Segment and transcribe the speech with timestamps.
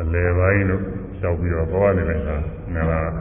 [0.00, 0.82] အလယ်ပိုင်းတို့
[1.20, 2.36] လျှောက်ပြီးတော့ဘဝနေတဲ့အခါ
[2.74, 3.18] ငါက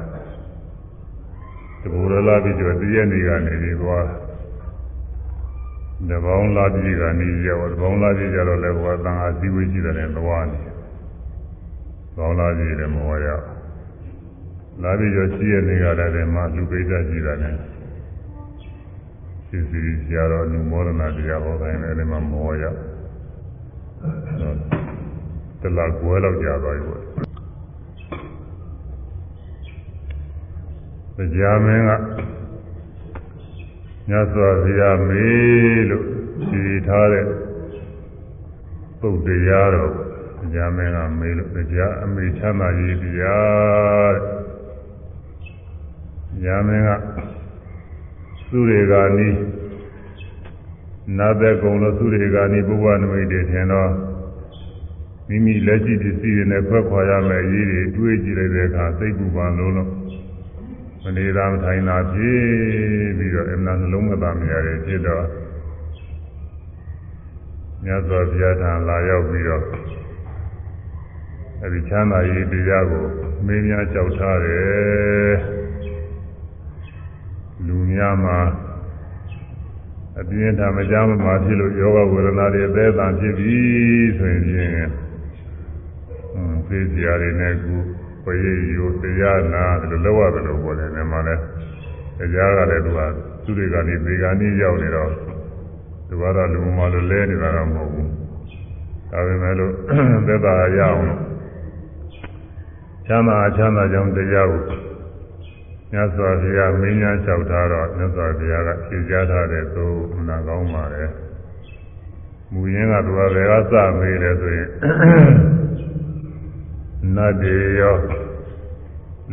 [1.82, 4.06] တဘူရလာပြီးတော့တည့်ရနေကနေပြီးသွား
[6.10, 10.60] တပေါင်းလာပြီးကနေရောတပေါင်းလာပြီးကြတော့လည်းဘုရားသံဃာစည်းဝေးကြည့်တယ်သွားနေ
[12.18, 13.28] ပေါင်းလာပြီးတယ်မောရ
[14.84, 17.58] လာပြီးတော့ရှိရနေကြတယ်မှာလူပိဋကကြည့်တယ်
[19.48, 22.64] စီစီဆရာတော်နုမောဒနာတရားဟောတိုင်းလည်းဒီမှာမောရ
[25.64, 27.04] တလကွဲလောက်ကြာသွားပြီပေါ့
[31.32, 31.92] တရားမင်းက
[34.08, 36.06] မြတ်စွာဘုရားမေးလို့
[36.50, 37.26] ဖြေထားတဲ့
[39.00, 39.92] ပုဒ်တရားတော့
[40.52, 44.16] တရားမင်းကမေးလို့တရားအမေချမ်းသာရေးတရား
[46.42, 46.90] တရားမင်းက
[48.50, 49.38] သူတွေကနီး
[51.18, 53.92] နာသက်ကုံလို့သူတွေကနီးဘုရားနမိတ်တွေထင်တော့
[55.28, 59.92] မိမိလက်ရှိပစ္စည်းတွေနဲ့ခွဲခွာရမယ့်အရေးတွေတွေးကြည့်လိုက်တဲ့အခါသိပ္ပူပန်လုံးလို့
[61.04, 62.42] မနေသာမထိုင်သာဖြစ်
[63.18, 65.26] ပြီးတော့အမှန်နှလုံးမသာမရတဲ့ဖြစ်တော့
[67.84, 69.64] မြတ်စွာဘုရားထံလာရောက်ပြီးတော့
[71.62, 73.06] အဲဒီချမ်းသာရေးတရားကို
[73.46, 75.34] မင်းများကြောက်ထားတယ်
[77.66, 78.40] လူများမှာ
[80.20, 83.58] အပြင်းထမကြမ်းမှာဖြစ်လို့ယောဂဝေဒနာတွေအသေးအံဖြစ်ပြီ
[84.18, 84.92] ဆိုရင်ဖြင့်อืม
[86.68, 87.76] သိစရာတွေနဲ့ကူ
[88.24, 91.36] ပရိယောတရားနာဒီလိုလောက်ရတယ်လို့ပြောတယ်မြန်မာလဲ
[92.20, 93.00] တရားကလည်းသူက
[93.44, 95.12] သူတွေကနေဒီကနေ့ရောက်နေတော့
[96.08, 98.10] သူကတော့လူမလိုလဲနေတာတော့မဟုတ်ဘူး
[99.12, 99.74] ဒါပေမဲ့လို့
[100.28, 101.04] သက်သာရအောင်
[103.08, 104.64] ချမ်းသာချမ်းသာကြောင်းတရားကို
[105.92, 109.96] မြတ်စွာဘုရားမင်းများလျှောက်ထားတော့မြတ်စွာဘုရားကဖြေကြားထားတဲ့သို့
[110.30, 111.04] နာကောင်းပါလေ
[112.52, 114.70] မူရင်းကသူကဘယ်ကစမေးလဲဆိုရင်
[117.16, 117.98] နတ်တွေရော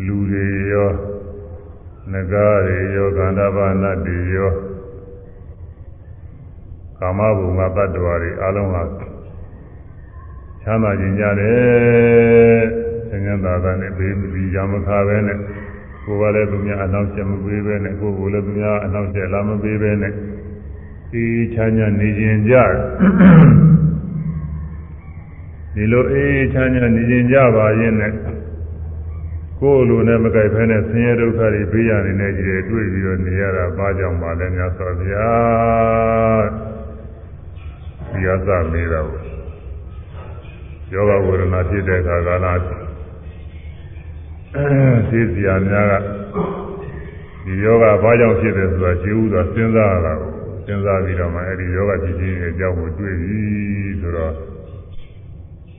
[0.07, 0.91] လူတွေရော
[2.13, 4.53] နဂါတွေရောကန္တဗနတ်တွေရော
[6.99, 8.83] ကာမဘုံကတ attva တွေအလုံးဟာ
[10.63, 12.63] ချမ်းသာခြင်းကြတယ်
[13.09, 15.39] ဆင်းရဲသာသာနဲ့ဘေးမပြီးရမခါပဲနဲ့
[16.05, 20.13] ကိုယ်ကလည်းသူများအနောက်ချက်မပေးပဲနဲ့ကိုယ်ကလည်းသူများအနောက်ချက်လာမပေးပဲနဲ့
[21.13, 21.25] ဒီ
[21.55, 22.55] ချမ်းသာနေခြင်းကြ
[25.75, 28.13] ဒီလိုအေးချမ်းသာနေခြင်းကြပါရင်နဲ့
[29.61, 35.29] ကိုယ်လိုနဲ့မကြိုက်ဖဲနဲ့ဆင်းရဲဒုက္ခတွေဘေးရနေတဲ့ကြီးတွေတွေ့ပြီးတော့နေရတာဘာကြောင့်ပါလဲများဆိုဗျာ
[38.13, 39.11] ဒီအသမေးတော့
[40.93, 42.47] ယောဂဝေဒနာဖြစ်တဲ့အခါကာလ
[45.11, 45.95] သိစရာများက
[47.45, 50.31] ဒီယောဂဘာကြောင့်ဖြစ်တယ်ဆိုတာရှင်းဥစွာစဉ်းစားရတာကို
[50.67, 53.41] စဉ်းစားပြီးတော့မှအဲဒီယောဂဖြစ်ခြင်းရဲ့အကြောင်းကိုတွေ့ပြီ
[54.01, 54.35] ဆိုတော့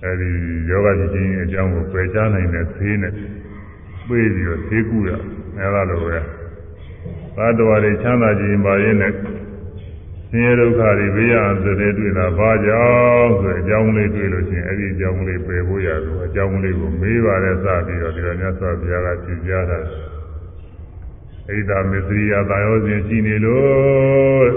[0.04, 0.32] အဲဒီ
[0.70, 3.14] ယောဂဖြစ်ခြင်းရဲ့အကြောင်းကိုပယ်ချနိုင်တဲ့သေးနဲ့
[4.08, 5.12] ပြေးပြီးတော့သေးကူရ
[5.58, 6.18] အဲလိုပဲ
[7.36, 9.18] သာတော်တွေချမ်းသာခြင်းပါရင်လည်း
[10.30, 12.86] ဆင်းရဲဒုက္ခတွေဘေးရန်စတဲ့တွေ့တာဘာကြော
[13.20, 19.80] င့်ဆိုအကြောင်းလေးတွေ့လို့ရှိရင်အဲ့ဒီအကြောင်းလေးပယ်ဖို့ရတော့အကြောင်းလေးကိုမေးပါလဲစပြီးတော့ဒီလိုမြတ်စွာဘုရားကဖြေကြားတာ
[21.56, 24.48] ဣဒာမစ္စရိယသာယောစဉ်ရှိနေလို့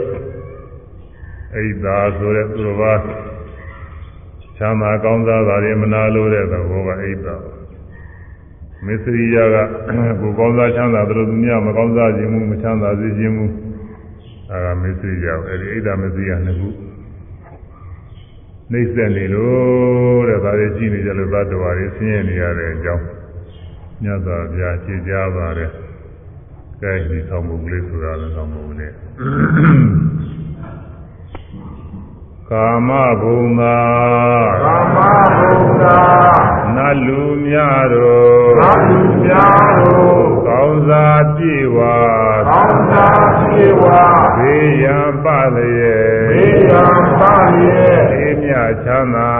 [1.54, 2.94] ဣဒာဆိုတဲ့သူတော်ဘာ
[4.56, 7.37] ချမ်းသာကောင်းစားတာတွေမနာလို့တဲ့သဘောကဣဒာ
[8.87, 9.56] မစ္စရိယက
[10.20, 13.47] ကိုကောင်းစားချမ်းသာတယ်လို့သူများမကောင်းစားခြင်းမူမချမ်းသာစေခြင်းမူ
[14.50, 16.69] အဲဒါမစ္စရိယအဲဒီဣဒာမစ္စရိယနှစ်ခု
[18.72, 23.04] နှိမ့်ဆက်နေလို့တဲ့ဒါတွေကြည့်နေကြလို့သတ္တဝါတွေဆင်းရဲနေရတဲ့အကြောင်း
[24.03, 25.71] မြတ်စွာဘုရားရှင်းကြားပါတယ်။
[26.82, 28.92] ကဲဒီဆောင်မှုကလေးဆိုတာလည်းဆောင်မှုကလေး
[32.50, 32.91] ကာမ
[33.21, 33.78] ဘုံသာ
[34.65, 34.97] ကာမ
[35.38, 36.00] ဘုံသာ
[36.77, 41.97] နတ်လူများတို့နတ်လူများတို့ကောင်းစားပြေဝါ
[42.49, 44.03] ကောင်းစားပြေဝါ
[44.37, 47.22] ဘေးရန်ပလျက်ဘေးရန်ပ
[47.54, 48.53] လျက်အေးမြ
[48.84, 49.33] ချမ်းသာ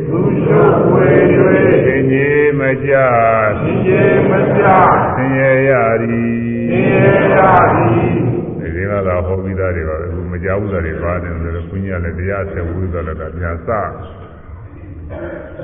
[2.83, 3.07] ကြီး
[3.51, 4.63] မကြသင်ကြီးမကြ
[5.15, 6.31] သင်ရရသည်
[6.69, 6.95] သင်ရ
[7.35, 7.39] ရ
[7.73, 8.21] သည်
[8.59, 13.69] ဒီကလာဟောပြီးသားတွေပါအခုမကြောက်ဘူးတွေပါတယ်ဆိုတော့ဘုညာလည်းတရားဆက်ဝိသလကပြန်စ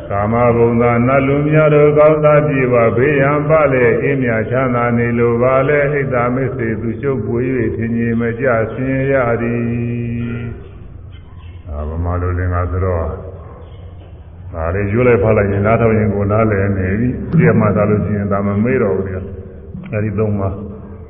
[0.09, 7.41] ကာမဘုံသာနတ်လူများတို့ကောင်းသားပြေပါဘေးရန်ပါလေအင်းမြချမ်းသာနေလိုပါလေဣဒ္ဓမစ္စေသူရှုပ်ပွေ၍
[7.75, 9.65] ထင်ကြီးမကြဆင်းရသည်
[11.69, 13.26] အာဗမာလိုလင်္ကာဆိုတော့
[14.53, 17.07] ဒါလေးရွလိုက်ဖလိုက်ရင်နားထောင်ရင်ကိုနားလည်နေပြီ
[17.37, 19.13] ပြည့်မှသာလို့ရှိရင်ဒါမမေးတော့ဘူးလေ
[19.91, 20.53] အဲဒီသုံးပါဣ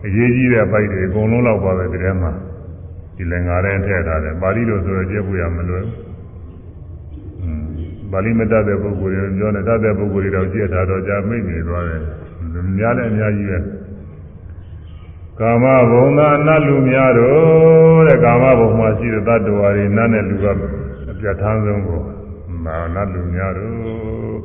[0.06, 2.32] အရေးကြီးတဲ့ပိုက်တွေအကုန်လုံးလောက်ပါပဲဒီထဲမှာ
[3.16, 12.02] ဒီလင်္ကာထဲထည့်ထားတယ်ပါဠိလိုဆိုတော့ကျက်ဖို့ရမလွယ်ဘူးပါဠိမတတ်တဲ့ပုဂ္ဂိုလ်တွေပြောနေတတ်တဲ့ပုဂ္ဂိုလ်တွေတော့ကြည့်ထားတော့ကြာမိတ်နေသွားတယ်
[12.78, 13.60] များလည်းအများကြီးပဲ
[15.40, 20.46] ကာမဘုံသာနတ်လူများတို့တဲ့ကာမဘုံမှာရှိတဲ့တ attva တွေနတ်နဲ့လူက
[21.12, 22.02] အပြတ်ထမ်းဆုံးကို
[22.68, 24.40] မာနတ်လူများတို့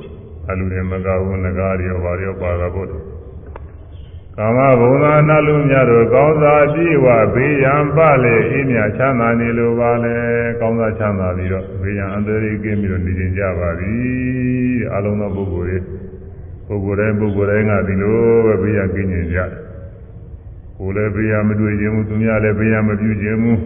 [0.49, 2.89] အလူတွေမကဘူးငကားတွေရောဘာတွေရောပါတာပေါ့
[4.37, 10.15] ကာမဘုံသာနတ်လူများတို့ကောင်းစားကြည့်ဝဘေးရန်ပလေအင်းမြချမ်းသာနေလိုပါလေ
[10.61, 15.81] ကောင်းစားချမ်းသာပြီးတော့ဘေးရန်အန္တရာယ်ကင်းပြီးတော့နေကြကြပါသည်အလုံးသောပုဂ္ဂိုလ်
[16.69, 18.17] တွေပုဂ္ဂိုလ်တိုင်းပုဂ္ဂိုလ်တိုင်းကဒီလို
[18.47, 19.51] ပဲဘေးရန်ကင်းနေကြတယ်
[20.79, 23.61] ကိုယ်လည်းဘေးရန်မတွေ့ခြင်းဘူးသူများလည်းဘေးရန်မပြုခြင်းဘူး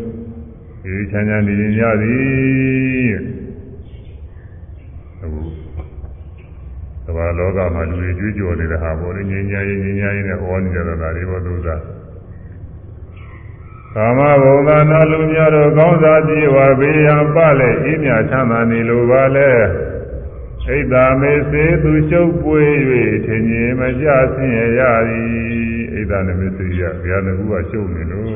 [0.85, 3.46] ဒီချမ်းချမ်းနေကြရသည်
[5.27, 5.43] အခု
[7.05, 11.77] သဘာလောကမှာလူတွေကြွေးကြော်နေတဲ့ဟာပေါ်လေငြိမ်းချမ်းရေးငြိမ်းချမ်းရေးနဲ့ဟောနေကြတာတွေဘောသူသာ
[13.95, 19.51] ကာမဘုံသာနာလူများတို့ကောင်းစားကြည်ဝါဘေးရန်ပလဲအေးမြချမ်းသာနေလိုပါလဲ
[20.65, 22.63] ဣဒ္ဓမေစေသူရှုပ်ပွေ၍
[23.27, 28.27] ထင်ကြီးမကြဆင်းရရသည်ဣဒ္ဓနမေစေရဘုရားငကူကရှုပ်နေလို့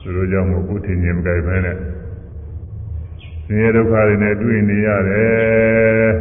[0.00, 1.76] သူတို့ကြောင့်မို့ကုထင်ကြီးမကြိုက်ပဲနဲ့
[3.46, 6.12] ဆင်းရဲဒုက္ခတွေနဲ့တွေ့နေရတယ်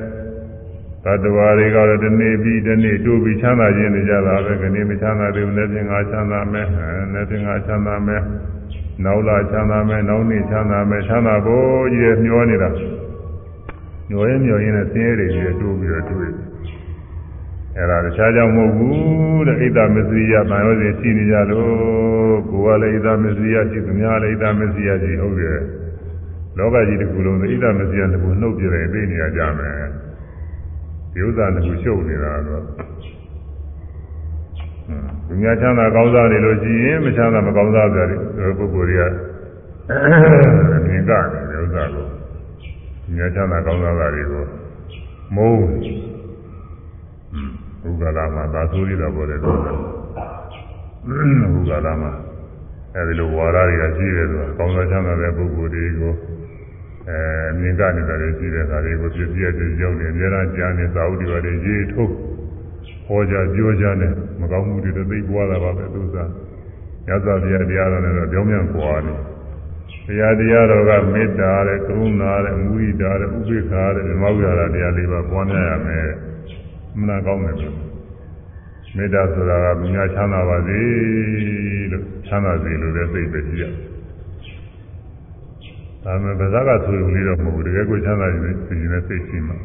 [1.05, 6.67] တတ္တဝါတွေကတော့ဒီနေ့ပြီးဒီနေ့တို့ပြီးချမ်းသာခြင်းနေကြတာပဲခဏမချမ်းသာသေးဘူးလည်းပြင်ငါချမ်းသာမယ်
[7.13, 8.21] လည်းပြင်ငါချမ်းသာမယ်
[9.03, 12.69] နောက်လာချမ်းသာမယ်နောက်နေ့ချမ်းသာမယ်ချမ်းသာဖို့ကြီးရမျောနေတာ
[14.09, 16.31] မျောရင်မျောရင်လည်းဆင်းရဲတွေကြီးတိုးပြီးတော့တွေ့
[17.77, 25.59] အဲ့ဒါတခြားကြောင့်မဟုတ်ဘူးတဲ့ဣဒ္ဓမစ္စရိယဗံရောစဉ်ရှိနေကြလို့ကိုယ်ကလည်းဣဒ္ဓမစ္စရိယရှိသူများလည်းဣဒ္ဓမစ္စရိယရှိဟုတ်တယ်
[26.57, 29.75] လောကကြီးတစ်ခုလုံးဣဒ္ဓမစ္စရိယတစ်ခုနှုတ်ပြတယ်သိနေရကြမယ်
[31.13, 32.63] ဒီဥစ္စာတစ်ခုရှုပ်နေတာတော့
[35.27, 38.19] သူများချမ်းသာကောင်းစားနေလို့ရှိရင်မချမ်းသာမကောင်းစားကြတယ်
[38.57, 39.03] ပုဂ္ဂိုလ်တွေက
[40.87, 41.11] မြင်က
[41.49, 42.05] နေဥစ္စာကို
[43.03, 44.43] သူများချမ်းသာကောင်းစားတာတွေကို
[45.35, 45.59] မုန်း
[47.85, 52.11] ဥက္ကလာမှာသာဆိုရတာပေါ်တယ်တော့ဥက္ကလာမှာ
[52.95, 56.13] အဲဒီလိုဝါဒတွေကရှိတယ်ဆိုတာကောင်းစားချမ်းသာတဲ့ပုဂ္ဂိုလ်တွေကို
[57.09, 57.19] အဲ
[57.59, 62.11] မြင်ကနေတယ်ရှိတဲ့ခါလေးကိုပြည့်ပြည့်တဲ့ရောက်နေအများအားကြားနေသာဝတိပါတွေရေးထုတ်
[63.07, 66.29] ဟောကြပြောကြနဲ့မကောင်းမှုတွေသိပွားတာပါပဲသူစား
[67.07, 69.13] ညဇာတရားတရားတော်နဲ့တော့ကြောင်းမြန်ပွားနေ
[70.07, 76.07] တရားတရားတော်ကမေတ္တာတဲ့ကရုဏာတဲ့မုဒိတာတဲ့ဥပိ္ပခာတဲ့ဓမ္မဝိဟာရတရားလေးပါပွားများရမယ်
[76.97, 77.77] မနာကောင်းတယ်လို့
[78.95, 80.81] မေတ္တာဆိုတာကမြညာချမ်းသာပါစေ
[81.91, 83.92] လို့ချမ်းသာစေလို့လည်းသိပဲရှိရတယ်
[86.03, 89.57] ဒါမှဗဇက်ကဆိုရုံလေးတော့မဟုတ်ဘူးတကယ်ကိုချမ်းသာရင်သိရင်လည်းသိရှိမှာ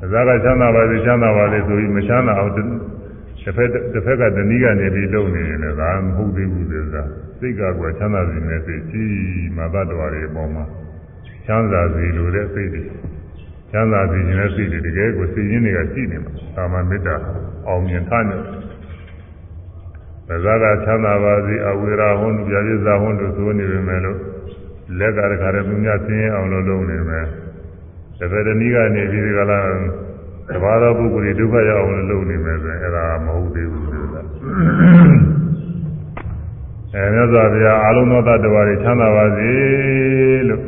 [0.00, 7.02] ဗဇက်ကချမ်းသာပါစေချမ်းသာပါလေဆိုပြီးမချမ်းသာအောင်တစ်ဖက်တစ်ဖက်ကတနည်းကနေပြီးလုပ်နေရင်လည်းဒါမဟုတ်သေးဘူးဆိုတာ
[7.38, 9.12] စိတ်ကကွယ်ချမ်းသာစေနဲ့သိကြည်
[9.56, 10.64] မာသတ္တဝါတွေအပေါ်မှာ
[11.46, 12.82] ချမ်းသာစေလို့တဲ့စိတ်တွေ
[13.70, 17.14] ချမ်းသာစေခြင်းနဲ့စိတ်တွေတကယ်ကိုစိတ်ရင်းတွေကရှိနေမှာသာမမေတ္တာ
[17.68, 18.38] အောင်မြင်ထားနေ
[20.28, 24.18] ဗဇက်ကချမ်းသာပါစေအဝေရာဟွန်းပြာပြဇာဟွန်းတို့ဆိုနေပေမဲ့လို့
[24.98, 27.26] လက်ကတခါတည်းသူများဆင်းရဲအောင်လို့လုပ်နေမယ်
[28.18, 29.58] တပည့်တနည်းကနေပြီးဒီကလာ
[30.48, 34.22] တဘာသောပုဂ္ဂိုလ်တွေဒုက္ခရောက်အောင်လို့လုပ်နေမယ်ဆိုရင်အဲ့ဒါမဟုတ်သေးဘူးဆိုတာ
[36.94, 39.52] အဲမြတ်စွာဘုရားအာလုံးသောတ attva တွေချမ်းသာပါစေ
[40.48, 40.62] လို့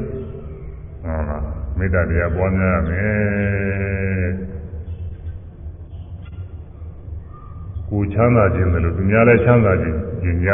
[1.04, 1.42] ဟောလား
[1.78, 4.30] မေတ္တာတရားပွားများရမယ်
[7.88, 10.50] ကိုချမ်းသာခြင်းတယ်လို့သူများလည်းချမ်းသာခြင်းကျင်ကြ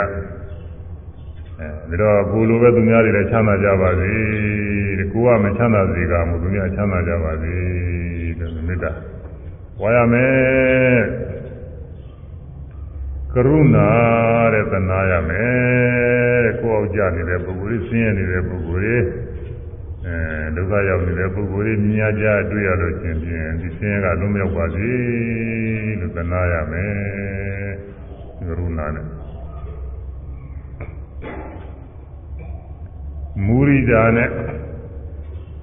[1.60, 4.12] အဲဒါတော့ကိုလိုပဲသူများတွေလည်းချမ်းသာကြပါစေ
[4.98, 7.54] တဲ့ကိုကမချမ်းသာစေကမှသူများချမ်းသာကြပါစေ
[8.38, 8.92] တဲ့မေတ္တာ
[9.80, 10.98] ဝါရမယ်
[13.32, 13.88] ကရုဏာ
[14.54, 19.02] တဲ့သနာရမယ်တဲ့ကိုအောင်ကြနေတဲ့ပုဂ္ဂိုလ်ကြီးဆင်းရဲနေတဲ့ပုဂ္ဂိုလ်ကြီး
[20.06, 24.90] အဲဒုက္ခရောက်နေတဲ့ပုဂ္ဂိုလ်ကြီးမြင်ကြတွေ့ရလို့ရှင်ဖြင့်ဒီဆင်းရဲကလုံးမြောက်ပါစေ
[26.00, 27.72] လို့သနာရမယ်
[28.38, 29.17] ကရုဏာနဲ့
[33.46, 34.30] မူရိတာနဲ့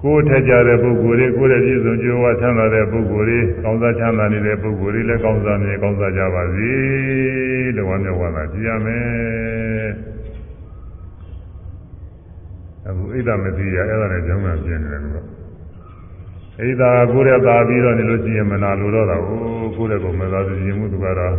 [0.02, 6.70] ကိုယ်ထက်ကြတဲ့ပုဂ္ဂိုလ်တွေကိုယ်ရဲ့ပြည့်စုံကြွယ်ဝချမ်းသာတဲ့ပုဂ္ဂိုလ်တွေကောင်းစားချမ်းသာနေတဲ့ပုဂ္ဂိုလ်တွေလည်းကောင်းစားနေကောင်းစားကြပါစေ
[7.76, 9.88] လို့ဝမ်းမြောက်ဝမ်းသာကြည်ရမယ်
[12.86, 19.38] အခုဣဒ္ဓမသိရအဲ့ဒါနဲ့ကြောင်းမှပြင်းနေတယ်လို့ဣဒ္ဓကိုယ်ရဲ့သာပြီးတော့နေလို့ရှိရင်မနာလိုတော့တာကို
[19.76, 21.34] ကိုယ်ရဲ့ကိုမသာသိရင်မှုသူကတော့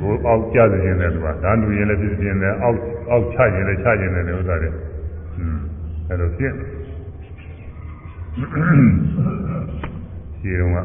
[0.00, 2.78] ဘိုးအောက်ကြစေခြင်းနဲ့သူကဓာတ်လူရင်လည်းဖြစ်ခြင်းနဲ့အောက်
[3.10, 4.70] အောက်ချခြင်းလည်းချခြင်းနဲ့ဥစ္စာတွေ
[5.38, 5.58] อืม
[6.08, 6.52] အဲ့လိုဖြစ်
[10.40, 10.78] ရှိတော့က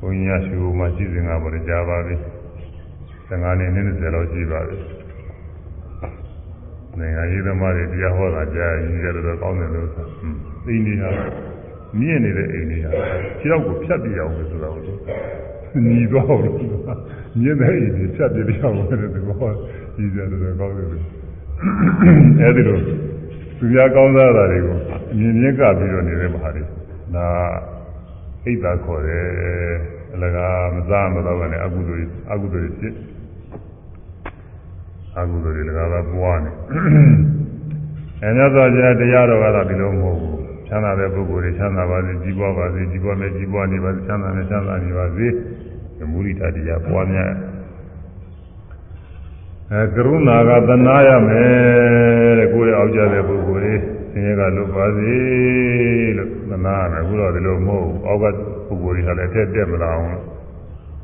[0.00, 2.16] ဘုန်းကြီးကရှိဦးမှာရှိစဉ်ကပေါ်ကြားပါပြီ
[3.28, 3.70] 15နှစ်
[4.00, 4.76] 20လောက်ရှိပါပြီ
[6.98, 10.06] နိုင်ငံရေးသမားတွေတရားဟောတာကြားရင်ကြတော့ကောင်းတယ်လို့ဆို
[10.64, 11.04] သိနေရ
[11.98, 12.90] မြင့်နေတဲ့အိမ်တွေဟာ
[13.40, 14.76] ခြေတော့ကိုဖြတ်ပြရအောင်ဆိုတော့
[15.84, 16.58] ညီတော့လို့
[17.40, 19.50] မြင့်တဲ့အိမ်တွေဖြတ်ပြရအောင်တဲ့ဒီဘော
[19.94, 21.04] ကြီးကြတော့ကောင်းတယ်လို့
[22.40, 22.78] အဲဒီလို
[23.58, 24.76] သူများကောင်းစားတာတွေကို
[25.12, 26.62] အမြင်မြင့်ကပြီးတော့နေတဲ့ဘာတွေ
[27.14, 27.26] ဒါ
[28.44, 29.26] အိတ်သာခေါ်တယ်
[30.14, 32.94] အလကားမစားမတော့ကနေအကုသိုလ်အကုသိုလ်ဖြစ်
[35.18, 36.50] အကုသိုလ်တွေလည်းကားပွားနေ
[38.22, 45.26] အဲမြတ်စွာဘုရားတရားတော်ကတော့ဒီလိုမဟုတ်ဘူးချမ်းသာတဲ့ပုဂ္ဂိုလ်တွေချမ်းသာပါစေကြီးပွားပါစေကြီးပွားမယ်ကြီးပွားနေပါစေချမ်းသာနဲ့ချမ်းသာနေပါစေ
[46.10, 47.32] မူရိတတရားပွားများ
[49.72, 53.74] အဲကရုဏာကသနာရမယ်တဲ့ကိုယ်ရဲ့အောက်ကြတဲ့ပုဂ္ဂိုလ်တွေ
[54.12, 55.14] ဆင်းရဲကလွတ်ပါစေ
[56.16, 58.24] လို့သနာရမယ်အခုတော့ဒီလိုမဟုတ်ဘူးအောက်က
[58.68, 60.08] ပုဂ္ဂိုလ်တွေဟာလည်းတက်တက်မလာအောင်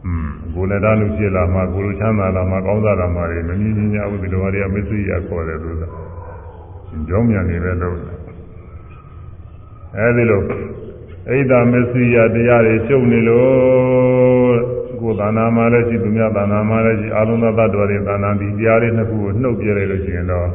[0.05, 7.97] อืมကိုယ်လည်းသားလူဖြစ်လာမှကိုယ်လိုချမ်းသာလာမှကောင်းစားလာမှတွေမမြင်မြင်ကြဘူးဒီလိုဟာတွေကမသိရခေါ်တယ်လို့ဆိုကြောင်းမြန်နေပဲလို့
[9.97, 10.43] အဲဒီလို
[11.31, 14.38] အိဒါမစ္စရိယတရားတွေရှုပ်နေလို့
[15.09, 20.49] ကိုယ်သာနာမှာလည်းရှိသူများသာနာမှာလည်းရှိအာလုံးသောတ attva တွေသာနာဒီတရားတွေနှစ်ခုကိုနှုတ်ပြလိုက်လို့ရှိရင်တော့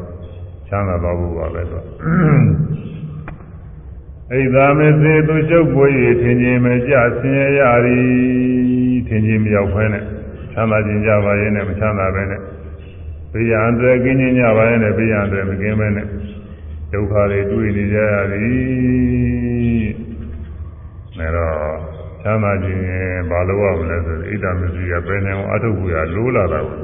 [0.68, 1.82] ချမ်းသာသွားဖို့ပါပဲဆို
[4.32, 5.86] အိဒါမစ္စရိသူရှုပ်ပွေ၍
[6.22, 8.06] ထင်ခြင်းမကြဆင်းရဲရသည်
[9.08, 10.04] ထင်ခြင်းမရောက်ဖဲနဲ့
[10.52, 12.40] ချမ်းသာခြင်းကြပါရဲ့နဲ့မချမ်းသာပဲနဲ့
[13.32, 16.06] ဘေးရန်တွေကင်းခြင်းကြပါရဲ့နဲ့ဘေးရန်တွေမကင်းပဲနဲ့
[16.92, 19.86] ဒုက္ခတွေတွေ့နေကြရသည်
[21.18, 21.93] အဲတော့
[22.24, 22.82] ချမ်းသာခြင်း
[23.30, 26.78] ဘာလို့ရမလဲဆိုဣဒ္ဓမစ္စရိယပဲနေအောင်အထုတ်ဖို့ရလိုးလာတာကို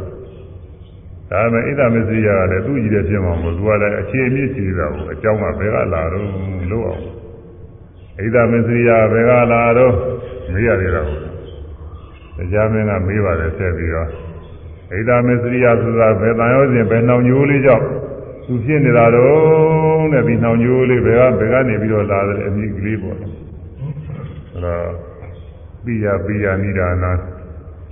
[1.31, 6.27] ဒါပေမဲ့ဣဒ္ဓမစ္စရိယကလည်းသူ့ကြီးတဲ့ဖြစ်မှာမဟုတ်သူကလည်းအခြေအမြစ်ရှိတာကိုအကြောင်းကဘယ်ကလာတော့
[6.71, 7.03] လို့အောင်
[8.19, 9.95] ဣဒ္ဓမစ္စရိယဘယ်ကလာတော့
[10.53, 11.19] မေးရသေးတာကို
[12.51, 14.11] တရားမင်းကမေးပါတယ်ဆက်ပြီးတော့ဣ
[15.01, 17.87] ဒ္ဓမစ္စရိယဆိုတာဘယ်တန်ရောစဉ်ဘယ်နှောင်ညိုးလေးကြောင့်
[18.47, 23.29] သူဖြစ်နေတာတော့တဲ့ဒီနှောင်ညိုးလေးဘယ်ကဘယ်ကနေပြီးတော့လာတယ်အမိကလေးပေါ့အဲ့
[24.65, 25.10] တော့
[25.85, 27.13] ပိယပိယနိဒာနာ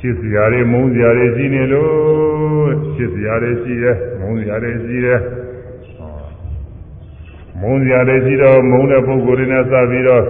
[0.00, 5.20] ချစ်စရာတွေမုန်းစရာတွေရှိနေလို့ချစ်စရာတွေရှိတယ်မုန်းစရာတွေရှိတယ်
[7.60, 10.24] မုန်းစရာတွေရှိတော့မုန်းတဲ့ပုဂ္ဂိုလ်တွေနဲ့စပြီးတော့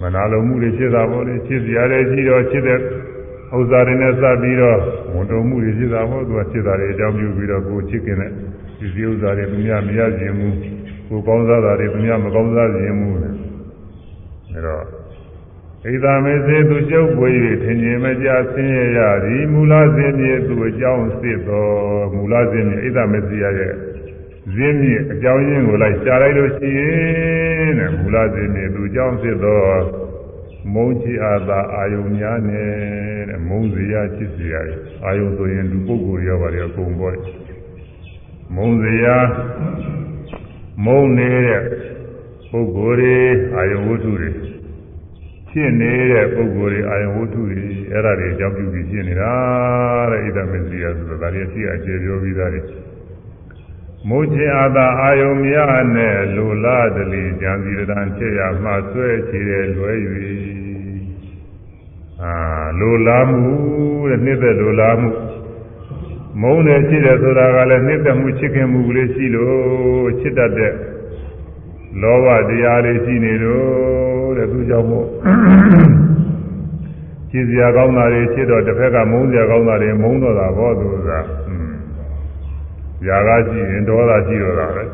[0.00, 4.78] မနာလိုမှုတွေဖြစ်တာပေါ့လေချစ်စရာတွေရှိတော့ချစ်တဲ့ဥစ္စာတွေနဲ့စပြီးတော့
[5.14, 8.30] ဝန်တော်မှုတွေဖြစ်တာပေါ့သူကချစ်တာတွေအကြောင်းပြုပြီးတော့ကိုချစ်ခင်တဲ့
[8.78, 10.48] ဒီစည်းဥစ္စာတွေသူများမရခြင်းမူ
[11.08, 13.34] ကိုကောင်းစားတာတွေသူများမကောင်းစားခြင်းမူနဲ့
[14.52, 15.01] အဲတော့
[15.84, 17.30] ဣဒာမေစေသူကျုပ်ပွေ၍
[17.62, 23.74] ထင်မြင်မကြဆင်းရဲရသည်မူလဇင်းမြေသူအကြောင်းစစ်တော်မူလဇင်းမြေဣဒာမေစေရရဲ့
[24.54, 29.80] ဇင်းမြေအကြောင်းရင်းကိုလိုက်ရှားလိုက်လို့ရှိရင်တဲ့မူလဇင်းမြေသူအကြောင်းစစ်တော်
[30.74, 32.70] မုန်းချအာသာအာယုံများနဲ့
[33.28, 34.60] တဲ့မုန်းစရာချစ်စရာ
[35.04, 37.24] အာယုံဆိုရင်လူပုဂ္ဂိုလ်ရောပါတယ်အကုန်ပေါ်တယ်
[38.54, 39.16] မုန်းစရာ
[40.84, 41.62] မုန်းနေတဲ့
[42.50, 43.16] ပုဂ္ဂိုလ်တွေ
[43.56, 44.51] အာယုံဝတ္ထုတွေ
[45.54, 49.32] ဖြစ်နေတဲ့ပုဂ္ဂိုလ်တွေအာယုံဝတ္ထုတွေအဲ့ဒါတွေအကြောင်းပြုပြီးဖြစ်နေတာ
[50.12, 52.62] တဲ့ဣဒမစ္စရိယဆိုတာဒါတွေရှိအကျေပြောပြီးသားတွေ
[54.08, 55.56] မိုးချင်အာသာအာယုံမြ
[55.94, 59.96] နဲ့လူလာတလီကြံစီတန်ချက်ရမှဆွဲချေတဲ့လွယ်၍
[62.22, 62.34] အာ
[62.78, 63.54] လူလာမှု
[64.08, 65.10] တဲ့နှစ်သက်လူလာမှု
[66.40, 70.72] မုန်းတယ်ရှိတယ်ဆိုတာကလည်းနှစ်သက်မှုချစ်ခင်မှုကလေးရှိလို့ချစ်တတ်တဲ့
[72.00, 75.06] လောဘတရားတွေရှိနေတော့တဲ့သူကြောင့်မို့
[77.30, 81.10] ချစ်စရာကောင်းတာတွေချစ်တော့တစ်ဖက်ကမုန်းစရာကောင်းတာတွေမုန်းတော့တာဘောသူက
[83.06, 84.84] ຢာကရှိရင်ဒေါသရှိတော့တာပဲ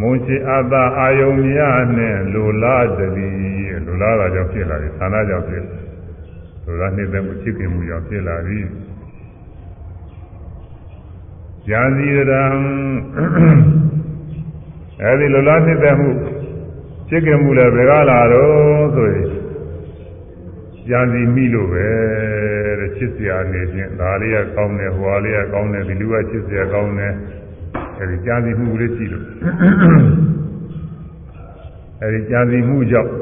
[0.00, 5.64] မုန်းချစ်အပ်တာအာယုံများနဲ့လူလားတည်းလူလားတာကြောင့်ဖြစ်လာတယ်ဌာနကြောင့်ဖြစ်
[6.64, 8.60] လူလားနှိမ့်တဲ့မှုချစ်ခင်မှုကြောင့်ဖြစ်လာပြီ
[11.66, 12.44] ဇာတိရံ
[15.02, 16.10] အဲဒီလူလားနှိမ့်တဲ့မှု
[17.08, 19.26] ချစ်ခင်မှုလည်းဘယ်ကလာတော့ဆိုရင်
[20.88, 21.88] ဇာတိမိလို့ပဲ
[22.80, 27.14] တဲ့ချစ်စရာနေချင်းဒါလေးကကောင်းတယ်ဟိုဟာလေးကကောင်းတယ်ဒီလူကချစ်စရာကောင်းတယ်
[27.98, 29.26] အဲဒီဇာတိမှုလေးရှိလို့
[32.02, 33.12] အဲဒီဇာတိမှုကြောင့်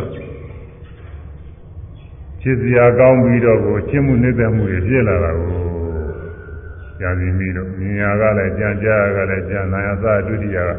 [2.42, 5.52] ချစ်စရာကောင်းပြီးတော့ကိုချစ်မှုနှိမ့်သက်မှုတွေဖြစ်လာတာကို
[7.00, 10.73] ဇာတိမိလို့မြညာကလည်းကြံကြားကလည်းကြံနာယသဒုတိယက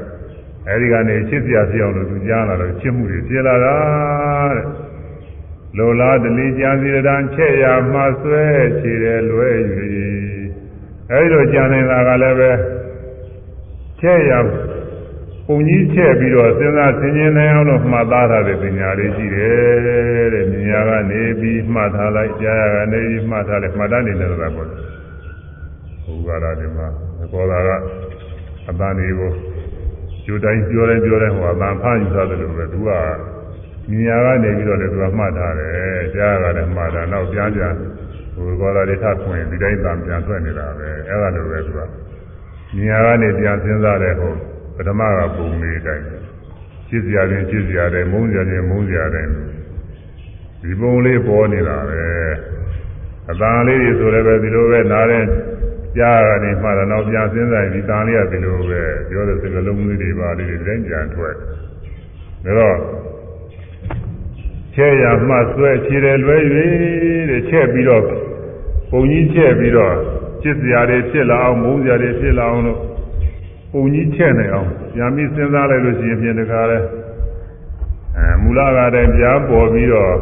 [0.69, 3.75] အဲဒီကနေချစ်စရာဖြစ်အောင်လို့သူကြားလာတော့ချစ်မှုတွေဖြစ်လာတာ
[4.53, 4.65] တဲ့
[5.77, 8.45] လိုလားတလီကြံစီရန်ချက်ရမှဆွဲ
[8.79, 9.49] ခြေတယ်လွဲ၍
[11.11, 12.51] အဲဒီတော့ကြံနေတာကလည်းပဲ
[14.01, 14.31] ချက်ရ
[15.47, 24.67] ပုံကြီးချက်ပြီးတော့စဉ်းစားဆင်ခြင်နိုင်အောင်လို့မှတ်သားထားတဲ့ပညာလေးရှိတယ်တဲ့မြညာကနေပြီးမှတ်ထားလိုက်ကြားရကနေပြီးမှတ်ထားလိုက်မှတ်တတ်နေတယ်ဆိုတာပေါ့
[26.05, 26.88] ဘုရားရာဒီမှာ
[27.31, 27.69] ကောတာက
[28.69, 29.31] အတန်တွေကို
[30.29, 32.89] ကျိုးတိုင်းပြောတိုင်းပြောတိုင်းဟိုအတန်ဖားယူသားတယ်လို့ပဲသူက
[33.89, 37.74] မြညာကနေပြီးတော့လည်းသူကမှတ်ထားတယ်ကြားရတာလည်းမှတ်တာနောက်ပြန်ပြန်
[38.36, 41.79] ဟိုကောတာတွေထခွင်ဒီတိုင်းတန်ပြန်ထွက်နေတာပဲအဲ့ဒါလိုပဲသူက
[42.75, 44.33] မြညာကနေပြန်စဉ်းစားတဲ့ဟို
[44.75, 46.05] ပထမကပုံလေးတိုင်း
[46.89, 49.25] ချစ်စရာချင်းချစ်စရာတဲ့မုန်းစရာချင်းမုန်းစရာတဲ့
[50.63, 52.01] ဒီပုံလေးပေါ်နေတာပဲ
[53.31, 55.24] အတန်လေးတွေဆိုလည်းပဲဒီလိုပဲနားတဲ့
[55.98, 61.34] ကြားကနေမှတော့နောက်ပြန်စဉ်းစားရင်ဒီတန်လေးကဒီလိုပဲပြောတဲ့စကားလုံးလေးတွေပါလေးတွေတိုင်းပြန်ထွက်
[62.46, 62.77] ဒါတော့
[64.75, 66.38] ချဲရမှဆွဲခြေတယ်လွဲ၍
[67.29, 68.03] တဲ့ချက်ပြီးတော့
[68.91, 69.93] ပုံကြီးချက်ပြီးတော့
[70.41, 72.79] ချစ်စရာတွေဖြစ်လာအောင်မုန်းစရာတွေဖြစ်လာအောင်လို့
[73.72, 76.79] ပုံကြီးချက်နေအောင်ပြန်ပြီးစဉ်းစားလိုက်လို့ရှိရင်ပြင်တကားလဲ
[78.17, 80.13] အဲမူလကတည်းကပြန်ပေါ်ပြီးတော့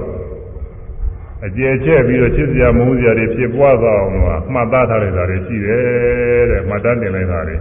[1.46, 7.58] အကျယ်ကျက်ပြီးတော့ချစ်စရာမုန်းစရာတွေဖြစ်ပွားသွားအောင်လို့မှတ်သားထားလိုက်တာတွေရှိတယ်တဲ့မှတ်တမ်းတင်လိုက်တာတွေ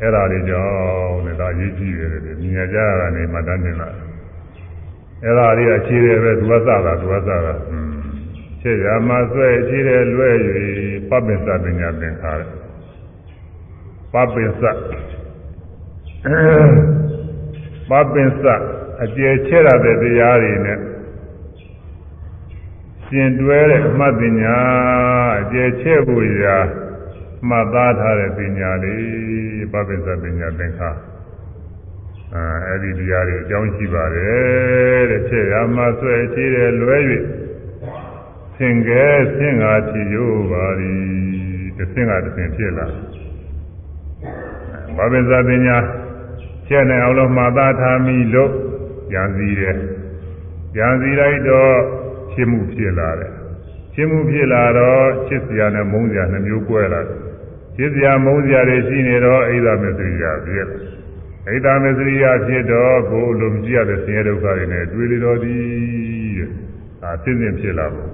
[0.00, 3.88] အဲ့ဒါတွေကြောင့်လည်းဒါရေးကြည့်ရတယ်မြင်ကြရတာနေမှတ်တမ်းတင်လာ
[5.22, 7.94] အဲ့ဒါတွေအခြေတယ်ပဲသူကစတာသူကစတာอืม
[8.60, 10.30] ချစ်ရမှာဆွဲအခြေတယ်လွဲ၍
[11.10, 12.40] ပပ္ပစ္စပညာသင်္ခါရ
[14.12, 14.62] ပပ္ပစ္စ
[17.90, 18.44] ပပ္ပစ္စ
[19.02, 20.78] အကျယ်ချဲ့ရတဲ့တရားတွေနဲ့
[23.16, 24.56] ရှင်တွဲတဲ့အမှတ်ပညာ
[25.40, 26.56] အကျယ်ချဲ့ဖို့ရာ
[27.48, 30.90] မှတ်သားထားတဲ့ပညာလေးပပိစ္ဆပညာသင်္ခါ
[32.34, 36.96] အဲအဲ့ဒီတရားတွေအကြောင်းရှိပါတယ်တဲ့ချဲ့ရမှဆွဲချေးတယ်လွဲ၍
[38.56, 39.06] သင်္ကဲ
[39.38, 41.02] သင်္ဃာဖြစ်ရိုးပါသည်
[41.78, 42.86] တစ်သင်္ဃာတစ်သင်ဖြစ်လာ
[44.96, 45.76] ပပိစ္ဆပညာ
[46.68, 48.50] ချဲ့နိုင်အောင်လို့မှတ်သားထားမိလို့
[49.12, 49.76] ဉာဏ်စီတယ်
[50.76, 52.03] ဉာဏ်စီလိုက်တော့
[52.34, 53.32] ချစ်မှုဖြစ်လာတယ်
[53.94, 57.18] ချစ်မှုဖြစ်လာတော့ချစ်စရာနဲ့မုန်းစရာနှမျိုးကွဲလာတယ်
[57.76, 60.68] ချစ်စရာမုန်းစရာတွေရှိနေတော့အိဒါမစ္စရိယဖြစ်
[61.48, 65.54] အိဒါမစ္စရိယဖြစ်တော့ကိုယ်လိုမကြည့်ရတဲ့ဆင်းရဲဒုက္ခတွေနဲ့တွေ့လေတော့ဒီ
[66.38, 66.48] တဲ့
[67.02, 68.10] ဒါသိစဉ်ဖြစ်လာဖို့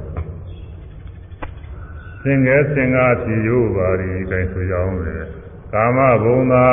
[2.22, 5.16] သင်္ကဲသင်္ကားဖြစ်ရိုးပါဒီတိုင်းဆိုကြအောင်လေ
[5.74, 6.70] ကာမဘုံသာ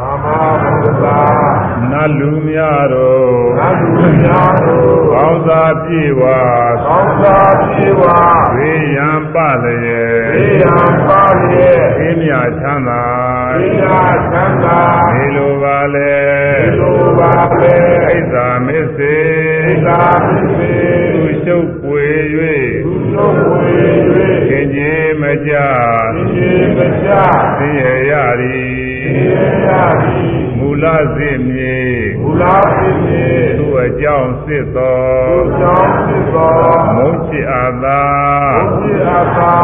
[0.00, 0.26] ကာမ
[0.62, 1.20] ဘုံသာ
[1.90, 6.40] နတ်လူများတို့နတ်လူများတို့ကောင်းသာပြေဝါ
[6.86, 8.18] ကောင်းသာပြေဝါ
[8.54, 10.76] ဝေယံပလျေေယံ
[11.08, 13.84] ပါရေအင်းမြချမ်းသာေယ
[14.32, 14.80] သံသာ
[15.12, 16.14] ဒီလိုပါလေ
[16.62, 19.16] ဒီလိုပါပဲဣဒ္ဓမစ္စေ
[19.66, 20.74] ဣဒာပိစေ
[21.14, 22.06] သူရှုပ်ပွေ
[22.84, 23.53] သူတို့ဝေ၍
[24.48, 25.52] ခင်ကြီးမကြ၍
[26.34, 27.08] ဒီမကြ
[27.58, 28.64] သိရရသည်
[29.14, 29.24] ဒီ
[29.66, 29.68] ရ
[30.00, 30.33] သည်မူ
[30.82, 30.84] လ
[31.16, 31.78] စစ်မြေ
[32.22, 33.24] မူလာပိစေ
[33.58, 34.98] သူအကြောင်းစစ်သော
[35.36, 36.56] သူကြောင့်ဖြစ်သော
[36.96, 38.02] မုတ်ချစ်အာသာ
[38.70, 39.54] ဘုရားသာ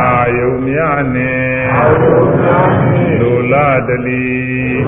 [0.00, 4.28] အာယုံများနှင့်အာယုများနှင့်လူလာတလီ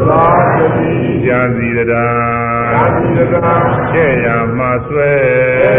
[0.08, 0.92] သာတိ
[1.24, 2.08] ကြံစီတရာ
[2.74, 3.54] သာတိတကာ
[3.92, 5.16] ကျဲ့ရမှဆွဲေ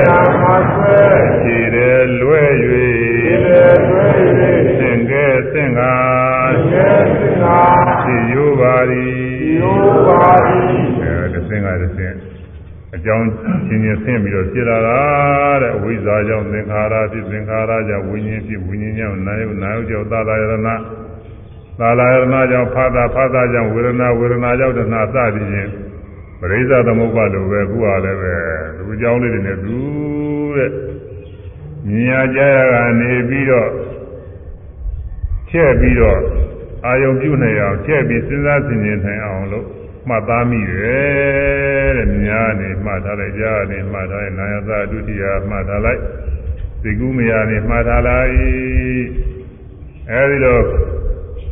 [0.08, 0.10] ယ
[0.41, 1.01] မဆွေ
[1.41, 2.88] ခြေတယ်လွဲဒီ၍
[3.45, 4.13] လေတွေ့၍
[4.79, 5.95] သင်ကဲသင်္ကာ
[6.71, 7.62] ကဲသင်္ဃာ
[8.03, 9.77] ဖြစ်ရိုးပါသည် ယော
[10.08, 10.58] ပါတိ
[11.01, 12.15] အဲသင်္ကာသင်
[12.95, 13.27] အကြောင်း
[13.67, 14.99] ချင်းချင်းဆင်းပြီးတော့ဖြစ်လာတာ
[15.62, 20.56] တဲ့အဝိဇ္ဇာကြောင့်သင်္ခါရဖြစ်သင်္ခါရကြောင့်ဝိညာဉ်ဖြစ်ဝိညာဉ်ကြောင့်နာယုနာယုကြောင့်သာသာယရဏ
[21.79, 25.69] သာလာယရဏကြောင့်ဖာသာဖာသာကြောင့်ဝေဒနာဝေဒနာကြောင့်တဏှာစသည်ဖြင့်
[26.39, 28.36] ပရိစ္ဆသမုပ္ပါလိုပဲခုဟာလည်းပဲ
[28.77, 29.75] သူအကြောင်းလေးတွေနဲ့သူ
[30.56, 30.71] တဲ့
[31.89, 33.69] မြင်ရကြရကနေပြီးတော့
[35.49, 36.19] ချဲ့ပြီးတော့
[36.85, 39.67] အာယုံပြုနေအောင်ချဲ့ပြီးစဉ်းစားဆင်ခြင်နိုင်အောင်လို့
[40.09, 46.01] မှတ်သားမိတယ်တဲ့မြညာနေမှတ်ထားလိုက်ကြားနေမှတ်ထားလိုက်နာယသဒုတိယမှတ်ထားလိုက်
[46.83, 48.31] သိကုမယာနေမှတ်ထားလိုက်
[50.11, 50.63] အဲဒီတော့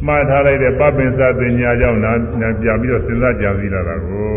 [0.07, 2.11] မှတ်ထားလိုက်တဲ့ပပင်စသင်ညာကြောင့်နာ
[2.61, 4.29] ပြန်ပြီးတော့စဉ်းစားကြံစည်လာတာကို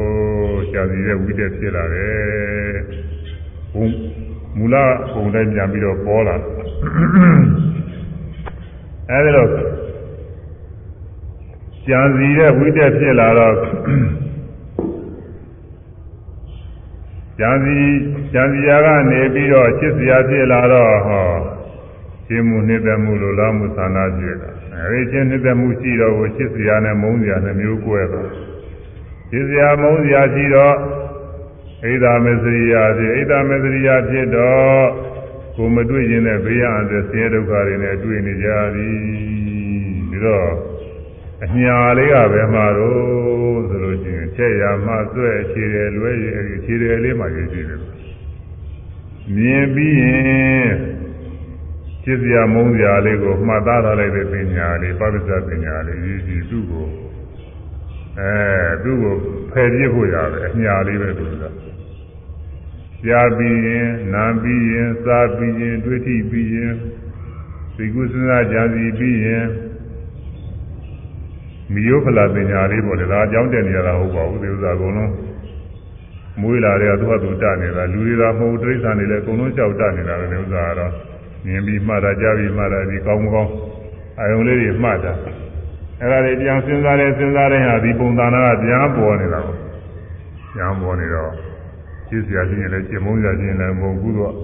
[0.73, 2.75] ကြံစည်တဲ့ဝိတက်ဖြစ်လာတယ်
[3.75, 3.87] ဘုံ
[4.59, 4.75] မူလ
[5.13, 6.37] ဘုံတိုင်းပြန်ပြီးတော့ပေါ်လာ
[9.11, 9.49] အဲဒီတော့
[11.89, 13.57] ကြံစည်တဲ့ဝိတက်ဖြစ်လာတော့
[17.39, 17.87] ကြံစည်
[18.33, 21.29] ကြံစည်ရာကနေပြီးတော့ချစ်စရာဖြစ်လာတော့ဟော
[22.27, 28.31] ရှင်းမှုနှစ်သက်မှုလိုလားမှုသန္တာဖြစ်တာအဲဒီချင်းနှစ်သက်မှုရှိတော့ကိုချစ်စရာနဲ့မုန်းစရာနှမျိုးကွဲတော့
[29.31, 30.75] ချစ်စရာမုန်းစရာရှိတော့
[31.91, 34.87] ဣဒာမစ္စရိယာဖြစ်ဣဒာမစ္စရိယာဖြစ်တော့
[35.57, 38.97] ကိုမတွေ့ရင်လည်းဘေးရန်တဲ့ဆင်းရဲဒုက္ခတွေနဲ့တွေ့နေကြသည်
[40.11, 40.74] ပြီးတော့
[41.43, 47.81] အညာလေးကပဲမှာတော့ဆိုလို့ရှိရင်ချက်ရမှဆွဲခြေတယ်လွဲရည်ခြေတယ်လေးမှရေးကြည့်တယ်
[49.35, 50.75] မြင်ပြီးရင်
[52.05, 56.87] ကျစ်စရာမုန်းစရာလေးကိုမှတ်သားထားလိုက်တဲ့ပညာလေးပပစ္စပညာလေးရည်ကြည်သူ့ကို
[58.19, 58.33] အဲ
[58.83, 59.15] သူ့ကို
[59.51, 61.45] ဖယ်ပြစ်ဖို့ရတယ်အညာလေးပဲသူက
[63.03, 66.75] ရှားပြီးရင်နာပြီးရင်စားပြီးရင်တွေးထိပြီးရင်
[67.77, 69.47] သိကုစဉ်းစားကြံစီပြီးရင်
[71.73, 75.13] မိယောဖလာပညာလေးပေါ့လေဒါအကြောင်းတက်နေရတာဟုတ်ပါဘူးဒီဥစ္စာအကုန်လုံး
[76.41, 80.93] မွေးလာတဲ့သူ့ဟာသူတနေတာလူတွေကမဟုတ်တိရစ္ဆာန်တွေလည်းအကုန်လုံးကြောက်တနေတာလေဒီဥစ္စာကတော့
[81.47, 83.51] မြင်ပြီးမှတ်တာကြားပြီးမှတ်တာဒီကောင်းမကောင်း
[84.21, 85.13] အယုံလေးတွေမှတ်တာ
[86.01, 89.57] အဲ့ဒါတွေပြန်စဉ်းစားတယ်စဉ်းစားတဲ့ဟာဒီပုံသဏ္ဍာန်ကပြန်ပေါ်နေတာကို
[90.55, 91.31] ပြန်ပေါ်နေတော့
[92.09, 94.35] ရှင်းစရာချင်းရင်လည်းရှင်းမုန်းစရာချင်းလည်းမဟုတ်ဘူးတော့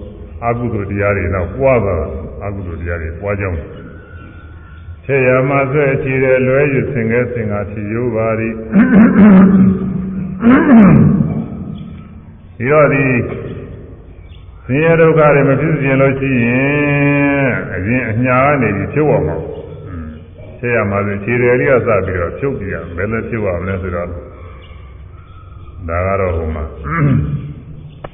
[0.46, 2.06] အကုသိုလ်တရားတွေတော့ပွားသွားတာ
[2.44, 3.59] အကုသိုလ်တရားတွေပွားကြောင်း
[5.11, 8.55] ခြေရမဆွဲချီတဲ့လွဲယူဆင်ငယ်စင်ကဖြီရိုးပါသည်
[12.57, 13.05] ဒီတော့ဒီ
[14.64, 19.37] ဆင်းရဲဒုက္ခတွေမဖြစ်ခြင်းလို့ရှိရင်အရင်အညာကနေပြီးဖြုတ်အောင်ပါ
[20.59, 24.09] ဆရာမဆိုခြေတယ်လေးကစပြီးတော့ဖြုတ်ပြရဘယ်နဲ့ဖြုတ်ရမလဲဆိုတော့
[25.88, 26.64] ဒါကတော့ဟိုမှာ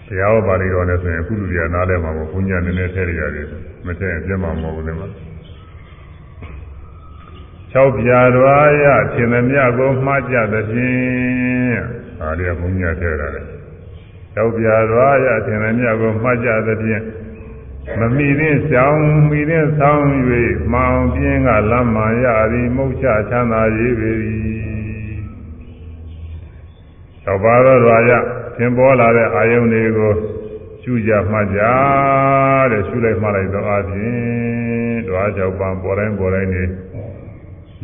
[0.06, 3.46] တရားဟောပါဠိတော်နဲ့ဆိုရင်ကုလူရနားလဲမှာပေါ့ဘုညာနည်းနည်းထည့်ရတယ်
[3.86, 5.08] မထည့်ရင်ပြတ်မှာမဟုတ်ဘူးလေမှာ
[7.72, 11.80] ၆ပြာတော်ရသင်္သမြကိုမှားကြသဖြင့်
[12.18, 13.46] ဒါလေးကဘုညာထည့်ရတယ်
[14.36, 17.04] ရောက်ပြသွားရထင်တယ်မြတ်ကိုမှတ်ကြသဖြင့်
[17.98, 19.00] မမိသင်းဆောင်
[19.30, 20.04] မိသင်းဆောင်၍
[20.72, 24.12] မှောင်ပြင်းကလမ်းမှရသည်မုတ်ချချမ်းသာရေးပေ၏
[27.24, 28.12] သောပါတော်တော်ရ
[28.56, 30.12] သင်ပေါ်လာတဲ့အာယုန်တွေကို
[30.82, 31.60] ရှုကြမှတ်ကြ
[32.70, 36.64] တဲ့ရှုလိုက်မှလိုက်တော့အပြင်ဓဝါကြောင့်ပံပေါ်တိုင်းပေါ်တိုင်းနေ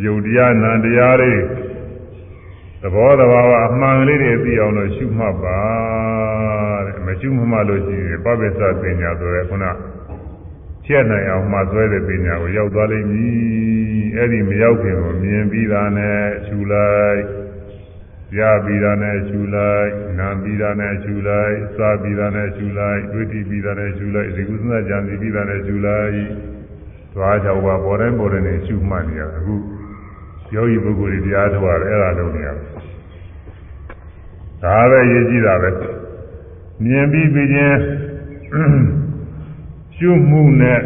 [0.04, 1.34] ယုတ်တရားနံတရားတွေ
[2.82, 5.60] သဘောတဘာဝအမှန်လေးတွေသိအောင်လို့ရှုမှတ်ပါ
[6.86, 9.64] တဲ့မရှုမှတ်လို့ရှိရင်ပပိစ္ဆပညာဆိုရဲခုန
[10.86, 13.36] ချက်နိုင်အောင်မှဆွဲတဲ့ပညာကိုရောက်သွားလိမ့်မည်
[14.16, 17.20] အဲ့ဒီမရောက်ခင်ကိုမြင်ပြီးတာနဲ့ရှုလိုက်
[18.38, 26.16] ရပြီးတာနဲ့ရှုလိုက်နာပြီးတာနဲ့ရှုလိုက်စားပြီးတာနဲ့ရှုလိုက်တွေ့တိပြီးတာနဲ့ရှုလိုက်ဒီကုသနာကြံစီပြီးတာနဲ့ရှုလိုက်
[27.14, 29.54] သွားကြောက်ပါပေါ်တိုင်းပေါ်တိုင်းနဲ့ရှုမှတ်နေရအခု
[30.54, 32.56] ယောဂီပုဂ္ဂိုလ်တွေတရားထုတ်ရတယ်အဲ့ဒါလုပ်နေရတယ်
[34.62, 35.70] ဒါပဲရေးကြည့်တာပဲ
[36.84, 37.78] မြင်ပြီးပြီးချင်း
[39.96, 40.80] ရှုမှုနဲ့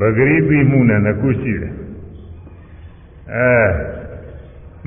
[0.00, 1.74] ပဂရိပိမှုနဲ့နှစ်ခုရှိတယ်
[3.34, 3.52] အဲ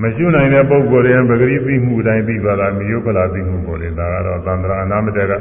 [0.01, 5.34] မရှုနိုင်တဲ့ပုဂ္ဂိုလ်တွေပဂရိပိမှုတိုင်းပြီးသွားတာမိယုပလာပိမှုပေါ်တယ်ဒါကတော့သန္တရာအနာမတက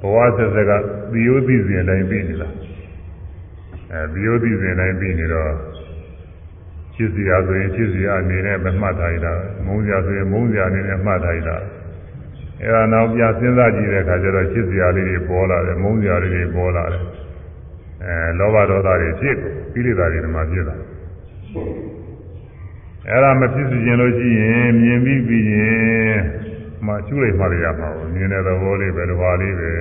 [0.00, 0.72] ဘဝဆက်ဆက်က
[1.12, 2.54] သီယိုသိစဉ်တိုင်းပြီးနေလား
[3.92, 5.52] အဲသီယိုသိစဉ်တိုင်းပြီးနေတော့
[6.98, 9.32] ချစ်စရာဆိုရင်ချစ်စရာအနေနဲ့ပဲမှတ်ထားရတာ
[9.66, 11.56] မုန်းစရာဆိုရင်မုန်းစရာအနေနဲ့မှတ်ထားရတာ
[12.62, 17.02] အဲဒါနောက်ပြစဉ်းစားကြည့်တဲ့အခါကျတော့ချစ်စရာလေးတွေပေါ်လာတယ်မုန်းစရာလေးတွေပေါ်လာတယ်
[18.04, 19.36] အဲလောဘဒေါသတွေဖြစ်
[19.72, 20.76] ကိလေသာတွေဒီမှာဖြစ်လာ
[23.08, 26.18] အဲဒါမဖြစ်စေချင်လို့ရှိရင်မြင်ပြီးပြီးရင်
[26.86, 29.72] မှကျူးလိုက်မှရမှာပေါ့မြင်တဲ့သဘောလေးပဲတစ်ပါးလေးပဲ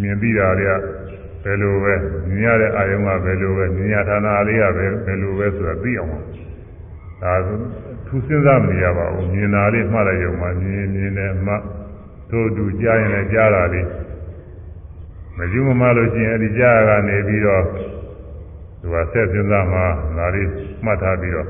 [0.00, 0.97] မြင်ပြီးတာတွေကဘ
[1.50, 1.94] ယ်လိုပဲ
[2.28, 6.10] မြင်ရတဲ့အာယုံကဘယ်လိုပဲမြင်ရဌာနလေးကပဲဘယ်လိုပဲဆိုတာသိအောင်
[7.22, 7.32] ဒါ
[8.06, 11.54] သူစဉ်းစားမနေရပါဘူးမြင်တာလေးမှတ်လိုက်ရုံမှာမြင်မြင်နဲ့မှ
[12.30, 13.88] တို့တူကြားရင်လည်းကြားတာလေး
[15.36, 17.62] မယူမမလို့ရှိရင်အဲ့ဒီကြားရကနေပြီးတော့
[18.80, 19.80] သူကဆက်စဉ်းစားမှ
[20.18, 20.48] ဒါလေး
[20.84, 21.48] မှတ်ထားပြီးတော့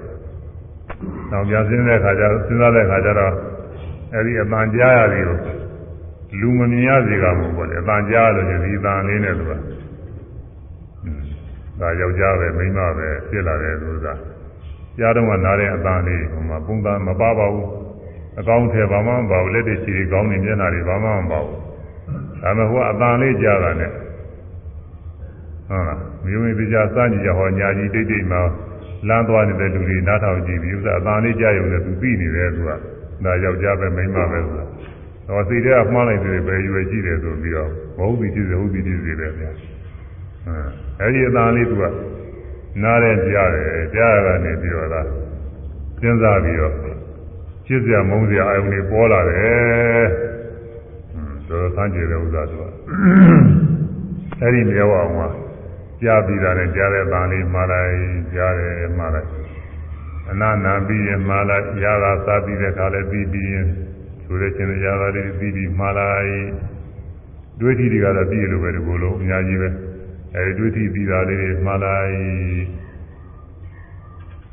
[1.31, 3.35] နောက်ပြန်စဉ်းတဲ့ခါကျစဉ်းစားတဲ့ခါကျတော့
[4.15, 5.39] အဲ့ဒီအပန်ကြားရသည်ကို
[6.41, 9.53] လူမမြင်ရစေကမို့ပေါ့လေအပန်ကြားလို့ဒီအပန်လေးနဲ့သူက
[11.81, 14.15] ဒါယောက်ျားပဲမိန်းမပဲဖြစ်လာတယ်ဆိုတာ
[14.99, 17.69] ကြားတော့ကနားတဲ့အပန်လေးဟိုမှာပုံသားမပါပါဘူး
[18.41, 21.59] အကောင်းထဲဘာမှမပါဘူးလက်တွေချီတွေကောင်းနေမျက်နှာတွေဘာမှမပါဘူး
[22.43, 23.91] ဒါမှမဟုတ်အပန်လေးကြားတာနဲ့
[25.69, 28.39] ဟုတ်လားမြို့မိပြကြစကြကြဟောညာကြီးတိတ်တိတ်မှ
[29.09, 32.71] လမ်းသွားနေတဲ့လူတွေနားထောင်ကြည့်ပြီးဥစ္စာအပန်လေးကြားရုံနဲ့သူသိနေတယ်သူက
[33.25, 34.65] ဒါယောက်ျားပဲမိန်းမပဲဆိုတာ
[35.29, 39.51] တော့စိတ်ထဲကမှားလိုက်တယ်ပဲရွယ်ကြည့်တယ်ဆိုပြီးတော့ဘဟုတ်ပြီဖြစ်စေဟုတ်ပြီဖြစ်စေပဲဗျာ
[41.01, 41.85] အဲဒီအသားလေးသူက
[42.83, 45.07] နားရဲကြားတယ်ကြားရတာနေပြီးတော့လား
[46.01, 46.75] စဉ်းစားပြီးတော့
[47.67, 50.07] ချစ်စရာမုန်းစရာအယုန်တွေပေါ်လာတယ်
[51.11, 52.63] ဟွန်းတော်ဆန်းကျင်တဲ့ဥစ္စာသူက
[54.41, 55.23] အဲဒီမြေဝအောင်က
[56.03, 57.93] ကြားပြီးတာနဲ့ကြားတဲ့အသားလေးမှားလိုက်
[58.35, 59.29] ကြားတယ်မှားလိုက်
[60.31, 63.67] အနာနာပြီးရင်မှားလိုက်ရတာစားပြီးတဲ့ခါလည်းပြီးပြီးရင်
[64.25, 66.33] ဆိုတဲ့ချင်းရတာလေးပြီးပြီးမှားလိုက်
[67.61, 69.69] တွေးကြည့်တွေကတော့ပြီးလို့ပဲဒီလိုလိုအများကြီးပဲ
[70.35, 72.13] အဲဒီတွေးကြည့်ပြီးတာလေးမှားလိုက်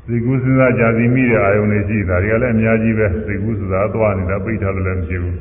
[0.08, 5.38] သိကုစဉ်းစားကြစီမိတဲ့အာယုန်တွေရှိတာတွေကလည်းအများကြီးပဲသိကုဆိုတာသွားနေတာပိတ်ထားလို့လည်းမရှိဘူး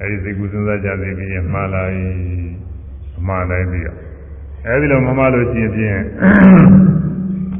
[0.00, 1.96] အဲဒီသိကုစဉ်းစားကြစီပြီးရင်မှားလိုက်
[3.18, 3.88] အမှန်တိုင်းသိရ
[4.66, 6.00] အဲဒီလိုမမှလို့ရှိရင်ဖြင့်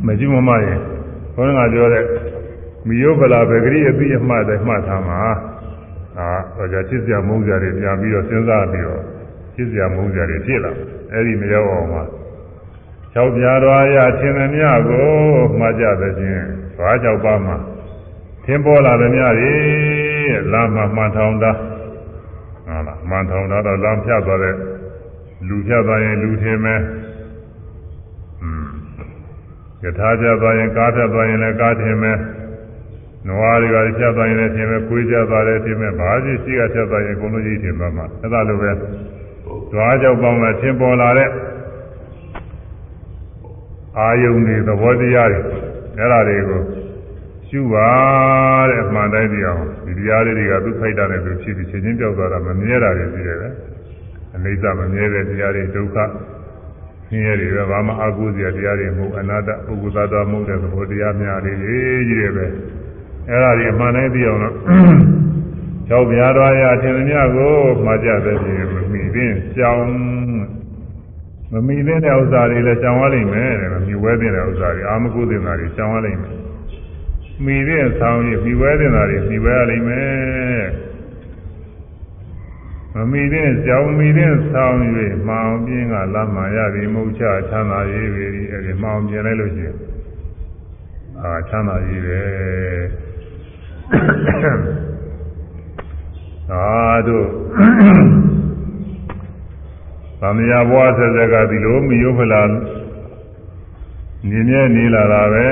[0.07, 0.79] မရှိမမှရင်
[1.35, 2.05] ဘုန်းကပြောတဲ့
[2.87, 5.21] မိယောဗလာပဲဂရိအပိအမှတ်တိုင်းမှတ်ထားမှာ
[6.19, 9.03] အာတော့ကြချစ်စရာမုန်းစရာတွေပြန်ပြီးတော့စဉ်းစားပြီးတော့
[9.55, 10.73] ချစ်စရာမုန်းစရာတွေဖြစ်လာ
[11.15, 12.03] အဲဒီမရောက်အောင်မှာ
[13.15, 15.09] ၆ပြားတော်ရထင်သမျှကို
[15.59, 16.45] မှတ်ကြသဖြင့်
[16.79, 17.57] ဘာကြောက်ပါမှာ
[18.45, 19.55] သင်ပေါ်လာသမျှတွေ
[20.53, 21.53] လာမှမှန်ထောင်တာ
[22.67, 24.55] ဟုတ်လားမှန်ထောင်တာတော့လမ်းဖြတ်သွားတဲ့
[25.49, 26.81] လူဖြတ်သွားရင်လူထင်မယ်
[28.43, 28.69] อืม
[29.83, 32.19] ယထာဖြတ်သွားရင်ကားဖြတ်သွားရင်လည်းကားထင်မယ်
[33.29, 38.71] နွားတွေကဖြတ်သွားရင်လည်းထင်မယ်ကိုယ်ဖြတ်သွားတယ်ထင်မယ်ဘာကြီးရှိကဖြတ်သွားရင်အကုန်လုံးကြီးထင်သွားမှာအဲ့ဒါလိုပဲ
[39.73, 41.31] ဓွားကြောက်ပေါင်းနဲ့ထင်ပေါ်လာတဲ့
[43.99, 45.41] အာယုန်တွေသဘောတရားတွေ
[45.99, 46.61] အဲ့ဒါတွေကို
[47.49, 47.89] ရှုပါ
[48.71, 53.49] တဲ့အမှန်တိုင်းသိအောင်ဒီတရားလေးတွေကသူခိုက်တာနဲ့သူဖြစ်ပြီးချင်းချင်းပြောက်သွားတာမမြဲတာတွေရှိတယ်ပဲ
[54.35, 55.97] အနိစ္စမမြဲတဲ့တရားတွေဒုက္ခ
[57.07, 62.47] ဆင်းရဲတွေပဲဘာမှအကုသိုလ်တရားတွေမဟုတ်အနာတ္တပုဂ္ဂိုလ်သားတော်မဟုတ်တဲ့သဘောတရားများတွေကြီးတယ်ပဲ
[63.29, 64.55] အဲ့ဒါတွေအမှန်တိုင်းသိအောင်တော့
[65.89, 67.55] ကျောက်ပြားတော်ရအထင်မြတ်ကို
[67.85, 68.84] မှားကြတဲ့ပြင်မမိ
[69.15, 69.89] သင်းကြောင်း
[71.53, 76.35] မမိသင်းတဲ့ဥစ္စာတွေလည်းရှောင်ရလိမ့်မယ်တဲ့မမိဝဲတဲ့ဥစ္စာတွေအာမကုသင်တာတွေရှောင်ရလိမ့်မယ်
[77.45, 80.65] မိတဲ့ဆောင်းရမိဝဲတဲ့တာတွေမိဝဲရလိမ့်မယ်
[82.95, 84.79] မမိတဲ့ကြောင်မိတဲ့ဆောင်း၍
[85.29, 89.79] မောင်ပြင်းကလမ်းမှရသည်မုတ်ချချမ်းသာရေးပြီအဲဒီမောင်ပြင်းလိုက်လို့ရှိရင်
[91.21, 92.23] အာချမ်းသာရေးပဲ
[96.51, 96.67] သာ
[97.07, 97.29] တို့
[100.21, 102.43] သံဃာဘွားဆက်ဆက်ကဒီလိုမယုဖလာ
[104.31, 105.47] နေမြဲနေလာတာပဲ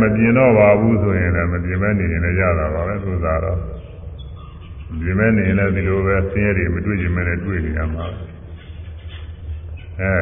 [0.00, 3.58] မပြင်းတော့ပါဘူးဆိုရင်လည်းမပြင်းမဲနေရင်လည်းရတာပါပဲသူစားတော့
[5.00, 8.06] ပြင်းမဲနေရင်လည်းဒီလိုပဲဆင်းရဲတွေမတွေ့ကြမဲနဲ့တွေ့နေရမှာ
[10.00, 10.12] အဲ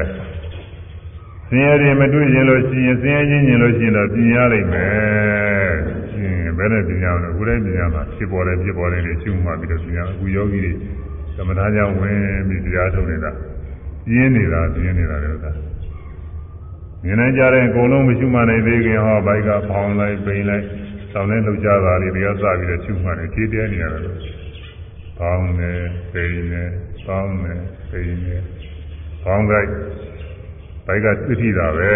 [1.49, 5.75] ဆင်းရဲတွေမတွေ့ရင်လို့ရှိရင်ဆင်းရဲချင်းချင်းလို့ရှိရင်တော့ပြင်းရလိမ့်မယ်
[6.13, 10.73] ရှင်ဘယ်နဲ့ပြင်းရမလဲအခုတည်းပြင်းရမှာဖြစ်ပေါ်တယ်ဖြစ်ပေါ်တယ်တွေရှုမှပြီးတော့ပြင်းရအခုယောဂီတွေ
[11.37, 13.33] သမထကြောင့်ဝင်ပြီးတရားထုတ်နေတာ
[14.07, 15.51] ပြင်းနေတာပြင်းနေတာလည်းဥစ္စာ
[17.05, 20.65] မြင်နိုင်ကြတဲ့အကုန်လုံးမရှိမှနိုင်သေးခင်ဟောဘိုက်ကဖောင်းလိုက်ပိန်လိုက်
[21.13, 24.03] ဆောင်းနေလောက်ကြတာလေးတွေကစပြီးတော့ရှုမှတယ်ခြေတဲနေရတယ်
[25.19, 25.73] ဖောင်းနေ
[26.13, 26.63] ပိန်နေ
[27.05, 27.55] ဖောင်းနေ
[27.91, 28.37] ပိန်နေ
[29.23, 29.69] ဖောင်းကြိုက်
[30.87, 31.91] ဘိုက်ကသိထိတာပဲ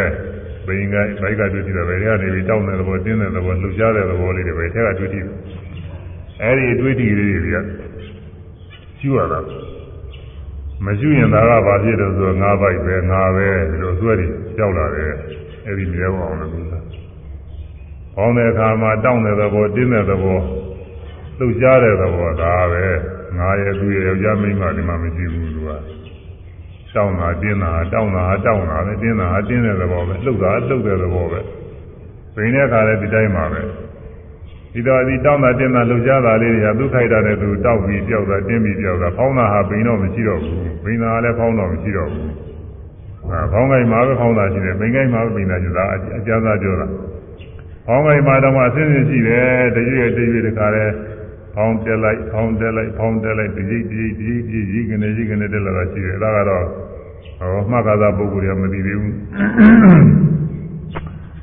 [0.67, 5.21] ပိန်ကဘိုက်ကတွေ့ထိတာပဲတွေကနေပြီးတောင်းတဲ့သဘောတင်းတဲ့သဘောလှုပ်ရှားတဲ့သဘောလေးတွေပဲထက်ကတွေ့ထိ
[6.43, 7.59] အဲဒီတွေ့ထိလေးတွေက
[9.01, 9.41] ရှုရတာ
[10.85, 15.13] မရှိရင်ဒါကဘာဖြစ်လို့ဆိုငါးပိုက်ပဲငါပဲဒီလိုဆွဲပြီးကြောက်လာတယ်
[15.67, 16.79] အဲ့ဒီမြဲအောင်လို့ဆိုတာ။
[18.15, 20.39] ပေါင်းတဲ့အခါမှာတောင်းတဲ့သဘောတင်းတဲ့သဘော
[21.39, 22.85] လှုပ်ရှားတဲ့သဘောဒါပဲ
[23.39, 25.71] ငါရဲ့သူရဲ့ယောက်ျားမိန်းမဒီမှာမရှိဘူးသူက။
[26.95, 31.41] တောင်းတာတင်းတာတောင်းတာတောင်းတာပဲတင်းတာတင်းတဲ့သဘောပဲလှုပ်တာလှုပ်တဲ့သဘောပဲ။
[32.35, 33.63] ပြင်းတဲ့အခါလည်းဒီတိုင်းပါပဲ။
[34.79, 42.31] ဒီတော့ဒီတောင်းတာတင်းတာလှုပ်ရှားတာလေးတွေကသူခိုက်တာနဲ့သူတောက်ပြီးပြောက်တာတင်းပြီးပြောက်တာဖောင်းတာဟာဘိန်းတော့မရှိတော့ဘူးဘိန်းတာလည်းဖောင်းတော့မရှိတော့ဘူး
[43.31, 45.85] အဲဖောင်းကိုင်းမှာပဲဖောင်းတာရှိတယ်ဘိန်းကိုင်းမှာပဲဘိန်းတာရှိတာ
[46.19, 46.87] အကျဉ်းသားပြောတာ
[47.87, 50.85] ဖောင်းကိုင်းမှာတော့မှအစင်းစင်းရှိတယ်တရွေ့တရွေ့တခါလဲ
[51.55, 56.65] ဖောင်းတက်လိုက်ဖောင်းတက်လိုက်ဖောင်းတက်လိုက်ဒီကြီးဒီကြီးဒီကြီးကနေကြီးကနေတက်လာတာရှိတယ်အဲဒါကတော့
[57.39, 59.15] ဟောမှတ်ကားသာပုဂ္ဂိုလ်တွေကမသိသေးဘူး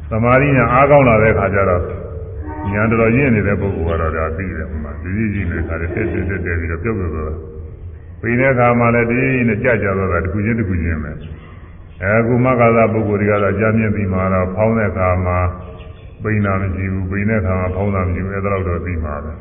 [0.10, 2.05] သမာဓိညာအားကောင်းလာတဲ့အခါကျတော့
[2.74, 7.34] ညာတော်ရင်းနေတဲ့ပုဂ္ဂိုလ်ကတော့ဒါသိတယ်မှာဒီကြီးကြီးနဲ့ခါတယ်တက်တက်တက်တက်ပြီးတော့ပြုတ်ပြုတ်သွား
[8.22, 11.12] ပိနေတဲ့အခါမှာလည်းဒီနဲ့ကြကြတော့တာတစ်ခုချင်းတစ်ခုချင်းပဲ
[12.02, 15.40] အဲအခုမဂ္ဂသာပုဂ္ဂိုလ်တွေကတော့ကြားမြင်ပြီးမှတော့ဖောင်းတဲ့အခါမှာ
[16.24, 19.32] ပိန်တာမရှိဘူးပိန်တဲ့အခါမှာဖောင်းတာမရှိဘူးအဲဒါတော့သိမှာပဲ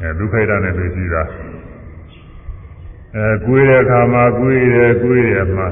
[0.00, 1.22] အဲဒုက္ခိတနဲ့တွေ့ရှိတာ
[3.16, 5.68] အဲကိုယ်တဲ့အခါမှာကိုယ်တယ်ကိုယ်ရမှာ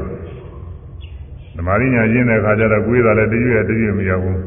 [1.56, 4.40] ဓမ္မရိညာရင်းတဲ့အခါကျတော့ကိုယ်တာလည်းတရွေ့တရွေ့မရဘူး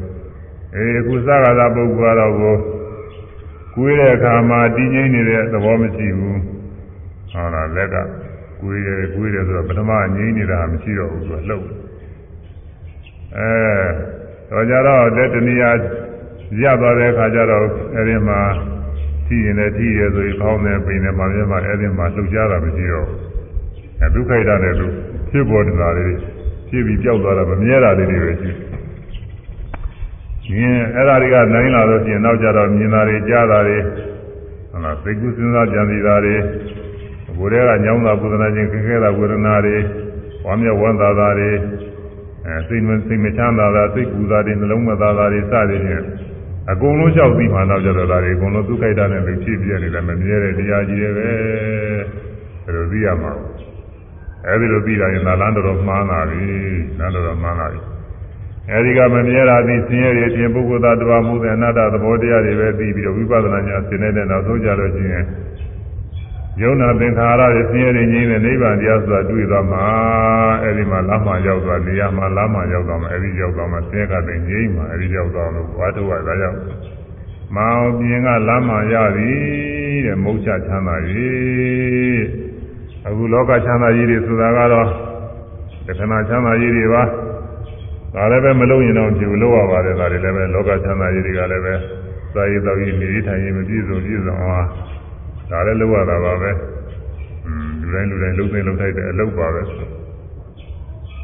[0.74, 2.56] အေးအခုစကားသာပုဂ္ဂိုလ်ကတော့ကို
[3.74, 6.40] ကိုယ်တဲ့အခါမှာတည်ငြိမ်နေတဲ့သဘောမရှိဘူး
[7.32, 7.96] ဟုတ်လားလက်က
[8.60, 11.66] ကိုယ်ရကိုယ်ရဆိုတော့ပထမငြိမ်နေတာမရှိတော့ဘူးသူကလှုပ်
[13.36, 13.50] အဲ
[14.50, 15.78] တော့ကြတော့လက်တနည်းအား
[16.62, 18.40] ရသွားတဲ့အခါကျတော့အဲဒီမှာ
[19.26, 23.20] ထီရင်လည်းထီရဆိုရင်ဖောင်းနေပိန်နေမှာပြမှာအဲဒီမှာလှုပ်ရှားတာမရှိတော့ဘူး
[24.00, 24.86] အဲဒုက္ခိတနဲ့သူ
[25.30, 26.16] ဖြစ်ပေါ်နေတာလေး
[26.68, 28.67] ဖြစ်ပြီးကြောက်သွားတာမမြဲတာလေးတွေပဲရှိတယ်
[30.52, 33.78] မြင်အဲ့ဒါတွေကနိုင်လာလို့ရှိရင်နောက်ကြတော့မြင်တာတွေကြားတာတွေ
[34.70, 36.36] ဟုတ်လားသိကုစဉ်းစားကြံစည်တာတွေ
[37.38, 39.76] ဘုရားကညောင်းတာပုဒနာချင်းခက်ခဲတာဝေဒနာတွေ
[40.44, 41.50] ဝမ်းမြောက်ဝမ်းသာတာတွေ
[42.46, 46.04] အဲစိတ်မစိတ်မချမ်းသာတာစိတ်ပူတာတွေနှလုံးမသာတာတွေစသည်ဖြင့်
[46.70, 51.30] အကုန်လုံးလျှောက်ပြီးမှနောက်ကြတော့ဒါတွေအကုန်လုံးသူ့ခိုက်တာနဲ့ဖြစ်ပြနေတယ်မမြဲတဲ့တရားကြီးတွေပဲ
[52.64, 53.32] ဒါလိုသိရမှာ
[54.46, 56.44] အဲဒီလိုပြီးတာရင်သာလမ်းတော်တော်မှားလာပြီ
[56.98, 57.80] လမ်းတော်တော်မှားလာပြီ
[58.72, 65.24] အဲဒီကမမြဲတာသည်ဆင်းရဲတွေအပြင်ပုဂ္ဂိုလ်သားတော်မှုတဲ့အနတ္တသဘောတရားတွေပဲသိပြီးတော့ဝိပဿနာညာဆင်းနေတဲ့နောက်ဆုံးကြလို့ရှိရင်
[66.62, 69.84] ယုံနာသင်္ခါရတွေဆင်းရဲတွေငြိမ်းတဲ့နိဗ္ဗာန်တရားဆိုတာတွေ့သွားမှာ
[70.62, 76.58] အဲဒီမှာလမ်းမှရောက်သွားနေရာမှာလမ်းမှရောက်သွားမှာအဲဒီရောက်သွားမှာဆင်းရဲကတည်းငြိမ်းမှာအဲဒီရောက်သွားလို့ဝါထုဝါဒါကြောင့်
[77.56, 80.96] မောင်ပြင်းကလမ်းမှရသည်တဲ့မုတ်ချချမ်းသာ၏
[83.06, 84.88] အခုလောကချမ်းသာကြီးတွေဆိုတာကတော့
[85.86, 87.02] တခဏချမ်းသာကြီးတွေပါ
[88.14, 91.74] ဒါလည်းပဲမလုံးရင်တော့ပြုလို့ရပါတယ်ဒါတွေလည်းပဲလောကချမ်းသာကြီးတွေကလည်းပဲ
[92.34, 94.66] သာရေးတော်ကြီးနေထိုင်ရင်မပြည့်စုံပြည့်စုံအောင်
[95.50, 96.50] ဒါလည်းလုပ်ရတာပါပဲ
[97.46, 99.62] อืมလူတိုင်းလူတိုင်းလုံးသိလုံးထိုက်တဲ့အလုပ်ပါပဲ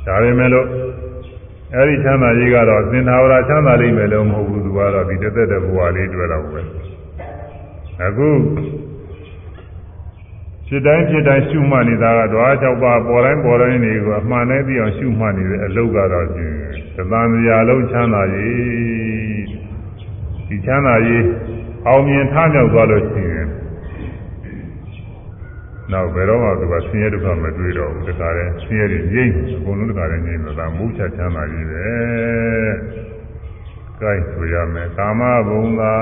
[0.06, 0.66] ဒါပေမဲ့လို့
[1.74, 6.60] အဲဒီချမ်းသာကြီးကတော့စင်သာဝရချမ်းသာလိမ့်မယ်လို့မဟုတ်ဘူးသူကတော့ဒီတက်တဲ့ဘဝလေးတွေ့တော့ပဲ
[8.02, 8.28] အခု
[10.68, 16.54] ဖြစ်တိုင်းဖြစ်တိုင်းရှုမှတ်နေတာကဓဝါ၆ပါးပေါ်တိုင်းပေါ်တိုင်းတွေကိုအမှန်နဲ့သိအောင်ရှုမှတ်နေတဲ့အလုပ်ကတော့ဖြင့်
[16.96, 19.44] သံဃာလုံးချမ်းသာရေး
[20.48, 21.24] ဒီချမ်းသာရေး
[21.86, 23.48] အောင်မြင်ထမြောက်သွားလို့ရှိရင်
[25.92, 31.86] နောက်ဘယ်တော့မှသူကဆင်းရဲဒုက္ခမတွေ့တော့ဘူးတခါတည်းဆင်းရဲတွေငြိမ့်အကုန်လုံးတခါတည်းငြိမ့်တော့ဒါမုချချမ်းသာရေးပဲ
[34.00, 35.96] ကြိုက်ဆိုရမယ်ကာမဘုံသာ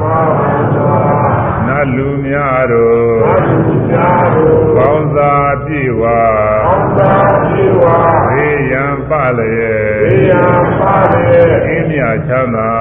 [0.00, 3.56] ကာမဘုရားနတ်လူများတို့သတ္တု
[3.90, 6.22] များတို့ကောင်းစာပြေဝါ
[6.66, 7.14] ကောင်းသာ
[7.48, 10.44] ပြေဝါဘေးရန်ပလျက်ေယံ
[10.80, 11.24] ပါလေ
[11.66, 12.72] အင်းမြချမ်းသာ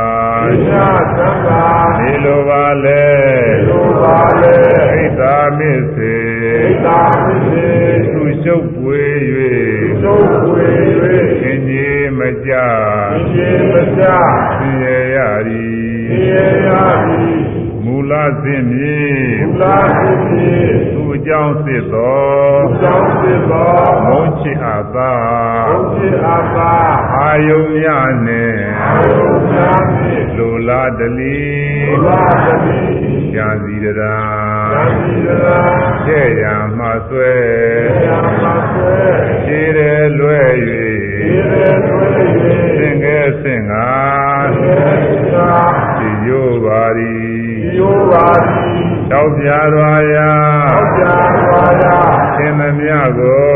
[0.48, 1.66] ပညာသံဃာ
[2.00, 3.06] နေလိုပါလေ
[3.68, 4.58] လိုပါလေ
[4.94, 6.16] ဣဒ္ဓာမစ္စေ
[6.64, 7.70] ဣဒာပိစေ
[8.12, 9.04] သူရှုပ်ပွေ
[10.10, 10.18] သု
[10.52, 10.70] ဝေ၍၍
[11.40, 12.52] ခင်းကြီးမကြ
[13.36, 15.18] ဒီမစဆင်းရဲရ
[15.48, 15.70] သည်
[16.10, 16.20] ဒီ
[16.66, 17.28] ယာတိ
[17.84, 18.12] မူလ
[18.44, 19.00] သင့်မြေ
[19.40, 20.50] ဘုလားတိတိ
[20.92, 22.20] သူ အကြောင်းစစ်သော
[22.82, 23.72] သောင်းစေသော
[24.06, 25.14] မုန်းချစ်အပ်သာ
[25.70, 26.74] ဘုရားအာသာ
[27.16, 31.40] အာယုံများနှင့်အာယုညာတိလိုလားတလီ
[31.88, 32.82] ဘုလားတိ
[33.34, 34.18] ကြာစီတရာ
[34.74, 34.90] သံ
[35.42, 35.60] ဃာ
[36.06, 36.46] ကျဲ့ရ
[36.78, 37.34] မှဆွဲ
[38.06, 39.00] ယာမဆွေ
[39.46, 40.90] ခြေတယ်လွဲဒီ၍
[41.30, 42.08] ရေတွေ
[42.78, 43.90] သင်္ကဲဆင့်ငါ
[44.58, 44.74] ယေ
[45.34, 45.89] သာဒီ
[46.30, 47.14] ယောပါရီ
[47.80, 50.32] ယောပါတိတောက်ပြရွာရာ
[50.72, 51.16] သောကြာ
[51.50, 51.98] ဝါယာ
[52.38, 53.48] သင်သမျှကို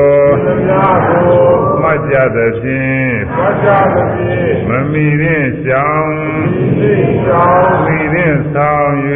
[0.45, 1.45] သမြာကို
[1.81, 6.15] မှတ်ကြသဖြင့်သောကြာသတိမမီရင်ရှောင်း
[6.55, 8.93] ဒီသိကြောင်းမီရင်ဆောင်၍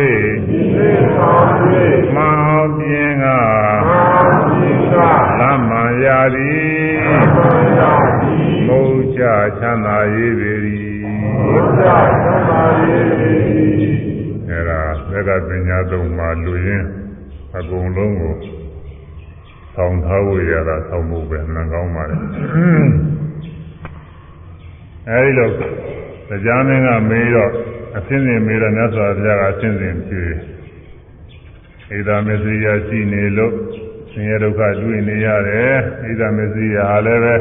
[0.48, 1.50] ဒီသိဆောင်၍
[2.15, 3.38] မောင်ပြင်းကအာ
[4.60, 4.96] တိက
[5.39, 7.48] လမ်းမှန်ရာသည်ဘု
[7.80, 8.36] ရားတိ
[8.67, 9.22] မုတ်ချ
[9.60, 10.96] ချမ်းသာရေးပေ၏ဘုရားသမာဓိ
[14.49, 16.88] အဲဒါသက်ကပညာသုံးပါလူရင်း
[17.58, 18.36] အကုန်လုံးကို
[19.75, 22.15] ဆောင်ထားဝေရတာဆောင်ဖို့ပဲမှန်ကောင်းပါလေ
[25.10, 25.49] အဲဒီလို
[26.30, 27.51] တရားမင်းကမေးတော့
[27.97, 30.23] အစင်းစင်မေးတော့မြတ်စွာဘုရားကအစင်းစင်ဖြေ
[31.97, 33.53] ဣဒာမစ္စရိယရှိနေလို့
[34.12, 35.75] ဆင်းရဲဒုက္ခတွေ့နေရတယ်
[36.08, 37.36] ဣဒာမစ္စရိယဟာလည်းပဲ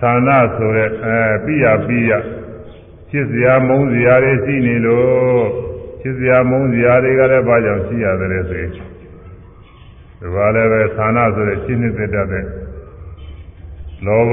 [0.00, 2.12] သာနာဆိုတဲ့အဲပိယပိယ
[3.16, 5.44] ဖြစ်စရာမုန်းစရာတွေရှိနေလို့
[6.00, 12.44] ဖြစ်စရာမုန်းစရာတွေကလည်းဘာကြောင့်ရှိရတယ်ဆိုရင်ဒီဘာလည်းပဲသာနာဆိုတဲ့ရှင်းနေတဲ့တတ်တဲ့
[14.06, 14.32] လောဘ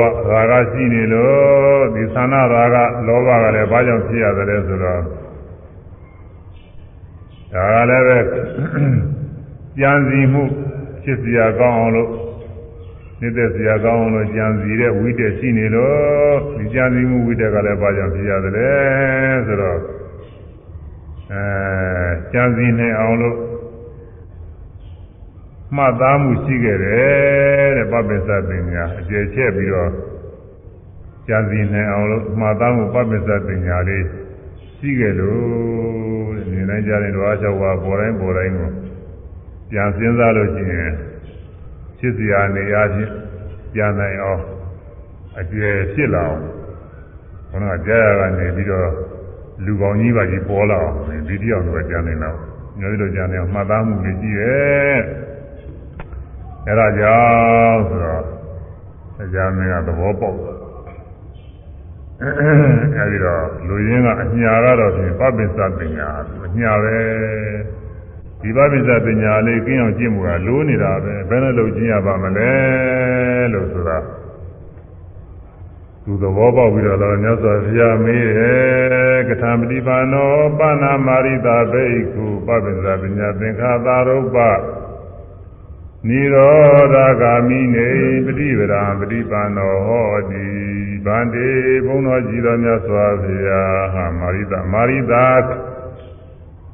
[0.51, 5.01] ရာဂရှိနေလို့ဒီသာနာရာဂလောဘကလည်းဘာကြောင့်ဖြစ်ရတယ်ဆိုတော့
[7.53, 8.17] ဒါကလည်းပဲ
[9.79, 10.43] ကြံစီမှု
[11.03, 12.09] ဖြစ်စရာကောင်းအောင်လို့
[13.21, 19.79] နေတဲ့စရာကောင်းအောင်လို့ကြံစီတဲ့ဝိတ္တရှိနေလို့ဒီကြံစီမှုဝိတ္တကလည်းဘာကြောင့်ဖြစ်ရတယ်ဆိုတော့
[21.33, 21.43] အဲ
[22.33, 23.37] ကြံစီနေအောင်လို့
[25.75, 29.91] မှတ်သားမှုရှိခဲ့တယ်တဲ့ပပ္ပစ္စပညာအကျယ်ချဲ့ပြီးတော့
[31.27, 34.05] ကြံစီနေအောင်လို့မှတ်သားမှုပပ္ပစ္စပညာလေး
[34.77, 38.69] ရှိခဲ့လို့တဲ့နေတိုင်းကြတဲ့ဓဝါ၆ပါးပေါ်တိုင်းပေါ်တိုင်းကို
[39.71, 40.93] ပြန်စဉ်းစားလို့ရှိရင်
[42.01, 43.13] ဖြစ်စရာနေရာချင်း
[43.73, 44.41] ပြန်နိုင်အောင်
[45.39, 46.41] အကျယ်ဖြစ်လာအောင်
[47.49, 48.89] ခဏကြာရကနေပြီးတော့
[49.65, 50.95] လူကောင်းကြီးပါကြီးပေါ်လာအောင်
[51.29, 52.37] ဒီတိအောင်တော့ကြံနေတော့
[52.79, 54.99] ညွှန်လို့ကြံနေအောင်မှတ်သားမှုလေးရှိရဲ့
[56.67, 57.19] အဲဒါကြော
[57.71, 58.23] င့်ဆိုတော့
[59.17, 60.37] တရားမင်းကသဘောပေါက်
[62.21, 66.09] အဲဒီတော့လူရင်းကအညာကတော့ဖြင့်ပပိစ္ဆပညာ
[66.45, 66.97] အညာပဲ
[68.41, 72.51] ဒီပပိစ္ဆပညာလေးကင်းအောင်ကျင့်မှုကလိုးနေတာပဲဘယ်နဲ့လုပ်ကျင့်ရပါမလဲ
[73.53, 73.97] လို့ဆိုတာ
[76.05, 84.37] သူသဘောပေါက်ပြီးတော့လည်းမြတ်စွာဘုရားမေးတယ်ကထာမတိပါနောပါဏာမာရိတာဘိက္ခုပပိစ္ဆပညာသင်္ခါသာရုပ္ပ
[86.07, 87.89] နိရောဓဂာမိနေ
[88.25, 90.45] ပฏิပဒံပฏิပန္နောဟောတိ
[91.05, 91.49] ဗန္တိ
[91.85, 95.25] ဘုန်းတော်ကြည်တော်မြတ်စွာဘုရားဟာမာရိတမာရိတာ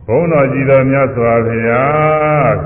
[0.06, 2.56] ဘုန်းတော်ကြည်တော်မြတ်စွာဘုရား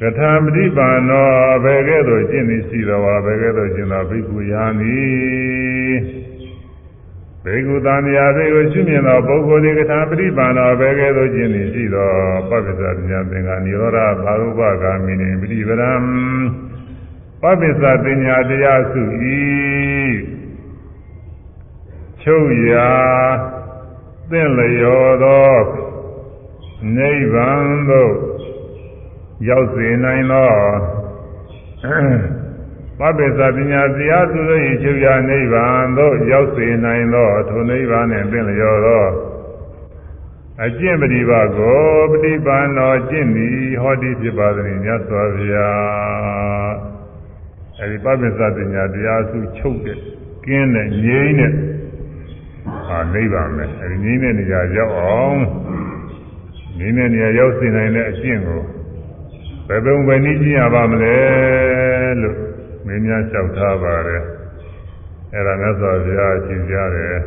[0.00, 1.28] ကထာပฏิပန္နော
[1.64, 4.98] ဘယ်ကဲ့သို့ကျင့်သည်ရှိတော်ဝါဘယ်ကဲ့သို့ကျင့်သောဘိက္ခုယာနိ
[7.44, 12.10] ဘေကုသံဃာတွေကိုရှုမြင်သောပုဂ္ဂိုလ်ဒီကထာပฏิပန္နောဘယ်ကဲ့သို့ကျင့်သည်ရှိသော
[12.48, 15.92] ပပ္ပစ္စပညာသင်္ဃာနိရောဓဘာဝပဂာမိနိပฏิပဒံ
[17.42, 19.02] ပပ္ပစ္စပညာတရားစု
[19.36, 19.42] ဤ
[22.22, 22.90] ချုပ်ရာ
[24.31, 25.53] သင်လျော်သော
[26.97, 28.13] နိဗ္ဗာန်သို့
[29.49, 30.51] ရောက်စေနိုင်သော
[32.99, 39.05] ပပ္ပစ္စပညာတရားသူတို့၏ချုပ်ရာနိဗ္ဗာန်သို့ရောက်စေနိုင်သောထိုနိဗ္ဗာန်နှင့်သင်လျော်သော
[40.65, 41.79] အကျင့်ပฏิပါကို
[42.11, 46.73] ပฏิပန်တော်ကျင့်သည်ဟောတိဖြစ်ပါသည်မြတ်စွာဘုရား
[47.77, 49.99] အဲဒီပပ္ပစ္စပညာတရားစုချုပ်တဲ့
[50.45, 51.53] ကင်းတဲ့ငြိမ်းတဲ့
[52.89, 55.39] ဟာနိဗ္ဗာန်ပဲအဲဒီငြိမ်းတဲ့နေရာရောက်အောင်
[56.79, 58.61] ငြိမ်းတဲ့နေရာရောက်စေနိုင်တဲ့အကျင့်ကို
[59.67, 61.17] ဘယ်ပုံပဲနည်းကျင့်ရပါမလဲ
[62.21, 62.37] လို့
[62.85, 64.23] မင်းများလျှောက်ထားပါတယ်
[65.33, 67.17] အဲ့ဒါမြတ်စွာဘုရားရှင်းပြတယ်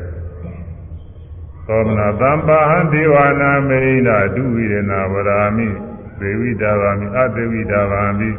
[1.67, 5.69] သောမနာတမ္ပါဟံဒေဝနာမေနဒုဝိရဏဝရာမိ
[6.21, 8.31] ဒေဝိတာဗာမိအဒေဝိတာဗာမိ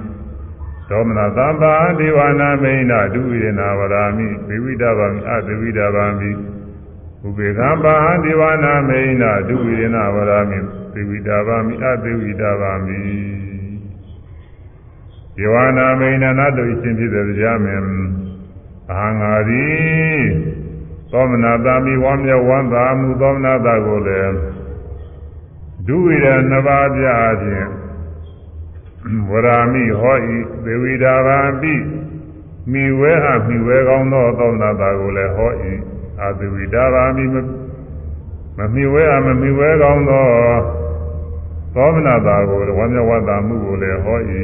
[0.90, 6.32] သောမနာတမ္ပါဟံဒေဝနာမေနဒုဝိရဏဝရာမိဒေဝိတာဗာမိအဒေဝိတာဗာမိ
[7.28, 10.60] ဥပေက္ခပါဟံဒေဝနာမေနဒုဝိရဏဝရာမိ
[10.94, 13.02] ဒေဝိတာဗာမိအဒေဝိတာဗာမိ
[15.38, 17.84] ဒေဝနာမိန်နာတို့အရှင်ဖြစ်တဲ့တရားမင်း
[18.92, 20.24] အာငါသည်
[21.12, 24.36] သောမနာတာမိဝမ်းမြောက်ဝမ်းသာမှုသောမနာတာကိုလည်း
[25.88, 27.70] ဒုဝိရနှစ်ပါးပြအခြင်း
[29.30, 31.74] ဝရာမိဟောဤသေဝိတာဗံပိ
[32.72, 40.26] မိဝဲအမိဝဲကောင်းသောသောမနာတာကိုလည်းဟောဤ အာသေဝိတာဗံမိမမိဝဲအမမိဝဲကောင်းသော
[41.76, 44.42] သောမနာတာကိုဝမ်းမြောက်ဝမ်းသာမှုကိုလည်းဟောဤ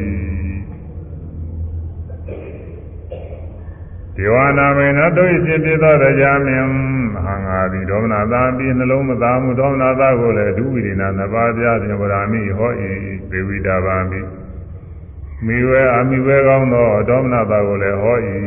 [4.16, 6.70] ဒေဝနာမေနတို့၏ရှင်ဖြစ်သောတရားမင်း
[7.14, 12.72] မဟာငါသည်ဒေါမနာသာပြီးနှလုံးမသားမှုဒေါမနာသာကိုလည်းဒုဝိရိနာနှစ်ပါးပြခြင်းဝရာမိဟော၏
[13.32, 14.22] ဒေဝိတာပါမိ
[15.46, 18.18] မိဝဲအမိဝဲကောင်းသောဒေါမနာသာကိုလည်းဟော၏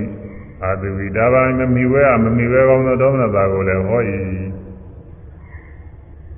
[0.64, 4.00] အာဒေဝိတာပါမိမိဝဲအမမိဝဲကောင်းသောဒေါမနာသာကိုလည်းဟော၏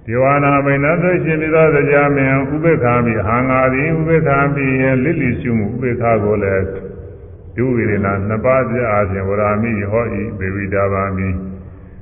[0.06, 6.64] ဒေဝနာမိန်နတို့ရှင်ပြီးသောတရားမင်းဥပေက္ခာမိဟာငါသည်ဥပေက္ခာမိရဲ့လိလိရှုမှုဥပေက္ခာကိုလည်း
[7.56, 11.28] ဒုဝိရဏနှစ်ပါးပြအားဖြင့်ဝရာမိဟောဤဒေဝိတာပါမိ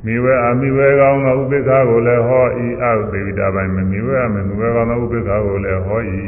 [0.04, 6.18] မိဝဲအမိဝဲကောင်းသောဥပိ္ပခာကိုလည်းဟောဤအဒေဝိတာပိုင်းမိဝဲအမိဝဲကောင်းသောဥပိ္ပခာကိုလည်းဟောဤ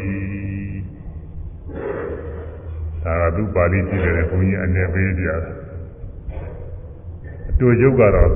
[3.04, 5.63] ဒါကသူပါဠိကြည့်တယ်ဘုန်းကြီးအနေပေးပြတာအ
[7.58, 8.30] တူယုတ်ကတော့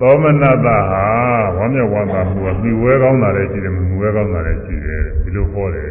[0.00, 0.76] သောမနတဟာ
[1.56, 5.90] ဝမ်းမြောက်ဝမ်းသာမှုကမိဝဲကောင်းတာလည်းရှိတယ်မိဝဲကောင်းတာလည်းရှိတယ်ဒီလိုဟောတယ်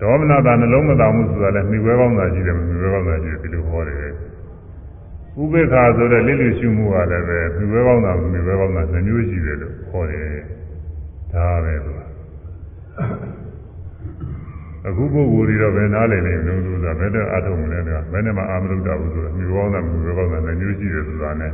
[0.00, 3.98] ဒေါမနတာနှလုံးမသားမှုဆိုတာလည်းမိဝဲကောင်းတာရှိတယ်မိဝဲကောင်းတာရှိတယ်ဒီလိုဟောတယ်
[5.40, 10.30] ဥပေက္ခာဆိုတဲ့လိလိရှုမှုကလည်းပဲမိဝဲကောင်းတာမိဝဲကောင်းတာနှမျိုးရှိတယ်လို့ဟောတယ်
[11.32, 11.92] ဒါပဲသူ
[14.88, 21.52] အခုပုဂ္ဂိုလ်တွေတော့ဘယ်နားလည်နေလို့ဆိုတာဘယ်တော့အထုံးမလဲကဘယ်နဲ့မှအာမလုတ္တဘူးဆိုတာမိဝဲကောင်းတာမိဝဲကောင်းတာနှမျိုးရှိတယ်ဆိုတာနဲ့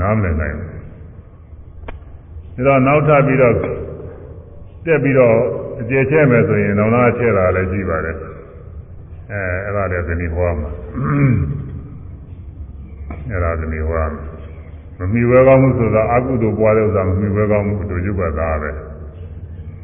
[0.00, 3.54] နားမလည်နိုင်ဘူးဒါတော့နောက်ထပ်ပြီးတော့
[4.84, 5.36] တက်ပြီးတော့
[5.80, 8.16] အကျေချဲ့မယ်ဆိုရင်နောင်နာချဲ့တာလည်းကြည့်ပါတယ်
[9.32, 10.70] အဲအဲ့ဒါလည်းဒီနေ့ဟောမှာ
[13.30, 14.22] အဲ့ဒါဒီနေ့ဟောမှာ
[14.98, 18.70] မမီဝဲကောင်းမှုဆိုတာအကုသိုလ်ပွားတဲ့ဥစ္စာမမီဝဲကောင်းမှုတို့ရုပ်ကသားပဲ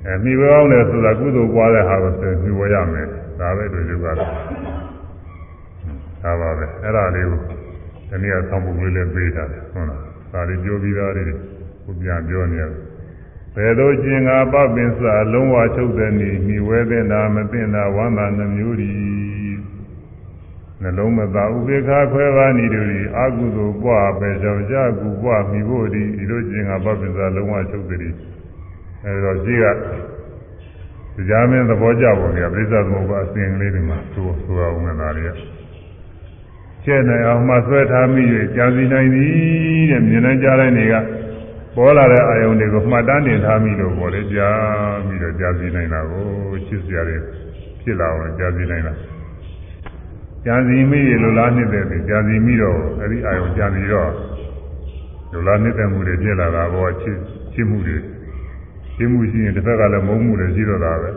[0.06, 3.06] အဲမီဝဲကောင်းတယ်ဆိုတာကုသိုလ်ပွားတဲ့ဟာကိုဆိုမီဝဲရမယ်
[3.38, 4.16] ဒါပဲတို့ရုပ်ကသား
[6.22, 7.40] ဒါပါပဲအဲ့ဒါလေးကို
[8.10, 10.00] ဒီနေ့ကဆောင်းပုတ်လေးလည်းပေးထားတယ်ဟုတ်လား
[10.32, 11.26] ဒါလေးပြောပြီးသားလေး
[11.84, 12.80] ကိုပြန်ပြောနေရတယ်
[13.54, 15.00] ဘယ်သို့ကျင်ငါပပင်စ
[15.32, 18.90] လုံးဝချုပ်တဲ့နေမိဝဲတဲ့နာမသိတာဝမ်းသာနှမျိုးဒီ
[20.82, 28.00] နှလုံးမသာဥပေက္ခခွဲပါနေတူဒီအာကုသိုလ်ပွားပဲကြောင့်ကြာကူပွားမိဖို့ဒီဒီလိုကျင်ငါပပင်စလုံးဝချုပ်တဲ့
[29.04, 29.66] အဲဒါကြီးက
[31.16, 35.38] တရားမင်းသဘောကျပုံကပြိဿသမုပ္ပါအစဉ်ကလေးတွေမှာသို့ဆိုအောင်နေတာတွေက
[36.84, 38.22] ကျဲ့နိုင်အောင်မှဆွဲထားမိ၍
[38.56, 39.30] ကြာစီနိုင်သည်
[39.90, 40.94] တဲ့မြင်နိုင်ကြတဲ့နေက
[41.76, 46.26] ပေါ်လာတဲ့အာယုန်တွေကိုမှတ်တမ်းတင်ထားမိလို့ပေါ်လေကြားပြီးတော့ကြားစီနိုင်တာကို
[46.66, 47.16] ချစ်စရာတွေ
[47.80, 48.94] ဖြစ်လာအောင်ကြားစီနိုင်တာ
[50.44, 54.10] ကြားစီမိရလိုလားနှစ်တဲ့ပြီကြားစီမိတော့အဲ့ဒီအာယုန်ကြားစီတော့
[55.32, 57.16] လိုလားနှစ်တဲ့မှုတွေဖြစ်လာတာဘောချစ်
[57.52, 58.11] ချစ်မှုတွေချရှ
[59.02, 61.10] င်းမှုရှိရင်တစ်ဖက်ကလည်းမုန်းမှုလည်းရှိတော့တာပဲ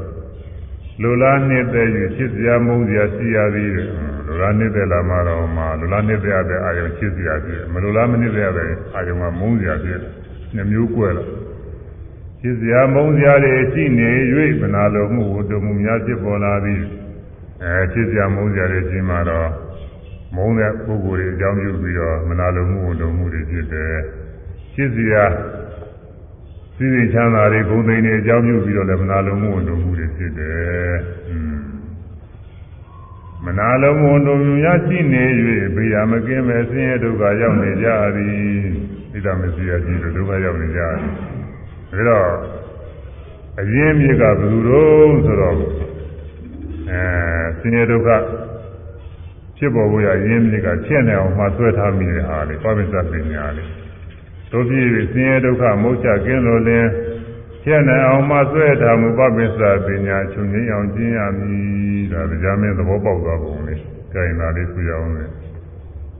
[1.01, 3.87] လူလားနှစ်သက်၍ချစ်စရာမုန်းစရာရှိရသည်တဲ့
[4.27, 9.99] လူလားနှစ်သက်လာမှတော့မှလူလားနှစ်သက်ရတဲ့အာယုံချစ်စရာဖြစ်မလူလားမနှစ်သက်ရတဲ့အာယုံကမုန်းစရာဖြစ်
[10.55, 11.25] နှမျိုးကွဲလာ
[12.41, 14.09] ချစ်စရာမုန်းစရာတွေရှိနေ၍
[14.61, 16.81] မနာလိုမှုဝတ္တမှုများဖြစ်ပေါ်လာသည်
[17.63, 19.49] အဲချစ်စရာမုန်းစရာတွေရှိမှတော့
[20.35, 23.95] မုန်းတဲ့ပုဂ္ဂိုလ်တွေအကြောင်းပြုပြီးတော့မနာလိုမှုဝတ္တမှုတွေဖြစ်တယ်
[24.75, 25.23] ချစ်စရာ
[26.77, 30.95] စိစိချမ်းသာတွေဂုဏ်သိမ်းတွေအကြောင်းပြုပြီးတော့လည်းမနာလိုမှုဝတ္တမှုတွေဖြစ်တယ်
[33.45, 35.23] မနာလိုမှုဝတ္တမှုများရှိနေ၍
[35.75, 38.35] ဘေးရမကင်းမဲ့ဆင်းရဲဒုက္ခရောက်နေကြသည်
[39.13, 40.81] ဣဒ္ဓမစီယကြီးတို့ဒုက္ခရောက်နေကြ
[41.91, 42.29] သည်ဒါတော့
[43.59, 45.55] အရင်မြစ်ကဘယ်သူတော့ဆိုတော့
[46.89, 47.01] အဲ
[47.59, 48.09] ဆင်းရဲဒုက္ခ
[49.57, 53.63] ဖြစ်ပေါ်ဖို့ရအရင်မြစ်ကချက်နေအောင်မှဆွဲထားမိတဲ့ဟာလေပပိသပညာလေ
[54.55, 56.89] တို့ဖြစ်ဆင်းရဲဒုက္ခမုတ်ချကင်းလို့လင်း
[57.63, 63.75] ချက်နေအောင်မှဆွဲထားမှုပပိသပညာချုပ်ငြိမ်းအောင်ကျင့်ရမည်ဒါတရားမင်းသဘောပေါက်သွားပုံလေ
[64.13, 65.25] ကြင်လာလေးဆွရအောင်လေ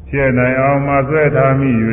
[0.09, 1.71] ချက်နိုင်အောင်မှဆွဲထားမိ၍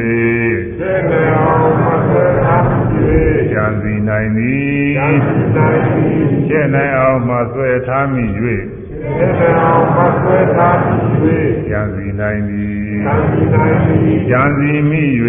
[0.79, 2.79] ချက်နိုင်အောင်မှဆွဲထားမိ၍
[3.53, 10.97] ဉာဏ်စီနိုင်သည်ဉာဏ်စီနိုင်သည်ချက်နိုင်အောင်မှဆွဲထားမိ၍ချက်နိုင်အောင်မှဆွဲထားမိ၍
[11.71, 15.04] ဉာဏ်စီနိုင်သည် ဉာဏ်စီနိုင်သည်ဉာဏ်စီမိ၍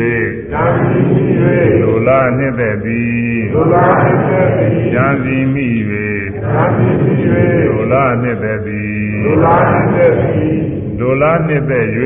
[0.52, 1.22] ဉာဏ်စီမိ၍
[1.82, 5.66] လိုလားနှစ်သက်သည်လိုလားနှစ်သက်သည်ဉာဏ်စီမိ၍
[6.42, 7.12] ဉာဏ်စီမိ၍
[7.66, 11.86] လိုလားနှစ်သက်သည်လိုလားနှစ်သက်သည်ဒုလားနှစ်သက်၍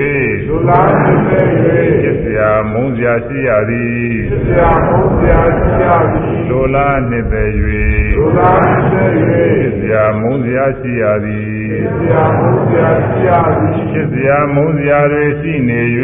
[0.49, 1.47] ဒုလားနှစ်သက်၍
[2.03, 2.43] ဖြစ်เสีย
[2.73, 7.51] မုန်းเสียရှိရသည်ဖြစ်เสียမုန်းเสียရှိရသည်ဒုလားနှစ်သက်၍
[8.18, 8.52] သူသာ
[8.92, 9.06] စေ၍
[9.78, 15.82] ဆရာမုန်းဆရာရှိရသည်ဆရာမုန်းဆရာရှိရသည်ဖြစ်ဆရာမုန်းဆရာတွေရှိနေ၍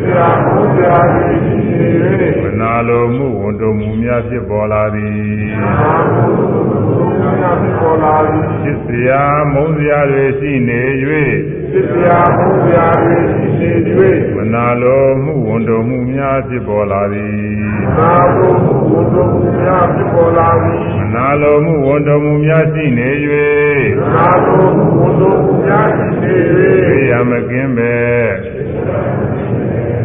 [0.00, 5.14] ဆရာမုန်းဆရာတွေရှိနေ၍မနာလိုမှုဝန်တုံမှုများဖြစ်ပေါ်လာသည်
[8.62, 10.80] ဖြစ်ဆရာမုန်းဆရာတွေရှိနေ၍
[11.70, 13.16] ဖြစ်ဆရာမုန်းဆရာတွေ
[13.56, 17.32] ရှိနေ၍မနာလိုမှုဝန်တုံမှုများဖြစ်ပေါ်လာသည်
[17.84, 23.08] မနာလိုမှုဝန်တုံမှုများဖြစ်ပေါ်လာသည်မနာလိုမှုဝန်တုံမှုများရှိနေ၍
[23.98, 27.94] မနာလိုမှုဝန်တုံမှုများရှိနေ၍သိရမကင်းပဲ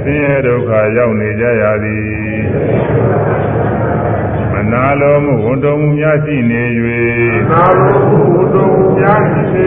[0.03, 2.05] ဆင်းရဲဒုက္ခရောက်နေကြရသည်
[4.71, 6.63] နာလိုမှုဝန်တော်မှုများရှိနေ၍
[7.51, 9.65] နာလိုမှုဝန်တော်မှုများရှိနေ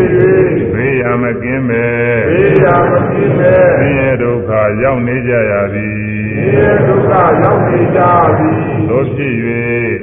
[0.78, 1.84] ၍ဘေးရမကင်းပဲ
[2.30, 4.50] ဘေးရမကင်းပဲဆင်းရဲဒုက္ခ
[4.82, 5.96] ရောက်နေကြရသည်
[6.34, 7.12] ဆင်းရဲဒုက္ခ
[7.42, 8.00] ရောက်နေကြ
[8.38, 8.58] သည်
[8.88, 9.34] သို့ဖြစ်၍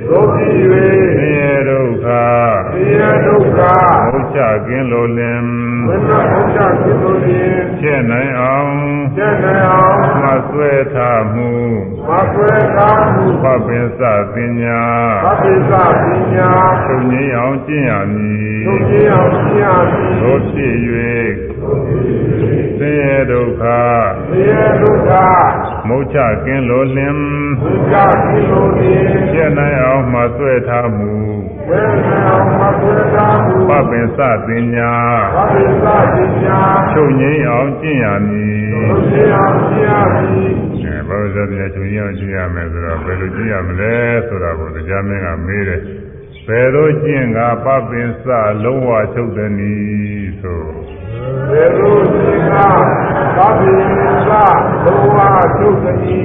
[0.09, 0.51] သို့ဖြစ်၍
[1.17, 3.59] ဆင်းရဲဒုက္ခဆင်းရဲဒုက္ခ
[4.05, 5.43] ဘုချကင်းလိုလင်
[5.88, 8.73] ဘုရားဘုချကင်းလိုလင်ကျင့်နိုင်အောင်
[9.17, 11.51] ကျင့်နိုင်အောင်မဆွဲထားမှု
[12.07, 14.01] မဆွဲထားမှုပပင်စ
[14.34, 14.82] ပညာ
[15.26, 15.71] ပပင်စ
[16.03, 16.51] ပညာ
[16.86, 20.64] သုံးငင်းအောင်ကျင့်ရမည်သုံးငင်းအောင်ကျင့်ရမည်သို့ဖြစ်၍
[22.80, 23.63] ဆင်းရဲဒုက္ခ
[24.30, 25.11] ဆင်းရဲဒုက္ခ
[25.88, 27.16] မုတ်ချကင်းလိုလင်
[27.61, 29.03] မုတ်ချကင်းလိုလင်
[29.34, 31.13] ကျက်နိုင်အောင်မှဆွဲထားမှု
[31.70, 34.93] ဝေနိုင်အောင်မှဆွဲထားမှုပပင်စပညာ
[35.36, 36.59] ပပင်စပညာ
[36.93, 40.51] ချုပ်ငိမ့်အောင်ကျင့်ရမည်ချုပ်ငိမ့်အောင်ကျင့်ရမည်
[40.84, 43.95] အဲဘာလို့ဆိုပြန်ချုပ်ငိမ့်အောင်ကျင့်ရမယ်ဆိုတော့ဘယ်လိုကျင့်ရမလဲ
[44.28, 45.82] ဆိုတာကိုတရားမင်းကမေးတယ်
[46.47, 48.23] ဘယ်လိုကျင့်ကပပင်စ
[48.63, 50.63] လုံးဝချုပ်သည်နည်းဆို
[51.49, 52.53] သေရုစိက
[53.37, 55.17] သဗ္ဗိသဘဝ
[55.57, 56.23] ချုပ်တိ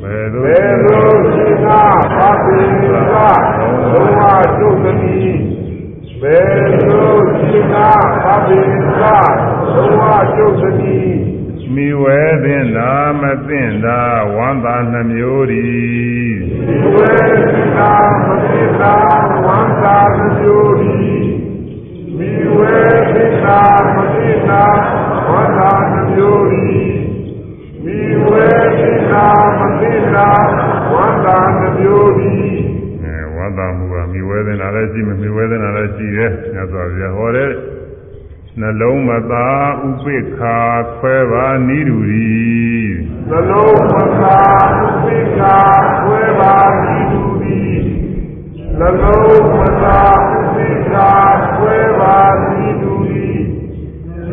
[0.00, 1.00] ဘေရုဘေရု
[1.34, 4.22] စိကသဗ္ဗိသဘဝ
[4.56, 4.94] ချုပ်တိ
[6.20, 6.38] ဘေ
[6.86, 9.02] ရုစိကသဗ္ဗိသ
[9.74, 10.04] ဘဝ
[10.34, 10.98] ချုပ်တိ
[11.74, 14.00] မိဝဲသင်သာမသိင်သာ
[14.36, 15.68] ဝန္တာနှမျိုးဒီ
[16.66, 17.94] မိဝဲသင်သာ
[18.24, 18.94] မသိင်သာ
[19.68, 20.96] ဝန္တာနှမျိုးဒီ
[22.16, 22.76] မိဝေ
[23.14, 23.60] သစ္စာ
[23.94, 24.64] မသိနာ
[25.30, 26.66] ဝန္တာနှမျိုးဤ
[27.84, 28.46] မိဝေ
[28.78, 29.26] သစ္စာ
[29.58, 30.28] မသိနာ
[30.92, 32.32] ဝန္တာနှမျိုးဤ
[33.02, 37.50] အဲဝန္တာမှုကမိဝေသနာလည်းရှိမမိဝေသနာလည်းရှိတယ်ညသောဗျာဟောတဲ့
[38.60, 39.48] နှလုံးမသာ
[39.88, 40.58] ဥပိ္ခာ
[40.98, 42.28] ခွဲပါနိဒူရီ
[43.30, 44.40] နှလုံးမသာ
[44.82, 45.56] ဥပိ္ခာ
[46.02, 47.87] ခွဲပါနိဒူရီ
[48.80, 50.00] နှလုံးမသာ
[50.32, 51.10] ဥပိ္ခာ
[51.56, 52.16] ခွဲပါ
[52.50, 53.32] နိဒူရီ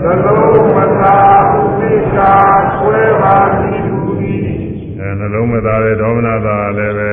[0.01, 1.17] နှလုံးမသာ
[1.57, 2.31] ဥပိ္ခာ
[2.77, 4.37] ခွဲပါနိဒူရီ
[4.99, 7.11] အဲနှလုံးမသာတဲ့ဒေါမနသာလည်းပဲ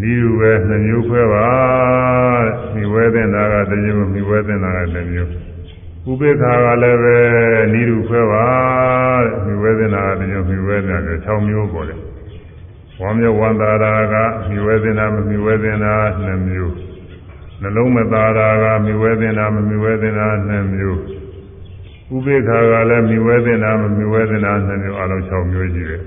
[0.00, 1.48] နိဒူပဲနှမျိုးခွဲပါ
[2.74, 5.30] မိဝဲတဲ့နာကတမျိုးမိဝဲတဲ့နာကတမျိုး
[6.10, 7.18] ဥပေက္ခာကလည်းပဲ
[7.72, 8.46] နိဒူခွဲပါ
[9.24, 12.00] တဲ့မိဝဲတဲ့နာကတမျိုးမိဝဲတဲ့နာက6မျိုးပေါ်တယ်
[13.00, 14.14] ဝမ်းမြောက်ဝမ်းသာတာက
[14.50, 15.94] မြွေသင်တာမမြွေသင်တာ
[16.24, 16.74] နှစ်မျိုး
[17.60, 21.00] နှလုံးမသာတာကမြွေသင်တာမမြွေသင်တာနှစ်မျိုး
[22.14, 26.02] ဥပေက္ခာကလည်းမြွေသင်တာမမြွေသင်တာနှစ်မျိုးအလုံး6မျိုးရှိတယ်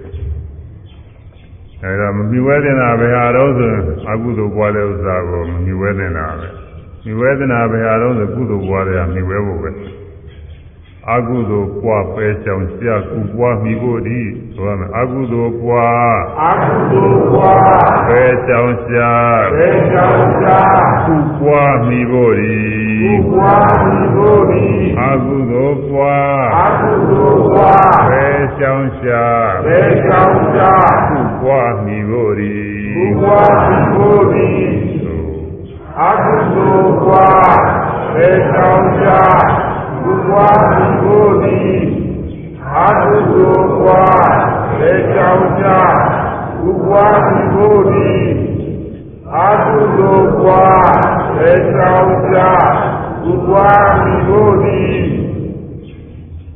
[1.84, 3.72] အဲဒါမမြွေသင်တာဘယ်ဟာတော့ဆို
[4.10, 6.48] အကုသိုလ်ပွားတဲ့ဥစ္စာကိုမမြွေသင်တာပဲ
[7.06, 9.70] မြွေသင်တာဘယ်ဟာတော့ဆိုကုသိုလ်ပွားတဲ့မြွေဖို့ပဲ
[11.10, 14.22] အကုသိုလ်ပွားပဲကြောင်ဆရာကုပွားမိဖို့ဒီ
[14.56, 19.14] ဆိုရမယ်အကုသိုလ်ပွားအကုသိုလ်ပွားပဲကြောင်ဆရာ
[19.54, 20.62] ပဲကြောင်ဆရာ
[21.06, 22.58] ကုပွားမိဖို့ဒီ
[23.02, 24.66] ကုပွားမိဖို့ဒီ
[25.02, 28.26] အကုသိုလ်ပွားအကုသိုလ်ပွားပဲ
[28.60, 29.28] ကြောင်ဆရာ
[29.66, 30.74] ပဲကြောင်ဆရာ
[31.10, 32.56] ကုပွားမိဖို့ဒီ
[32.96, 34.50] ကုပွားမိဖို့ဒီ
[36.00, 37.60] အကုသိုလ်ပွား
[38.14, 39.71] ပဲကြောင်ဆ
[40.02, 41.60] ရာကုပွားမိဖို့ဒီ
[42.68, 44.04] အာဟုသောကွာ
[44.80, 45.66] လေကြောင့်ကြ
[46.68, 48.12] ဥပွားမိဖို့ဒီ
[49.34, 50.64] အာဟုသောကွာ
[51.38, 52.38] လေကြောင့်ကြ
[53.32, 54.82] ဥပွားမိဖို့ဒီ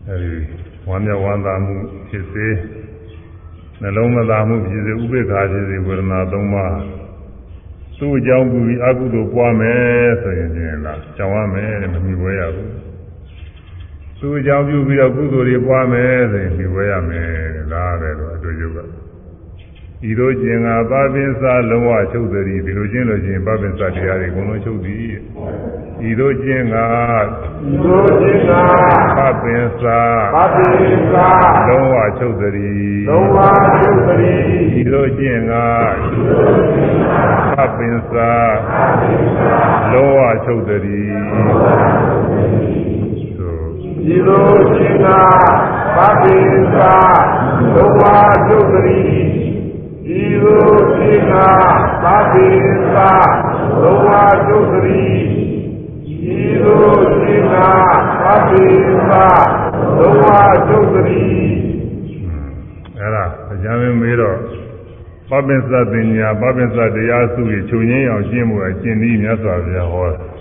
[0.08, 0.36] အဲဒီ
[0.88, 1.76] ဝမ်းမြောက်ဝမ်းသာမှု
[2.10, 2.48] ဖြစ်စေ
[3.82, 6.76] နှလုံးမသာမှုဖြစ်စေဥပေက္ခာဖြစ်စေဝေဒနာသုံးပါး
[7.98, 12.95] သူ့အကြောင်းပြုပြီးအကုသိုလ်ပွားမယ်ဆိုရင်ဖြင့်လားကြောင်ရမယ်တဲ့မမြင်ဝဲရဘူး
[14.20, 17.30] သူ့အကြောင်းပြုပြီးတော့ကုသိုလ်တွေပွားမယ်ဆိုရင်ပြီးဝဲရမယ်
[17.72, 18.78] လားပဲလို့အတူတူက
[20.10, 25.08] ဤသို့ကျင်ကပါပင်စာလုံးဝချုပ်သည်ဒီလိုကျင့်လို့ချင်းပါပင်စာတရားတွေအကုန်လုံးချုပ်သည်
[26.10, 28.52] ဤသို့ကျင်ကဤသို့ကျင်က
[29.18, 30.00] ပါပင်စာ
[30.36, 31.28] ပါပင်စာ
[31.68, 33.38] လုံးဝချုပ်သည်လုံးဝ
[33.80, 34.42] ချုပ်သည်
[34.80, 35.54] ဤသို့ကျင်က
[37.54, 38.32] ပါပင်စာ
[39.92, 42.85] လုံးဝချုပ်သည်
[44.08, 45.22] ဒီလိုရှင်သာ
[45.96, 46.38] ဗဗ္ဗေ
[46.76, 46.94] သာ
[47.74, 49.02] သုံးပါးဒုက္ခရီ
[50.06, 51.48] ဒီလိုရှင်သာ
[52.04, 52.50] ဗဗ္ဗေ
[52.94, 53.12] သာ
[53.82, 55.08] သုံးပါးဒုက္ခရီ
[56.24, 56.86] ဒီလို
[57.20, 57.70] ရှင်သာ
[58.24, 58.66] ဗဗ္ဗေ
[59.10, 59.26] သာ
[59.98, 61.26] သုံးပါးဒုက္ခရီ
[62.98, 64.38] အဲ့ဒါအကြမ်းမေးတော့
[65.30, 70.35] ပပ္ပစ္စပညာပပ္ပစ္စတရားစုကြီးချုပ်ငင်းအောင်ရှင်းမှုအကျင့်ဤမြတ်စွာဘုရားဟောတယ်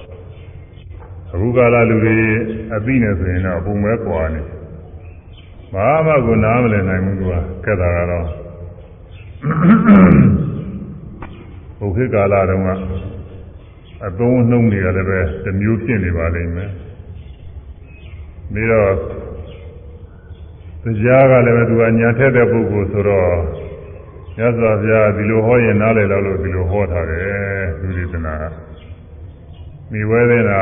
[1.35, 2.17] အခုကာလလူတွေ
[2.75, 4.43] အသိနေဆိုရင်တော့ပုံမဲကွာနေ
[5.75, 8.29] ဘာမှကိုနားမလည်နိုင်ဘူးကွာကဲတာကတော့
[11.79, 12.69] ဘုခေတ်ကာလတုန်းက
[14.07, 16.71] အသုံးနှုံးတွေကလည်းပဲတစ်မျိုးဖြစ်နေပါလိမ့်မယ်
[18.53, 18.93] ပြီးတော့
[20.85, 23.33] တရားကလည်းပဲသူကညာထက်တဲ့ပုဂ္ဂိုလ်ဆိုတော့
[24.37, 28.35] မြတ်စွာဘုရားဒီလိုဟောရင်နားလည်တော့လို့ဒီလိုဟောထားတယ်သူဒီသနာ
[29.93, 30.61] မိဝဲတဲ့နာ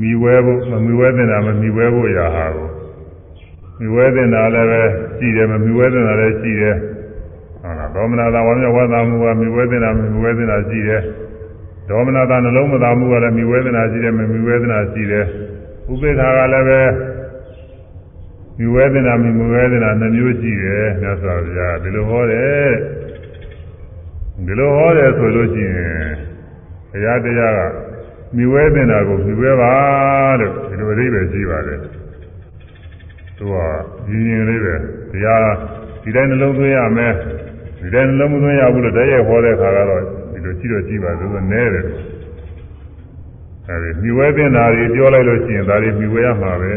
[0.00, 2.68] မိဝဲဖို့မမိဝဲတင်တာမမိဝဲဖို့ရာဟာကို
[3.80, 4.82] မိဝဲတင်တာလည်းပဲ
[5.18, 6.76] ရှိတယ်မမိဝဲတင်တာလည်းရှိတယ်
[7.62, 11.02] ဟုတ်လားဒေါမနတာဝါမျက်ဝါသာမှုကမိဝဲတင်တာမမိဝဲတင်တာရှိတယ်
[11.88, 15.24] ဒေါမနတာနှလုံးမသာမှုကလည်းမိဝဲတင်တာရှိတယ်မမိဝဲတင်တာရှိတယ်
[15.90, 16.80] ဥပေက္ခာကလည်းပဲ
[18.58, 22.70] မိဝဲတင်တာမိဝဲတင်တာနှမျိုးရှိတယ်မြတ်စွာဘုရားဒီလိုဟောတယ်
[24.46, 26.10] ဒီလိုဟောတယ်ဆိုလို့ရှိရင်
[26.90, 27.87] ဘုရားတရားက
[28.36, 29.72] မြွေးတင်တာကိုမြွေးပါ
[30.40, 31.78] လို့ဒီလိုအသေးပဲရှိပါတယ်
[33.36, 33.54] သူက
[34.10, 34.74] ရင်းရင်လေးပဲ
[35.12, 35.50] တရား
[36.02, 37.12] ဒီတိုင်းနှလုံးသွင်းရမယ်
[37.80, 40.02] ဒီတိုင်းနှလုံးမသွင်းရဘူးလို့တည်းရဲ့ဟောတဲ့ခါကတော့
[40.32, 41.84] ဒီလိုကြည့်တော့ကြည့်ပါဆိုတော့နဲတယ်
[43.68, 46.72] အဲဒီမြွေးတင်တာကြီးပြောလိုက်လို့ရှိရင်ဒါတွေမြွေးရမှာပဲ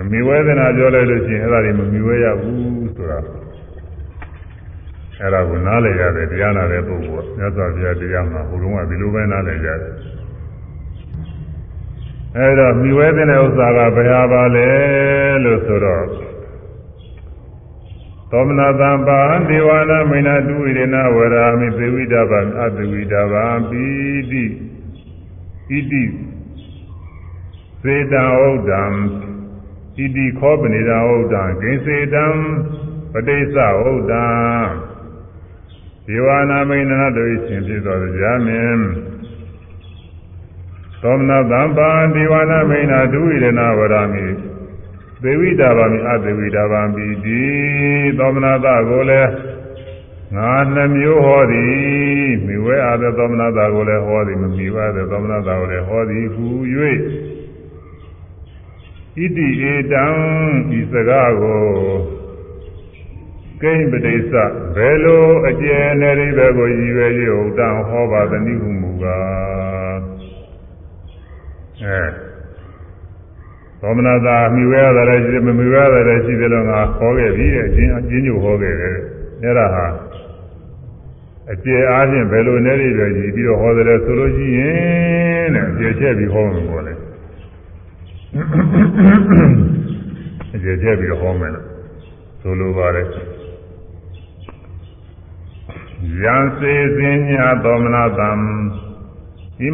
[0.00, 3.18] အမြွေးတင်တာပြောလိုက်လို့ရှိရင်အဲ့ဒါတွေမမြွေးရဘူးဆိုတာ
[5.20, 9.94] အဲ့ဒါကိုနားလည်ရတယ်တရားနာတဲ့ပုဂ္ဂိုလ်ကမြတ်စွာဘုရားတရားမှာဟိုတုန်းကဒီလိုပဲနားလည်ကြတယ်
[12.36, 14.68] အဲ့တော့မြွေးတဲ့ဥစ္စာကဘယ်ဟာပါလဲ
[15.44, 16.04] လို့ဆိုတော့
[18.30, 23.84] သောမနာတံပါဒေဝနာမိနာတုဝိရဏဝရာမိသေဝိတဗံအတဝိတဗံပိ
[24.30, 26.04] တိဣတိ
[27.82, 28.82] စေတံဥဒ္ဒံ
[29.96, 32.24] ဣတိခောပနိဒံဥဒ္ဒံဂိစေတံ
[33.12, 33.56] ပဋိစ္စ
[33.88, 34.24] ဥဒ္ဒံ
[36.06, 38.84] ဒေဝနာမိန်နာတို့ရှင်ဖြစ်တော်ကြာမင်း
[41.02, 44.26] သောမနာသံပါဒေဝနာမိန်နာဒုဝိရဏဝရမိ
[45.22, 47.42] သေဝိတာဗာမိအသေဝိတာဗာမိဒီ
[48.18, 49.30] သောမနာသကိုလည်း
[50.36, 56.46] ငါနှမျိုးဟောသည်မိဝဲအားသောသောမနာသကိုလည်းဟောသည်မမိဝဲသောသောမနာသကိုလည်းဟောသည်ဟူ၍
[59.16, 60.04] ဣတိဧတံ
[60.78, 61.64] ဤစကားကို
[63.62, 64.32] ကိဉ္ပတိစ္စ
[64.76, 69.98] ဘယ်လိုအကျဉ်းနဲ့ဒီဘက်ကိုရည်ရွယ်၍ဥဒ္ဒံဟောပါသနည်းဟုမူကား
[71.82, 72.02] အဲ
[73.80, 78.96] သောမနာသာမိဝဲရတယ်လည်းရှိတယ်မမိဝဲရတယ်လည်းရှိတယ်လို့ငါဟောခဲ့ပြီတဲ့အချင်းအချင်းညို့ဟောခဲ့တယ်
[79.42, 79.86] အဲ့ဒါဟာ
[81.52, 86.92] အကျေအားဖြင့်ဘယ်လိုနဲ့တွေပဲကြည့်ပြီးတော့ဟောတယ်ဆိုလို့ရှိရင်တဲ့အကျေချက်ပြီးဟောမှာပေါ့လေ
[90.54, 91.66] အကျေချက်ပြီးတော့ဟောမယ်လို့
[92.40, 93.06] ဆိုလိုပါတယ်
[96.22, 98.38] ယံစေစင်ညာသောမနာတံဣ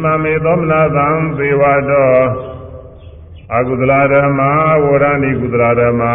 [0.03, 1.07] မမေသောမနာတံ
[1.37, 2.23] သေဝတော်
[3.55, 4.51] အကုသလဓမ္မာ
[4.83, 6.13] ဝရဏိကုသလဓမ္မာ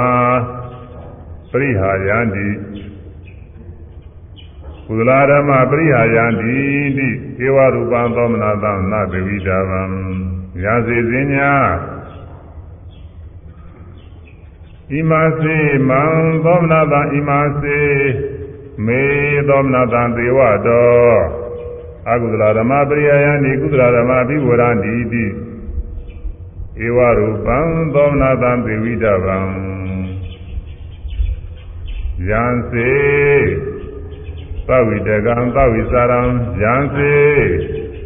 [1.51, 2.49] ပရိဟာယန္တိ
[4.87, 6.57] ကုသလဓမ္မာပရိဟာယန္တိ
[6.97, 7.09] တိ
[7.45, 9.83] ဧဝရူပံသောမနာတံနသေဝိတာဗံ
[10.63, 11.53] ယံစေစင်ညာ
[14.91, 15.59] ဣမစေ
[15.89, 16.03] မံ
[16.45, 17.81] သောမနာတံဣမစေ
[18.85, 19.03] မေ
[19.49, 21.47] သောမနတံသေဝတော
[22.11, 25.25] အကုသလဓမ္မပရိယယန္တိကုသလဓမ္မဘိဝရန္တိတိ
[26.87, 27.59] ဧဝရူပံ
[27.95, 29.39] သောမနတံသေဝိတဗံ
[32.29, 32.93] ယံစေ
[34.69, 36.21] သဝိတကံသဝိစာရံ
[36.63, 37.15] ယံစေ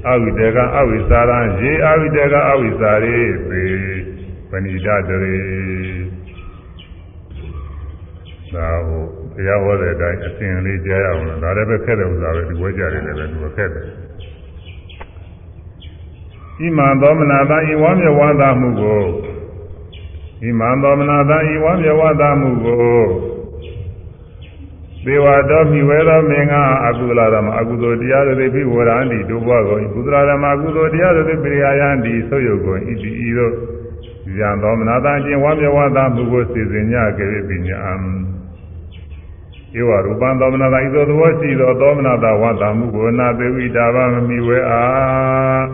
[0.08, 3.64] အဝိတကံအဝိစာရံယေအဝိတကအဝိစာရေပေ
[4.50, 5.38] ပဏိဒတရေ
[8.52, 13.86] သာဟု တ်တရားဟောတဲ့အတိုင်းအစဉ်လေးကြားရအောင်လို့ဒါလည်းပဲခက်တဲ့ဥစ္စာပဲဒီဝဲကြတယ်လည်းပဲသူကခက်တယ်
[16.58, 19.02] ဣမံသောမနာတံဤဝါမျက်ဝါသမှုကို
[20.42, 23.00] ဣမံသောမနာတံဤဝါမျက်ဝါသမှုကို
[25.04, 26.54] သေဝတော်မိဝဲသောမင်္ဂ
[26.86, 33.52] အကုသလဓမ္မအကုသိုလ်တရားတွေဖိဝရန္တိတို့ဘွားကိုကုသလဓမ္မအကုသိုလ်တရားတွေပိရိယာယန္တိဆုတ်ယုတ်ကိုဣတိဤတို့
[34.38, 38.39] ဉာဏ်သောမနာတံကျင်ဝါမျက်ဝါသမှုကိုစီစဉ်ညကေပိညာံဧ
[39.88, 45.64] ဝရူပံသောမနာသာဤသို့သဘောရှိသောသောမနာသာဝတ္တမှုကိုနာသေဝိတာဗမမိဝဲအား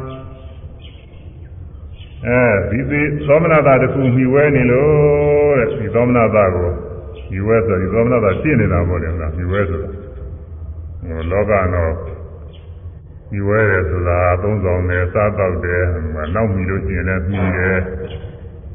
[2.26, 6.70] အဲဒီဒီသောမနာသာတစ်ခုမိဝဲနေလို့တဲ့ဒီသောမနာသာကို
[7.30, 9.90] မိဝဲဆိုဒီသောမနာသာရှင်းနေတာပေါ့လေလားမိဝဲဆိုတာ
[11.02, 11.92] ဟိုလောကတော့
[13.32, 15.82] မိဝဲတယ်ဆိုတာသုံးဆောင်တယ်စားတော့တယ်
[16.34, 17.78] နောက်မိလို့ရှိရင်လည်းမိတယ်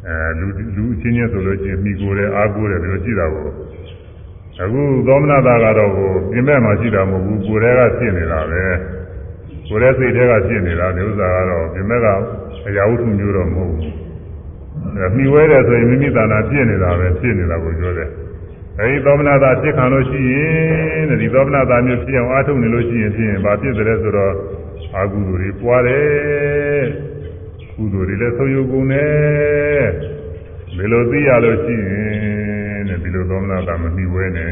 [0.07, 3.51] အဲလူလူချင်းချင်းဆိုလို့ရှိရင်မိကိုယ်တယ်အားကိုယ်တယ်ဒီလိုရှိတာပေါ့
[4.59, 8.63] အခုသောမနတာကတော့ကိုပြင်မဲ့မှာရှိတာမဟုတ်ဘူးကိုယ်တည်းကဖြစ်နေတာပဲ
[9.67, 12.07] ကိုယ်တည်းစိတ်တည်းကဖြစ်နေတာဒီဥစ္စာကတော့ပြင်မဲ့က
[12.67, 13.93] အရာဝတ္ထုမျိုးတော့မဟုတ်ဘူး
[14.97, 18.09] အဲမိဝဲတယ်ဆိုရင်မိမိတဏ္ဍာဖြစ်နေတာပဲဖြစ်နေတာကိုပြောတယ်
[18.79, 24.33] အဲဒီသောမနတာဖြစ်ခံလို့ရှိရင်တဲ့ဒီသောမနတာမျိုးဖြစ်အောင်အားထုတ်နေလို့ရှိရင်ဖြစ်ရင်ဘာဖြစ်တယ်ဆိုတော့
[24.95, 26.83] အာဟုသူတွေပွားတယ်
[27.75, 29.83] ကုသိုလ်တွေလည်းဆုံးယုတ်ကုန်တယ်
[30.77, 32.40] ဒီလိုသိရလို့ရှိရင်တဲ့ဒီလို
[33.31, 34.49] သောမနာတာမမိဝဲနဲ့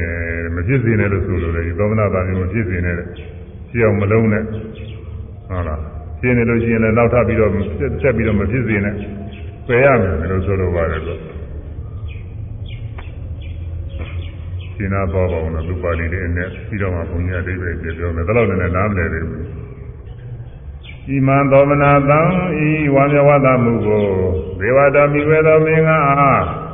[0.56, 2.96] မဖြစ်စေနဲ့လို့ဆိုလို့လေဒီသောမနာတာမျိုးမဖြစ်စေနဲ့
[3.70, 4.44] ဖြစ်အောင်မလုံးနဲ့
[5.50, 5.82] ဟုတ်လား
[6.20, 7.52] ဖြစ်နေလို့ရှိရင်လည်းနောက်ထပ်ပြီးတော့
[8.02, 8.96] ဆက်ပြီးတော့မဖြစ်စေနဲ့
[9.68, 11.20] ပယ်ရမယ်လို့ဆိုလိုပါတယ်လို့
[14.76, 19.44] ရှင်းနာတော့ပါအောင်လို့သူပါဠိလေးနဲ့ပြီးတော့မှဘုန်းကြီးအတိပ္ပယ်ပြောမယ်ဒါတော့လည်းနားမလည်သေးဘူး
[21.08, 22.20] ဣမံသောမနာတံ
[22.66, 24.06] ဤဝါမျက်ဝါသမှုကို
[24.60, 26.69] ဒေဝတာမိဝဲသောမင်းကအ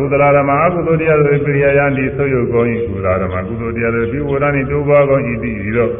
[0.00, 5.90] ကုသလဓမ္မအကုသိုလ်တရားတွေပြရိယယံဒီဆုယုတ်ကုန်၏ကုသလဓမ္မကုသိုလ်တရားတွေပြုဝရဏိတိုးပွားကုန်၏တည်သော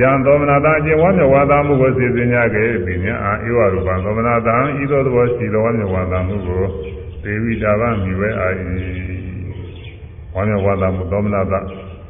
[0.00, 6.64] ယံသောမနာတံအကျင့်ဝါမျက်ဝါသမှုကိုစေစင်ကြခဲ့ပညာအာဧဝရူပံသောမနာတံဤသို့သောရှိသောဝါမျက်ဝါသမှုကို
[7.22, 8.48] ဒေဝိတာဗမိဝဲအာ၏
[10.34, 11.54] ဝါမျက်ဝါသမှုသောမနာတ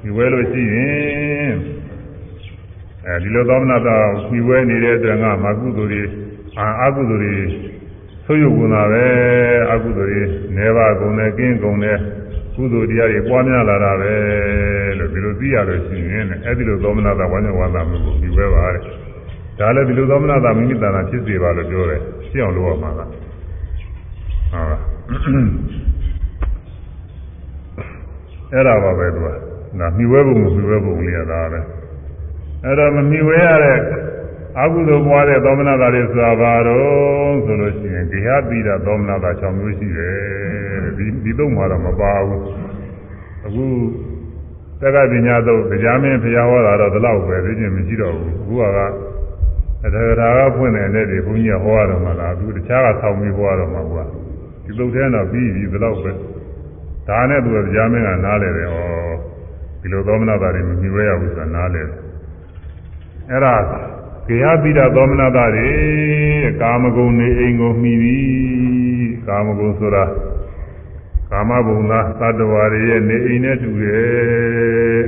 [0.03, 1.55] မိဝဲလို့ရှိရင်
[3.07, 3.97] အဲဒီလိုသောမနာတာ
[4.29, 6.03] ပြီးဝဲနေတဲ့အတွက်ငါမကုသိုလ်တွေ
[6.59, 7.76] အာအကုသိုလ်တွေ
[8.27, 9.05] ဆိုးရုပ်ကုန်တာပဲ
[9.73, 10.23] အကုသိုလ်တွေ
[10.57, 11.99] နေပါကုန်တယ်ကင်းကုန်တယ်
[12.55, 14.15] ကုသိုလ်တရားတွေပွားများလာတာပဲ
[14.99, 18.83] လို့ဒီလိုသိရလို့ရှိရင်အဲဒီလိုသောမနာတာဝါညဝါသာမှုကိုပြီးဝဲပါတဲ့
[19.59, 24.83] ဒါလည်းဒီလိုသောမနာတာမိမိတဏ္ဍာဖြစ်စေပါလို့ပြောတယ်ရှင်းအောင်လုပ်ရမှာလားဟုတ်လား
[28.53, 29.29] အဲ့ဒါပါပဲသူက
[29.81, 31.61] ဒါမိဝဲပုံမမိဝဲပုံလေးရတာပဲ
[32.65, 33.79] အဲ့တော့မမိဝဲရတဲ့
[34.63, 40.17] အကုသိုလ်ပွားတဲ့သောမနာတာတွေဆိုတာဘာတော့ဆိုလို့ရှိရင်ဂေဟပိဒသောမနာတာ6မျိုးရှိတယ်
[40.97, 42.43] ဒီဒီတော့မှာတော့မပါဘူး
[43.47, 43.65] အခု
[44.81, 48.63] တက္ကပညာတော့တရားမင်းဖျားဟောတာတော့ဒီလောက်ပဲသိချင်းမရှိတော့ဘူးအခုက
[49.85, 54.05] အထေရာကဖွင့်တဲ့နေ့တွေဘုန်းကြီးကဟောရတော့မှလားသူတခြားကဆောင်းပြီးဟောရတော့မှကွာ
[54.65, 56.13] ဒီသုတ်ထဲတော့ပြီးပြီဒီလောက်ပဲ
[57.09, 58.77] ဒါနဲ့သူကတရားမင်းကနားလေတယ်ဩ
[59.81, 61.99] ဒီလိုသောမနာတာတွေမမြင်ရဘူးဆိုတာနားလေတယ်
[63.31, 63.55] အဲ့ဒါ
[64.29, 65.71] ကေဟပိဒသောမနတာတွေ
[66.61, 68.25] ကာမဂုဏ်နေအိမ်ကိုမှီသည်
[69.27, 70.05] ကာမဂုဏ်ဆိုတာ
[71.31, 75.05] ကာမဘုံသားသတ္တဝါတွေရဲ့နေအိမ်နဲ့တူတယ်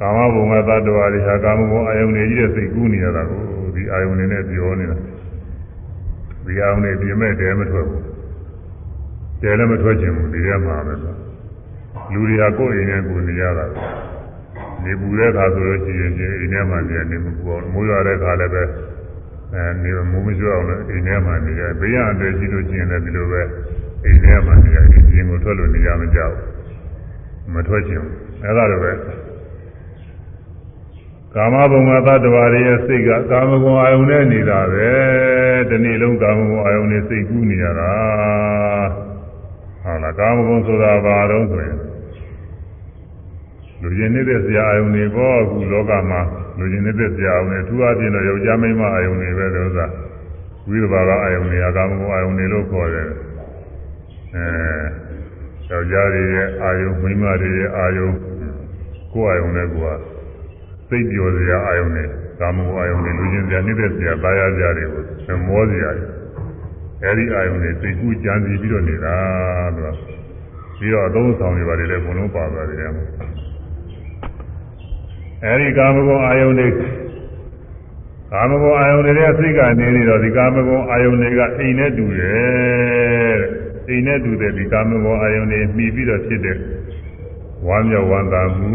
[0.00, 3.40] ကာမဘုံကသတ္တဝါတွေဟာကာမဂုဏ်အာယုန်တွေကြီးတဲ့စိတ်ကူးနေရတာကို
[3.74, 4.96] ဒီအာယုန်တွေနဲ့ပြောနေတာ
[6.46, 8.04] ဒီအာယုန်တွေပြမဲ့တယ်မထွက်ဘူး
[9.40, 11.14] ကျဲလည်းမထွက်ချင်ဘူးဒီထဲမှာပဲဆို
[12.12, 14.11] လူတွေကကိုယ်အိမ်နဲ့ကိုယ်နေရတာပဲ
[14.84, 18.62] နေပူတဲ့အခါဆိုလို့ရှိရင်အိမ်ထဲမှာနေနေမပူအောင်မိုးရွာတဲ့အခါလည်းပဲ
[19.54, 23.42] အဲနေမိုးမရွာအောင်လည်းအိမ်ထဲမှာနေရဘေးရန်တွေရှိလို့ရှိရင်လည်းဒီလိုပဲ
[24.04, 26.34] အိမ်ထဲမှာနေရအိမ်ပြင်ကိုထွက်လို့နေရမကြောက်
[27.54, 28.92] မထွက်ချင်ဘူးအဲဒါလိုပဲ
[31.34, 34.90] ကာမဘုံမှာသတ္တဝါတွေရဲ့စိတ်ကကာမဂုဏ်အာယုန်နဲ့နေတာပဲ
[35.68, 37.92] ဒီနေ့လုံးကာမဂုဏ်အာယုန်နဲ့စိတ်ကူးနေရတာ
[39.82, 41.78] ဟုတ်လားကာမဂုဏ်ဆိုတာဘာတော့ဆိုရင်
[43.82, 46.20] လူကျင်နေတဲ့ဇာအာယုန်တွေပေါ့အခုလောကမှာ
[46.58, 49.86] လူကျင်နေတဲ့ဇာအာယုန်တွေအထူးအပြင်တော့ယောက်ျားမိန်းမအာယုန်တွေပဲလို့ဆိုတာ
[50.68, 53.08] ဝိသဘာကအာယုန်တွေကကာမဂုဏ်အာယုန်တွေလို့ခေါ်တယ်
[54.34, 54.44] အဲ
[55.70, 58.14] ယောက်ျားတွေရဲ့အာယုန်မိန်းမတွေရဲ့အာယုန်
[59.12, 60.00] ကိုယ်အာယုန်နဲ့ကိုယ်က
[60.88, 62.08] စိတ်ပြောစရာအာယုန်နဲ့
[62.40, 66.06] ကာမဂုဏ်အာယုန်နဲ့လူကျင်စရာနေတဲ့စရာပါရစရာတွေကိုမောစရာတွေ
[67.02, 69.14] အဲဒီအာယုန်တွေစိတ်ကူးကြံစီပြီးတော့နေတာ
[69.76, 69.96] လို့
[70.78, 73.51] ပြီးတော့အသုံးဆောင်တွေပါတယ်လေဘုံလုံးပါပါတယ်ကွာ
[75.44, 76.68] အဲဒီကာမဂုဏ်အာယုန်တွေ
[78.32, 83.38] ကာမဂုဏ်အာယုန်တွေရဲ့စိတ်ကနေနေတော့ဒီကာမဂုဏ်အာယုန်တွေကအိမ်နဲ့တူတယ်
[83.88, 86.56] အိမ်နဲ့တူတဲ့ဒီကာမဂုဏ်အာယုန်တွေမှီပြီးတော့ဖြစ်တဲ့
[87.68, 88.72] ဝမ်းမြောက်ဝမ်းသာမှု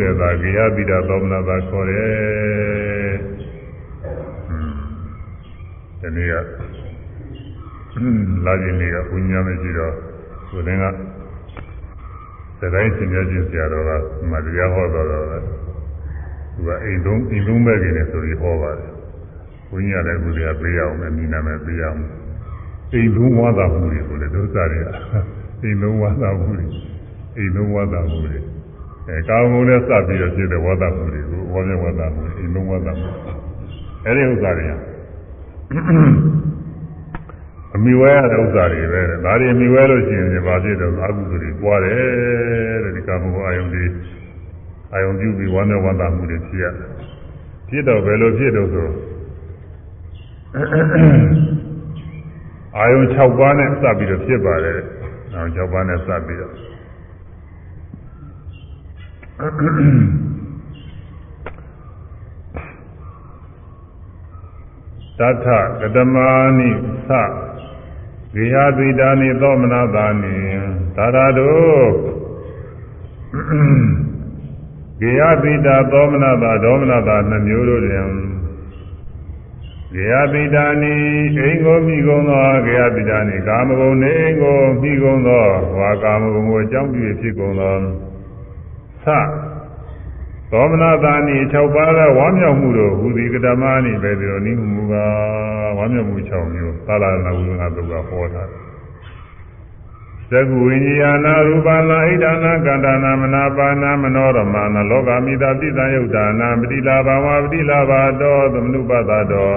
[0.00, 3.14] တဲ့ဒါကေယပိဒသောမနာသာခေါ်တယ်။
[6.00, 6.32] ဒီနေ့က
[8.46, 9.94] လာခြင်းတွေကဘုညာမရှိတော့
[10.48, 10.84] ဆိုတဲ့က
[12.60, 13.90] သတိုင်းသင်ကြားခြင်းဆရာတော်က
[14.30, 15.38] မတရားဟောတော်တော်ပဲ
[16.60, 18.90] သူကအိမ်သုံးအိမ်သုံးဘက်ကနေဆိုပြီးဟောပါတယ်
[19.70, 21.98] ဘုညာလည်းသူတွေကပေးရအောင်မယ်မိနာမယ်ပေးရအောင်
[22.92, 24.86] အိမ်သုံးဝါသာမှုတွေဆိုလေဒုစရတွေက
[25.62, 26.66] အိမ်သုံးဝါသာမှုတွေ
[27.36, 28.38] အိမ်လုံးဝါဒမှုတွေ
[29.08, 33.08] အဲကာမဂုဏ်နဲ့စပ်ပြီးတော့ဖြစ်တဲ့ဝါဒမှုတွေကိုဝါမျက်ဝါဒမှုအိမ်လုံးဝါဒမှု
[34.04, 34.66] အဲဒီဥစ္စာတွေ
[37.74, 43.84] အမိဝဲရတဲ့ဥစ္စာတွေပဲဒါတွေအမိဝဲလို့ရှိရင်ဘာဖြစ်တော့အကုသိုလ်တွေပွားတယ်တဲ့ဒီကာမဂုဏ်အာယုန်တွေ
[44.92, 46.64] အာယုန်ပြုပြီးဝါမျက်ဝါဒမှုတွေဖြစ်ရ
[47.68, 48.88] ဖြစ်တော့ဘယ်လိုဖြစ်တော့ဆို
[52.76, 54.80] အာယုန်6ပါးနဲ့စပ်ပြီးတော့ဖြစ်ပါတယ်
[55.34, 56.54] အာယုန်6ပါးနဲ့စပ်ပြီးတော့
[65.18, 65.46] တထ
[65.80, 66.16] ကတမ
[66.58, 66.70] နိ
[67.08, 67.10] သ
[68.34, 70.36] ဂေယသီတာနိသောမနာတာနိ
[70.96, 71.80] သာရတော
[75.00, 78.06] ဂေယသီတာသောမနာတာဒေါမနာတာနှမျိုးတို့တွင်
[79.94, 80.94] ဂေယပိတာနိ
[81.36, 85.44] အိမ်ကိုမိကုန်သောဂေယပိတာနိကာမဂုဏ်နေအိမ်ကိုမိကုန်သော
[85.78, 89.06] ဝါကာမဂုဏ်ကိုအကြောင်းပြုဖြစ်ကုန်သောသ
[90.52, 94.94] သောမနာသာနိ6ပါးသောဝါမြောက်မှုတို့ဟူသည်ကတမနိပဲဒီလိုနိမူက
[95.76, 98.42] ဝါမြောက်မှု6မျိုးသာလနာဝိငါတုကဟောတာ
[100.32, 109.54] သကုဝိညာဏရူပနာဣဒနာကန္တနာမနာပါနာမနောရမနာလောကမိတာပိသယုတ်တာနာပတိလာဘာဝပတိလာဘာတောသမနုပသတော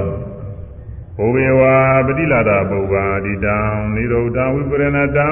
[1.17, 1.76] ဘုဝေဝါ
[2.07, 3.57] ပတိလာတာပုဗ္ဗာတိတံ
[3.95, 5.28] နိရောဓဝိပရဏတံ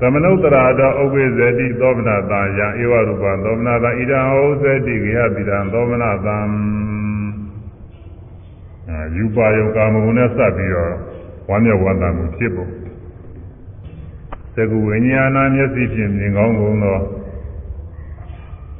[0.00, 6.38] သမနုတရာတောဥပ္ပေဇတိသောမနာတာယဧဝရူပသောမနာတာဣဒံဩဇတိခေယပိတံသောမနာတံ
[8.88, 10.94] အာယူပါယောကာမဂုဏ်နဲ့စပ်ပြီးတော့
[11.48, 12.87] ဝမ်းမြောက်ဝမ်းသာမှုဖြစ်ဖို့
[14.58, 16.98] သကုဝိညာဏမျက်စိဖြင့်မြင်ကောင်းကုန်သော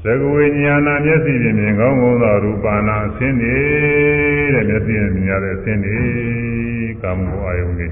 [0.05, 3.57] သကုဝိညာဏမျက်စိဖြင့်မြင်ကောင်းကုန်သောရူပနာအသင်းနေ
[4.55, 6.01] တဲ့မျက်စိနဲ့မြင်ရတဲ့အသင်းတွေ
[7.03, 7.89] ကာမဂုဏ်အာယုန်တွေ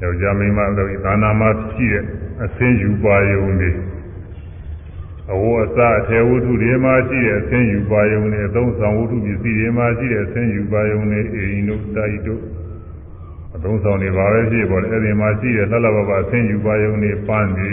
[0.00, 2.04] ယောက်ျားမိန်းမတို့သာနာမှာရှိတဲ့
[2.44, 3.70] အသင်းယူပါယုံတွေ
[5.32, 12.42] အဝတ်အစားအထေဝတ္ထုတွေမှာရှိတဲ့အသင်းယူပါယုံတွေအသုံးဆောင်ဝတ္ထုပစ္စည်းတွေမှာရှိတဲ့အသင်းယူပါယုံတွေအိမ်တို့တိုက်တို့
[13.54, 17.70] အသုံးဆောင်တွေပါပဲဖြစ်ပေါ်တယ်အဲဒီမှာရှိတဲ့လှလှပပအသင်းယူပါယုံတွေပန်းတွေ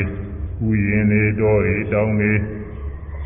[0.68, 2.34] ဥယျင်တွေတောတွေတောင်းတွေ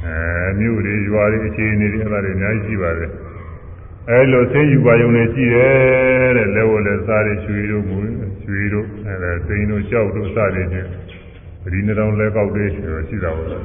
[0.05, 0.15] အဲ
[0.59, 3.09] မြို့တွေရွာတွေအခြေအနေတွေအဲ့ဒါတွေအများကြီးရှိပါတယ်
[4.09, 7.97] အဲလိုဆင်းယူပါယုံနေရှိတယ်တဲ့လက်ဝလက်စားတွေရွှေတို့မူ
[8.43, 10.87] ရွှေတို့အဲဒါစိန်တို့ကြောက်တို့စသည်ဖြင့်
[11.61, 12.81] ပရိနေတော်လက်ကောက်တွေရှိ
[13.23, 13.61] တာပေါ့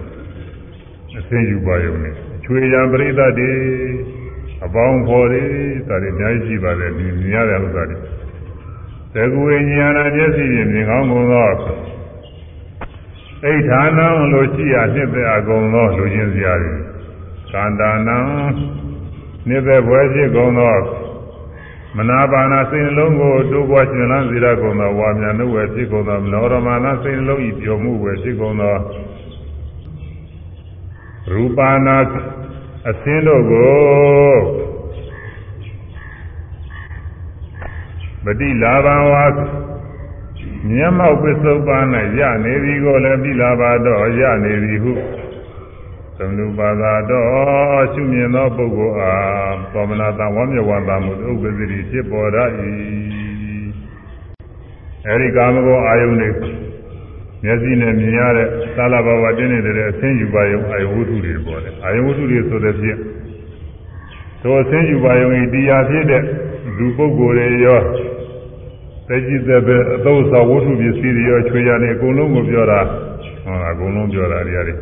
[1.19, 2.11] အဆင်းယူပါယုံနေ
[2.45, 3.53] ချွေရံပရိသတ်တွေ
[4.65, 5.43] အပေါင်းဖော်တွေ
[5.89, 7.97] စသည်အများကြီးရှိပါတယ်ဒီမြင်ရတဲ့ဥစ္စာတွေ
[9.15, 11.51] သေကူဝိညာဏမျက်စိဖြင့်မြင်ကောင်းကုန်သော
[13.45, 16.73] အိဋ္ဌာနံလိုရှိရနှစ်သက်အကုန်သောလူချင်းစရာတွေ
[17.53, 18.19] ကန္တာနံ
[19.49, 20.77] နှစ်သက်ဘွယ်ဖြစ်ကုန်သော
[21.97, 28.77] မနာပါနာစိတ်နှလုံးကိုတိုးပွားရှင်လန်းစေရကုန်သောဝါမြနှုတ်ဝယ်ဖြစ်ကုန်သောမနောရမနာစိတ်နှလုံးဤပျော်မှုဝယ်ဖြစ်ကုန်သော
[31.33, 31.97] ရူပါနာ
[32.89, 34.68] အစင်းတို့ကို
[38.41, 39.15] တိလာဘဝ
[40.69, 41.85] မျက်မှောက်ပစ္စုပန်၌
[42.19, 44.93] ရနေသည်ကိုလည်းပိလာပါတော့ရနေသည်ဟု
[46.17, 52.37] သမုပါဒတော်ရှုမြင်သောပုဂ္ဂိုလ်အားသောမနာတဝမ်းမြေဝါသာမှုဥပ္ပဇ္ဇတိဖြစ်ပေါ်ရ၏
[55.07, 56.31] အဲဒီကာမဂုဏ်အာယုန်တွေ
[57.45, 62.99] မျက်စိနဲ့မြင်ရတဲ့သာလဘဝတင်းနေတဲ့အဆင်းယူပါယုံအာယုဝတ္ထုတွေပေါ်တယ်အာယုဝတ္ထုတွေဆိုတဲ့ဖြင့်
[64.43, 66.23] သောအဆင်းယူပါယုံဤတရားဖြစ်တဲ့
[66.77, 67.81] လူပုဂ္ဂိုလ်တွေရော
[69.08, 72.80] သက်ကြီးသက်ပဲအသောသောဝတ္ထုပစ္စည်းတွေရောချွေရနေအကုန်လုံးကိုပြောတာ
[73.44, 74.78] ဟုတ်လားအကုန်လုံးပြောတာတွေရတယ်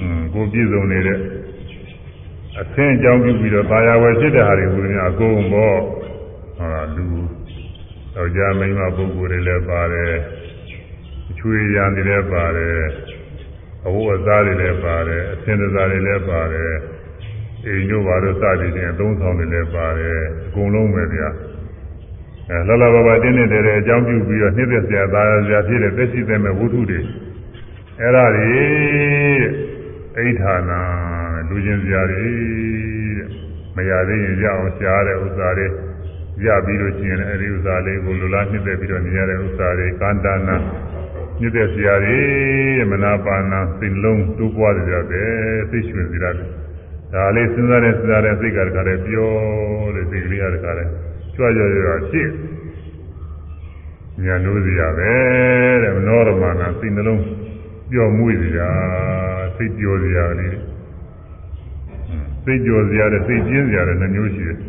[0.00, 1.18] อืมကိုပြည့်စုံနေတဲ့
[2.60, 5.78] အဆင်းအကြောင်းပြုပြီးတော့ตายာဝယ်ဖြစ်တဲ့ဟာတွေဟိုများအကုန်ပေါ့
[6.56, 7.06] ဟုတ်လားလူ
[8.16, 10.14] ယောက်ျားမိန်းမပုဂ္ဂိုလ်တွေလည်းပါတယ်
[11.38, 12.80] ချွေရနေလည်းပါတယ်
[13.86, 16.72] အဝတ်အစားတွေလည်းပါတယ်အဆင်းအစားတွေလည်းပါတယ်
[17.66, 21.28] အိမ်တို့ဘာလို့စသည်ဖြင့်အသုံးဆောင်တွေလည်းပါတယ်အကုန်လုံးပဲဗျာ
[22.49, 26.99] အဲလောလောဘဘတင်းနေတဲ့အကြောင်းပြုပြီးတော့နှိမ့်သက်စရာသားစရာဖြစ်တဲ့သက်ရှိတဲ့မဲ့ဝုထုတွေ
[27.99, 28.53] အဲ့ဒါတွေ
[30.17, 30.79] အိဋ္ဌာနာ
[31.49, 32.25] လူချင်းစရာတွေ
[33.17, 33.29] တဲ့
[33.75, 35.67] မရသေးရင်ရအောင်ရှားတဲ့ဥစ္စာတွေ
[36.45, 40.55] ရပြီးလို့ရှိရင်အဲ့ဒီဥစ္စာလေးကိုလူလားနှိမ့်သက်ပြီးတော့နေရတဲ့ဥစ္စာတွေကန္တာနာ
[41.39, 45.33] ညစ်တဲ့ဆရာကြီးမနာပါနာစိတ်လုံးတိုးပွားကြတယ်
[45.69, 46.49] စိတ်ရွှင်စီရတယ်
[47.13, 49.31] ဒါလေးစဉ်းစားတဲ့စဉ်းစားတဲ့စိတ်ကတခါတည်းပြော
[49.95, 51.65] တဲ့စိတ်ကလေးကတခါတည်းကြွ ကြွကြွ
[52.09, 52.29] ဖြစ်
[54.23, 55.13] ညာလို့စီရပဲ
[55.83, 57.23] တဲ့မနောရမနာစိတ်နှလုံး
[57.91, 58.59] ပျော်မွေ့စီရ
[59.55, 60.57] စိတ်ပျော်စီရလေး
[62.43, 64.59] စိတ်ကြော်စီရတဲ့စိတ်ကျင်းစီရတဲ့နှမျိုးရှိတယ်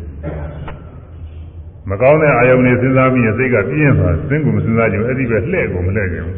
[1.89, 6.35] မကောင်းတဲ့အာယုန်တွေစဉ်းစားပြီးရင်စိတ်ကပြင်းသွားစဉ်းကိုမစဉ်းစားကြဘူးအဲ့ဒီပဲလှဲ့ကိုမလှဲ့ကြဘူး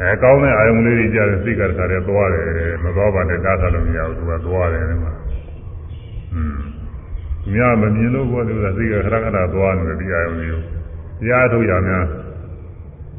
[0.00, 2.46] အဲကောင်းတဲ့အာယုန်လေးတွေကြားတဲ့စိတ်ကတခါတည်းသွားတယ်
[2.84, 5.23] မသွားပါနဲ့တားထားလို့မရဘူးသူကသွားတယ်ဒီမှာอืม
[7.52, 10.60] မြားမမြင်လို့ဘောသူကစိတ်ကခရခရသွားနေတယ်ဒီအာယုန်လေးကို
[11.20, 12.06] တရားထုတ်ရများ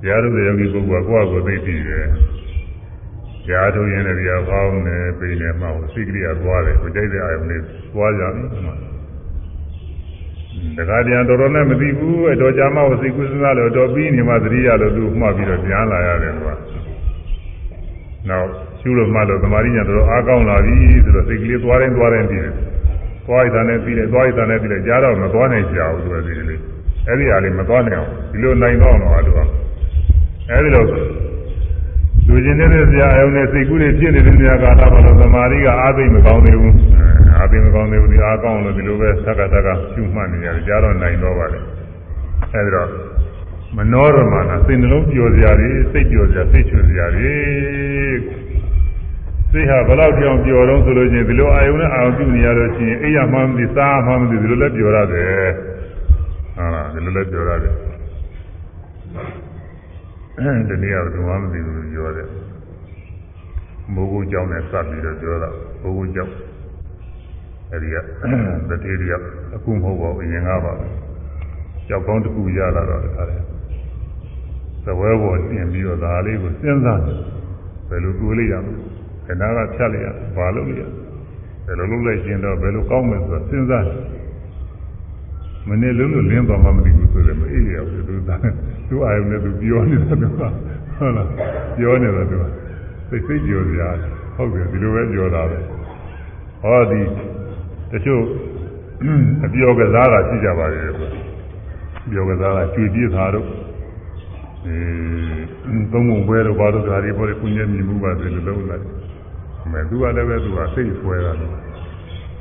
[0.02, 2.06] တရားထုတ်တဲ့ယောဂီပုဂ္ဂိုလ်ကကိုယ့်အကိုသိသိတယ်
[3.46, 7.62] တရားထုတ်ရင်လည်းတရားကောင်းတယ်ပြင်းတယ်မှောက်စိတ်ကလေးကသွားတယ်ကိုကြိုက်တဲ့အာယုန်လေး
[7.94, 8.76] သွားကြပြီဒီမှာ
[10.78, 16.54] တခါတည်းတော်တော်နဲ့မသိဘူးအတော်ကြာမှစိတ်ကူးစဉ်းစားလို့တော်ပြီးနေမှသတိရလို့သူမှတ်ပြီးတော့ပြန်လာရတယ်ကွာ
[18.30, 18.48] နောက်
[18.80, 22.54] ရှုလို့မှလို့သမာဓိညာတော်အားကောင်းလာပြီဆိုတော့စိတ်ကလေးသွားတိုင်းသွားတိုင်းပြီးတယ်
[23.28, 26.60] သွားရတာနဲ့ပြီးတယ်သွားရတာနဲ့ပြီးတယ်ကြားတော့မသွားနိုင်ကြဘူးသူကစိတ်ကလေး
[27.08, 29.40] အဲ့ဒီဟာလေးမသွားနိုင်အောင်ဒီလိုနိုင်တော့တော့သူက
[30.50, 30.84] အဲ့ဒီလို
[32.28, 36.76] လူကျင်တဲ့ဆရာအယုံနဲ့စိတ်ကူးတွေဖြစ်နေတဲ့နေရာကာလမှာတော့သမာဓိကအားသိမကောင်းသေးဘူး
[37.38, 41.60] အာသိမကောင်းသေးဘူးဒီအားကောင်းလို့ဒီလိုပဲသက္ကသက္ကရှုမှတ်နေရတယ်ကြားတော့နိုင်တော့ပါလေ
[42.54, 42.90] အဲဒီတော့
[43.76, 47.34] မနောရမနာစိတ်နှလုံးပျော်စရာတွေစိတ်ပျော်စရာစိတ်ချွတ်စရာတွေ
[49.56, 55.50] စိတ်ဟာဘယ်လောက်ကြောင်ပျော်တော့ဆိုလို့ချင်းဒီလိုအာယုံနဲ့အာယုံပြုနေရတော့ချင်းအိယာမှမသိစားမှမသိဒီလိုလည်းပျော်ရတယ်
[56.56, 57.74] ဟုတ်လားဒီလိုလည်းပျော်ရတယ်
[60.38, 62.30] အဲဒီနေ့ကဘယ်သူမှမသိဘူးပြောတယ်
[63.94, 65.50] မိုးကုတ်ကြောင်းနဲ့စပ်ပြီးတော့ပြောတာ
[65.82, 66.34] မိုးကုတ်ကြောင်း
[67.72, 67.96] အဲဒီက
[68.70, 69.14] တတိယ
[69.56, 70.88] အခုမဟုတ်ပါဘူးအရင်ကပါပဲ
[71.88, 73.38] ကြောက်ကောင်းတစ်ခုရလာတော့တခါလဲ
[74.86, 77.00] သဝဲပေါ်တင်ပြီးတော့ဒါလေးကိုစဉ်းစား
[77.90, 78.85] ဘယ်လိုတွေးလိုက်ရမလဲ
[79.28, 80.86] ခဏကဖြတ်လိုက်ရဘာလို့လဲ
[81.66, 83.86] ဘယ်လိုလုပ်လိုက်ရှင်တော့ဘယ်လိုကောင်းမယ်ဆိုတော့စဉ်းစား
[85.70, 88.40] မနေ့လုံးလို့လင်းသွားမှမသိဘူးဆိုတယ်မအေးရဘူးသူသား
[88.90, 90.42] သူအာရုံနဲ့သူပြောနေတာသူက
[90.98, 91.30] ဟုတ်လား
[91.78, 92.44] ပြောနေတာသူက
[93.10, 93.90] စိတ်စိတ်ကြော်စရာ
[94.36, 95.60] ဟုတ်တယ်ဒီလိုပဲပြောတာပဲ
[96.62, 97.02] ဟောဒီ
[97.92, 98.24] တချို့
[99.46, 100.92] အပြောကစားတာရှိကြပါရဲ့
[102.12, 103.48] ပြောကစားတာကျွေပြေးတာတို့
[104.68, 104.78] အဲ
[105.92, 108.86] သုံးပုံပွဲတို့ဘာလို့ဓာရီပေါ်ကုညက်မြင်မှုပါစေလို့လုံးလိုက်
[109.72, 111.52] မယ်သူကလည်းပဲသူကစိတ်ဆွဲတာလို့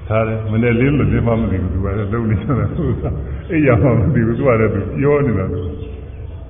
[0.08, 3.04] ဒါလည်းမနေ့လေးလို့ဒီမှမသိဘူးသူကလည်းလုံးနေတယ်သူက
[3.50, 5.60] အိယာမှမသိဘူးသူကလည်းသူပြောနေတာသူ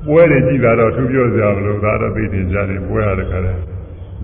[0.07, 3.59] ပွဲတွေကြည့်တာတော့သူပြောစရာမလိုဒါတော့သိတင်ကြတယ်ပွဲရတယ်ခါတယ်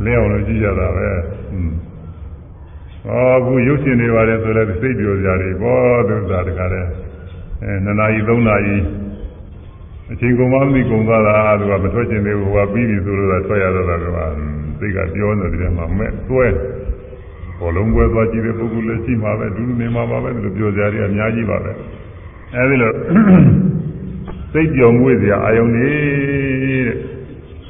[0.04, 1.08] လင်းအောင်လို့ကြည့်ရတာပဲ
[1.52, 1.70] อืม
[3.04, 5.78] ဟောအခုရုပ်ရှင်တွေပါတယ်ဆိုလည်းစိတ်ပြောစရာတွေဘော
[6.08, 6.86] သူသာတခါတယ်
[7.62, 8.76] အဲနှစ်နာရီသုံးနာရီ
[10.12, 14.06] အချိန်ကုန်မှမသိကုန်သွားတာသူကမထွက်ချင်သေးဘူးဟိုကပြီးပြီဆိုလို့ထွက်ရတော့တာက
[14.78, 16.46] စိတ်ကပြောနေတယ်မှာမဲ့သွဲ
[17.58, 21.70] ဘောလုံးပွဲသွားကြည့်တဲ့ပုဂ္ဂိုလ်လည်းရှိမှာပဲဒုလူနေမှာပါပဲဒီလိုပြောစရာတွေအများကြီးပါပဲ
[22.54, 22.90] အဲဒီလို
[24.52, 25.88] စိတ်ကြော်မွေ့စရာအာယုန်နေ
[26.86, 26.96] တဲ့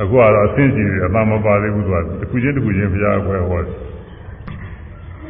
[0.00, 3.74] အခုကတော့အဆင့်ရှိတယ်အမှမပါသေးဘူးသူကတစ်ခုချင်းတစ်ခုချင်းဘုရားခွဲဟောတယ်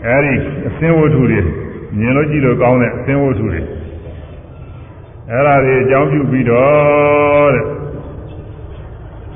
[0.06, 0.34] အဲဒီ
[0.68, 1.40] အစင်းဝတ္ထုတွေ
[1.98, 3.60] မြင်လို့ကြည့်လို့ကောင်းတဲ့အစင်းဝတ္ထုတွေ
[5.32, 7.64] အဲ့ဒါတွေအကြောင်းပြုပြီးတော့တဲ့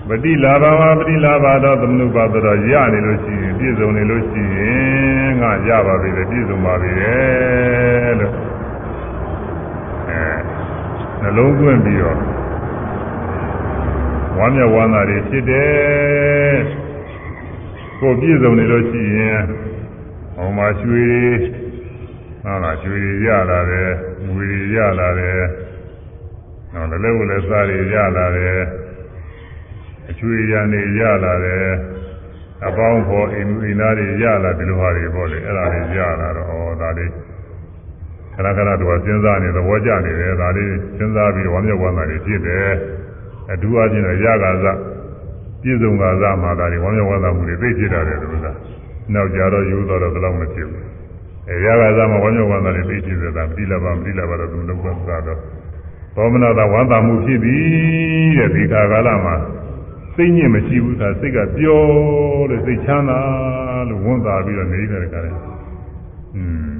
[0.09, 7.17] ပฏิလာဘဝပฏิလာဘတော့သမနုပါတော့ရနေလို့ရှိရင်ပြည့်စုံနေလို့ရှိရင်ငါရပါပြီလေပြည့်စုံပါပြီလေ
[8.21, 8.35] လို့
[10.09, 10.25] အဲ
[11.21, 12.19] နှလုံးသွင်းပြီးတော့
[14.39, 16.59] ဝမ်းမြောက်ဝမ်းသာတွေဖြစ်တယ်
[18.01, 19.43] ကိုပြည့်စုံနေလို့ရှိရင်
[20.35, 21.27] ဟောမှာရွှေတွေ
[22.43, 23.91] ဟုတ်လားရွှေတွေရလာတယ်
[24.27, 25.64] ငွေတွေရလာတယ်
[26.75, 28.63] နော်လည်းလည်းလည်းစားတွေရလာတယ်
[30.11, 31.67] အချွေရံတွေရလာတယ်
[32.67, 37.11] အပေါင်းဖော်အိမ်အိမ်သားတွေရလာဒီလိုဟာတွေပေါ့လေအဲ့ဒါတွေရလာတော့ဩဒါလေး
[38.35, 42.69] ခဏခဏတော့စဉ်းစားနေသဘောကျနေတယ်ဒါလေးစဉ်းစားပြီးဝမ်းမြောက်ဝမ်းသာတွေဖြစ်တယ်
[43.53, 44.67] အထူးအချင်းတော့ရကာစ
[45.63, 48.57] ပြည့်စုံကာစမှာဒါတွေဝမ်းမြောက်ဝမ်းသာမှုတွေသိဖြစ်တာတယ်လို့လား
[49.15, 50.85] နောက်ကြတော့ယူတော့တော့ဘယ်တော့မဖြစ်ဘူး
[51.49, 55.39] အဲရကာစမှာဝမ်းမြောက်ဝမ်းသာတွေသိဖြစ်တယ်ဒါမတိလပါမတိလပါတော့သူလုံးဝသာတော့
[56.15, 59.35] သောမနာသာဝမ်းသာမှုဖြစ်သည်တဲ့ဒီခါကာလမှာ
[60.15, 63.21] စိတ်ညစ်မရှိဘူးသာစိတ်ကပျော်လို့စိတ်ချမ်းသာ
[63.89, 65.37] လို့ဝန်သာပြီးတော့နေနေတယ်ကြတယ်
[66.37, 66.75] อืม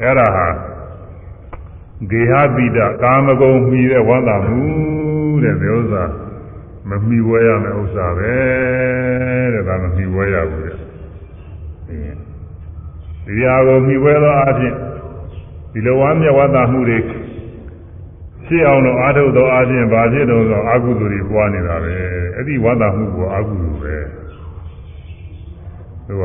[0.00, 0.48] အဲ့ဒါဟာ
[2.10, 4.60] ဂေဟပိတကာမဂုဏ်မှီတဲ့ဝန္တာမှု
[5.42, 6.04] တဲ့ဒီဥစ္စာ
[6.88, 8.34] မမှီဝဲရမယ့်ဥစ္စာပဲ
[9.54, 10.76] တဲ့ဒါမမှီဝဲရဘူးတဲ့
[13.26, 14.74] ဒီဟာကိုမှီဝဲသောအဖြစ်
[15.72, 16.98] ဒီလိုဝမ်းမြတ်ဝန္တာမှုတွေ
[18.48, 21.94] ဖြစ်အောင်လို့အာထုတ်သောအခြင်းဘာဖြစ်တော့ဆိုအာဟုသူတွေပွားနေတာပဲ
[22.34, 23.96] အဲ့ဒီဝါဒမှုကအာဟုသူပဲ
[26.06, 26.24] သူက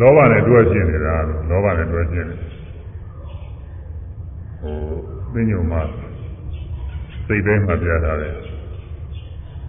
[0.00, 1.16] လောဘနဲ့တွဲဖြစ်နေတာ
[1.50, 2.36] လောဘနဲ့တွဲဖြစ်နေ
[4.62, 4.76] ဟို
[5.32, 5.82] ပင်ညုံမှာ
[7.26, 8.30] စိတ်ထဲမှာပြတာလေ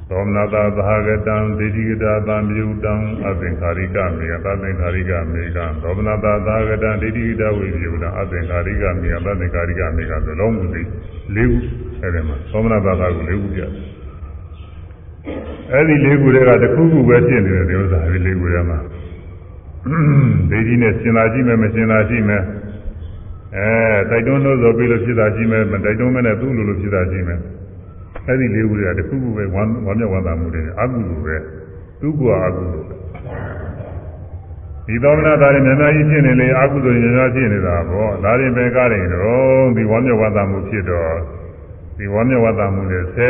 [0.09, 2.93] သောမနာတာသဟဂတံဒိဋ္ဌိကတာသံမြုတံ
[3.27, 10.83] အသင်္ခါရိကမေအသသင်္ခါရိကမေကသောမနာတာသဟဂတံဒိဋ္ဌိကတာဝိမြုတံအသင်္ခါရိကမေအသသင်္ခါရိကမေကသလုံးမှုသိ
[11.33, 11.57] ၄ခု
[12.01, 13.69] အဲဒီမှာသောမနာဘာသာက၄ခုပြတယ်
[15.71, 18.79] အဲဒီ၄ခုတွေကတစ်ခုခုပဲဖြစ်နေတယ်ဒီဥစ္စာဒီ၄ခုထဲမှာ
[20.49, 22.43] ဒေကြီးနဲ့ရှင်သာကြည့်မယ်မရှင်သာကြည့်မယ်
[23.55, 23.67] အဲ
[24.09, 27.39] တိုက်တွန်းလို့ဆိုပြီးလို့ဖြစ်တာကြည့်မယ်မတိုက်တွန်းမနဲ့သူ့လိုလိုဖြစ်တာကြည့်မယ်
[28.27, 31.35] အဲဒီ၄ခုတွေကတစ်ခုခုပဲဝမ်းဝမ်းမြောက်ဝမ်းသာမှုတွေအကုသိုလ်ပဲ
[32.01, 32.94] သူ့ကအကုသိုလ်
[34.87, 41.13] ဒီသောမနာသားတွေများများကြီးဖြစ်နေလေအကုသိုလ်တွေများများဖြစ်နေတာပေါ့ဒါရင်ပဲကားတယ်တော့ဒီဝမ်းမြောက်ဝမ်းသာမှုဖြစ်တော့
[41.97, 43.29] ဒီဝမ်းမြောက်ဝမ်းသာမှုတွေဆဲ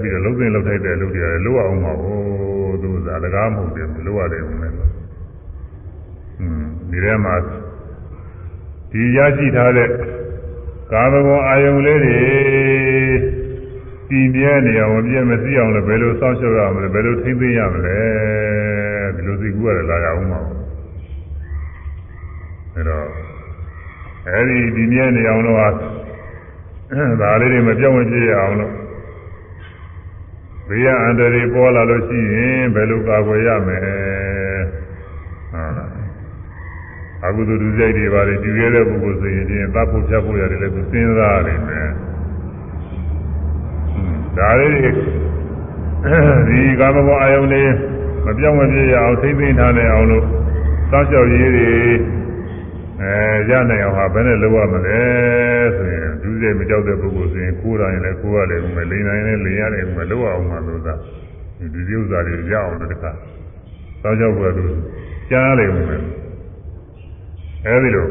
[0.00, 4.72] ပြီးတော့လုံးသိလုံးထိုက်တဲ့လူတွေလည်းလိုအောင်ပါဘူးသူကတကားမဟုတ်တယ်မလိုရတယ်ဦးမယ်
[6.40, 7.34] อืมဒီထဲမှာ
[8.90, 9.88] ဒီရရှိထားတဲ့
[10.92, 12.18] ကာမဂုဏ်အာယုံလေးတွေ
[14.08, 17.98] တည်မြဲနေအောင်မပြည့်မစည်းအောင်လည်းဘယ်လိုစောင့်ရှောက်ရမလဲဘယ်လိုထိမ့်သိမ်းရမလဲ
[19.16, 20.55] ဒီလိုသိကူရတယ်လာရအောင်ပါ
[22.76, 23.08] အဲတော့
[24.28, 25.68] အဲဒီဒီမြဲနေအောင်လို့ဟာ
[27.20, 28.72] ဒါလေးတွေမပြောင်းမပြည့်ရအောင်လို့
[30.68, 33.94] ဘေးရအန္တရာယ်ပေါ်လာလို့ရှိရင်ဘယ်လိုကာကွယ်ရမလဲ
[35.52, 35.90] ဟုတ်လား
[37.24, 41.88] အကုသိုလ်ဒုစရိုက်တွေပါလေတည်ရတဲ့ပုဂ္ဂိုလ်ဆိုရင်ချင်းသတ်ဖို့ဖြတ်ဖို့ရတယ်လည်းသူစဉ်းစားရတယ်မယ်
[44.36, 44.90] ဒါလေးတွေ
[46.48, 47.70] ဒီကာမဂုဏ်အာယုန်လေး
[48.24, 50.24] မပြောင်းမပြေရအောင်သိသိထားနိုင်အောင်လို့
[50.90, 51.70] စောင့်ရှောက်ရေးတွေ
[53.02, 55.00] အဲရနိုင်အောင်ဟာဘယ်နဲ့လုပ်ရမလဲ
[55.76, 60.94] ဆိုရင်ဒုစရိုက်မကြောက်တဲ့ပုဂ္ဂိုလ်ဆိုရင်ကိုယ်တိုင်လည်းကိုယ်ရတယ်မယ်လိန်နိုင်လည်းလိန်ရတယ်မယ်လုပ်အောင်မှလို့သာ
[61.58, 63.10] ဒီဒီဥစ္စာတွေရအောင်လို့တခါ
[64.02, 64.72] စောင့်ရှောက်ဖို့လို့
[65.30, 66.02] ကြားရတယ်မယ်
[67.66, 68.06] အဲဒီလို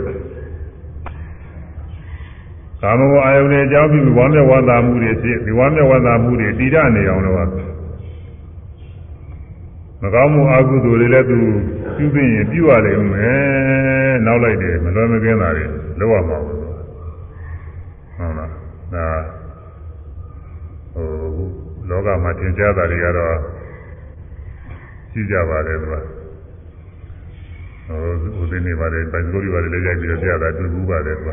[2.82, 7.38] ကာမဂုဏ်အာယုန်နဲ့အကြောင်းပြုဝမ်းမြောက်ဝမ်းသာမှုတွေဖြစ်ဒီဝမ်းမြောက်ဝမ်းသာမှုတွေတည်ရနေအောင်လို့
[10.02, 11.40] မကောင်းမှုအကုသိုလ်တွေလည်းသူ
[11.95, 15.66] ပြုသိရင်ပြုရတယ်ဦးမယ် နောက်လိုက်တယ်မလွယ်မကင်းတာတွေ
[16.00, 18.50] လောက်ရမှာဘူးဟုတ်လား
[18.94, 19.08] ဒါ
[20.94, 21.08] ဟို
[21.90, 23.36] လောကမှာသင်ကြားတာတွေကတော့
[25.12, 25.96] ရှိကြပါတယ်သူက
[27.88, 31.30] ဟိုဦးသိနေပါတယ်ပိုင်ကိုရီပါတယ်လည်းရိုက်ပြီးတော့ပြတာတွေ့ဘူးပါတယ်သူက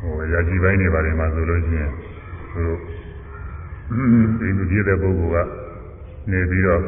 [0.00, 1.90] ဟိုရာကြီးပိုင်းနေပါတယ်မှာဆိုလို့ရှိရင်
[2.54, 2.64] သူ
[4.40, 5.48] ဒီလူကြီးတဲ့ပုဂ္ဂိုလ်က
[6.30, 6.82] နေပြီးတော့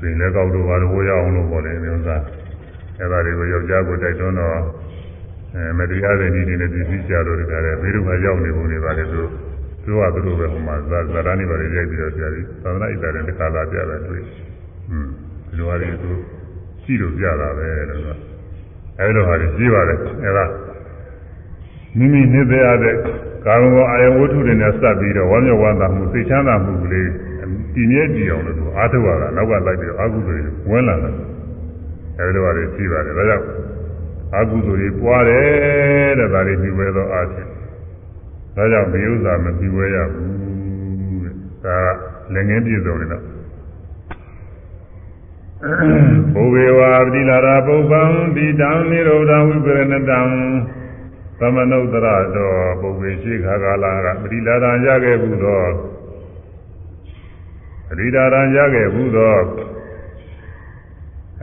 [0.00, 2.16] ပင်လည်းကောက်လို့ပါလို့ဟိုရအောင်လို့ပေါ့လေဒီဥစ္စာ
[2.98, 4.58] အဲ့ဒါတွေကိုယောက်ျားကိုတိုက်တွန်းတော့
[5.54, 9.22] အဲမတရားတဲ့နည်းနဲ့ဒီသိကြလို့တခါတည်းဘေးတို့ကရောက်နေပုံနေပါလေသူ
[9.84, 14.24] သူကသူတို့ပဲဟိုမှာဇာဇာတာနေပါလေရိုက်ပြီးတော့ပြတယ်သာသနာ့ဣတ္တနဲ့တခါလာပြတယ်တွေ့
[14.90, 15.08] อืม
[15.48, 16.10] ဒီလိုဟာတွေသူ
[16.84, 18.16] ကြည့်လို့ပြတာပဲလို့ဆို
[18.98, 20.44] အဲလိုဟာတွေကြည့်ပါတယ်အဲဒါ
[21.96, 22.96] မိမိနေသေးရတဲ့
[23.46, 27.08] ကာမဂုဏ်အာယဝတ္ထုတွေနဲ့စပ်ပြီးတော့ဝမ်းမြောက်ဝမ်းသာမှုသိချမ်းသာမှုကလေး
[27.76, 30.36] တည်မြဲကြည့်အောင်လို့အားထုတ်ရတာနောက်ကလိုက်ပြီးအာဟုတွေ
[30.70, 31.14] ဝင်လာတယ်
[32.18, 33.46] အဲဒီလိုပါလေကြည့်ပါတယ်ဒါကြောင့်
[34.34, 37.48] အာဟုတွေပွားတယ်တဲ့ဒါလေးပြီးဝဲသောအားဖြင့်
[38.56, 40.30] ဒါကြောင့်ဒီဥစ္စာမပြီးဝဲရဘူး
[41.22, 41.34] တဲ့
[41.64, 41.78] ဒါ
[42.32, 43.24] လည်းငင်းပြည့်စုံနေတော့
[46.34, 48.02] ဘုဝေဝါပတိလာရာပုပ္ပံ
[48.36, 50.20] ဒီတံနိရောဓဝိပရဏတံ
[51.38, 55.62] သမနုဿရတော်ပုဂ္ဂိရှိခါကာလကပရိလာဒံရခဲ့ဘူးသော
[57.88, 59.38] ပရိလာဒံရခဲ့ဘူးသော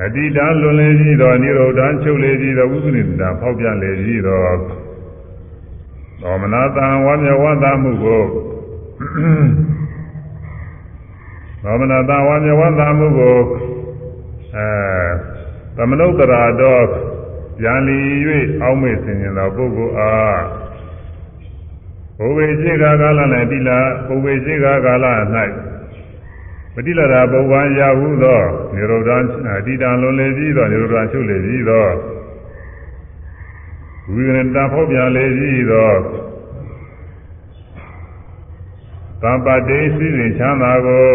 [0.02, 4.40] အတိတံလွန်လေကြီးသောနိရောဓံချုပ်လေကြီးသောဥပနိတံဖောက်ပြန်လေကြီးသော
[6.22, 8.24] သောမနာတံဝါမျက်ဝါသမှုကို
[11.64, 13.38] သောမနာတံဝါမျက်ဝါသမှုကို
[14.56, 14.68] အဲ
[15.76, 16.86] သမနုဿရတော်
[17.60, 17.98] ပြန်လီ၍
[18.62, 20.42] အောက်မေ့ဆင်ញင်သောပုဂ္ဂိုလ်အား
[22.18, 23.20] ဘုဝေရှိကာကာလ၌
[23.52, 25.06] တိလာဘုဝေရှိကာကာလ၌
[26.76, 28.42] ပတိလရာပုဗ္ဗံရဟုသော
[28.74, 29.10] နိရောဓ
[29.58, 31.88] အတိတံလွန်လေပြီးသောနိရောဓချုပ်လေပြီးသော
[34.12, 35.92] ဝိရဏတဖောက်ပြန်လေပြီးသော
[39.22, 41.12] သဗ္ဗတေစိစဉ်ချမ်းသာကို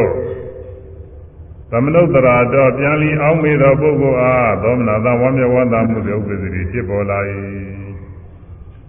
[1.70, 7.18] သမနုဿရာတော့ပြန်လီအောင်မေသောပုဂ္ဂိုလ်အားသောမနာသဝမ်းမြောဝမ်းသာမှုတွေဥပ္ပဇ္ဇတိဖြစ်ပေါ်လာ၏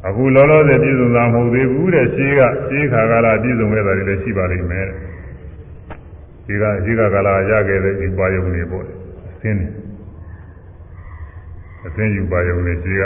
[0.07, 4.87] အခုလောလောဆယ်ပြည့်စုံတာမဟုတ်သေးဘူးတဲ့ရှင်းကရှင်းခါကာလပြည့်စုံခဲ့တာတွေလည်းရှိပါလိမ့်မယ်
[6.49, 8.85] ဒီကရှင်းခါကာလရခဲ့တဲ့ဒီပါယုံတွေပေါ့
[9.30, 9.67] အသင်းနေ
[11.85, 13.03] အသင်းယူပါယုံတွေရှင်းက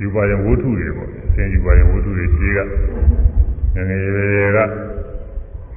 [0.00, 2.60] ယူပါယုံဝတ္ထုတွေပေါ့အသင်းယူပါယုံဝတ္ထုတွေရှင်းက
[3.74, 4.58] ငငယ်ရွယ်ရွယ်က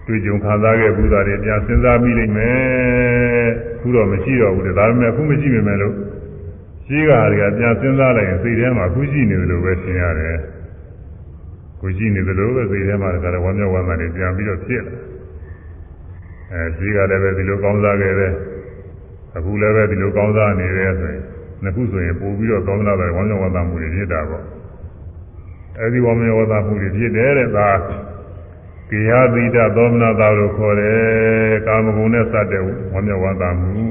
[0.06, 3.50] တွေ့ကြုံခံစားခဲ့ဘူးသားတွေပြန်စဉ်းစားပြီးလိမ့်မယ်
[3.80, 5.94] ခုတော့မရှိတော့ဘူးလေဒါပေမဲ့အခုမရှိပေမဲ့လို့
[6.88, 10.38] ရှိကတွေကပြန်စဉ်းစားလိုက်ရင်စိတ်ထဲမှာခုရှိနေတယ်လို့ပဲထင်ရတယ်
[11.80, 15.09] ခုရှိနေတယ်လို့ပဲစိတ်ထဲမှာတခါတော့ဝမ်းမြောက်ဝမ်းသာတွေပြန်ပြီးတော့ဖြစ်လာ
[16.54, 18.34] အဲရှိကလည်းပဲဒီလိုကောင်းစားခဲ့တယ်
[19.36, 21.24] အခုလည်းပဲဒီလိုကောင်းစားနေတယ်ဆိုရင်
[21.64, 24.44] နှစ်ခုဆိုရင်ပို့ပြီးတော့ကောင်းလာတယ်ဝမ်းမြောက်ဝမ်းသာမှုတွေဖြစ်တာပေါ့
[25.80, 27.70] အဲဒီဝမ်းမြောက်ဝမ်းသာမှုတွေဖြစ်တယ်တဲ့ဒါ
[28.90, 32.62] ကိယသီတသောမနာတာလို့ခေါ်တယ်ကာမဂုဏ်နဲ့စတဲ့
[32.94, 33.86] ဝမ်းမြောက်ဝမ်းသာမှု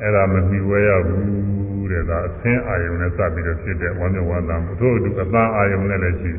[0.00, 6.32] အဲ့ဒါမမြှဝဲရဘူးတဲ့ဒါအသင်းအာယုံနဲ့စပြီးတော့ဖြစ်တဲ့ဝမ်းမြောက်ဝမ်းသာမှုသို့အတူအသားအာယုံနဲ့လည်းရှိ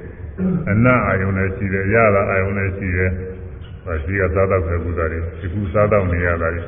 [0.72, 3.35] အနတ်အာယုံနဲ့ရှိတယ်ရတာအာယုံနဲ့ရှိတယ်ဒါ
[4.04, 6.62] ရှိကစားတော့ခဲ့ဘူးသားတွေဒီခုစားတော့နေရတာတွေ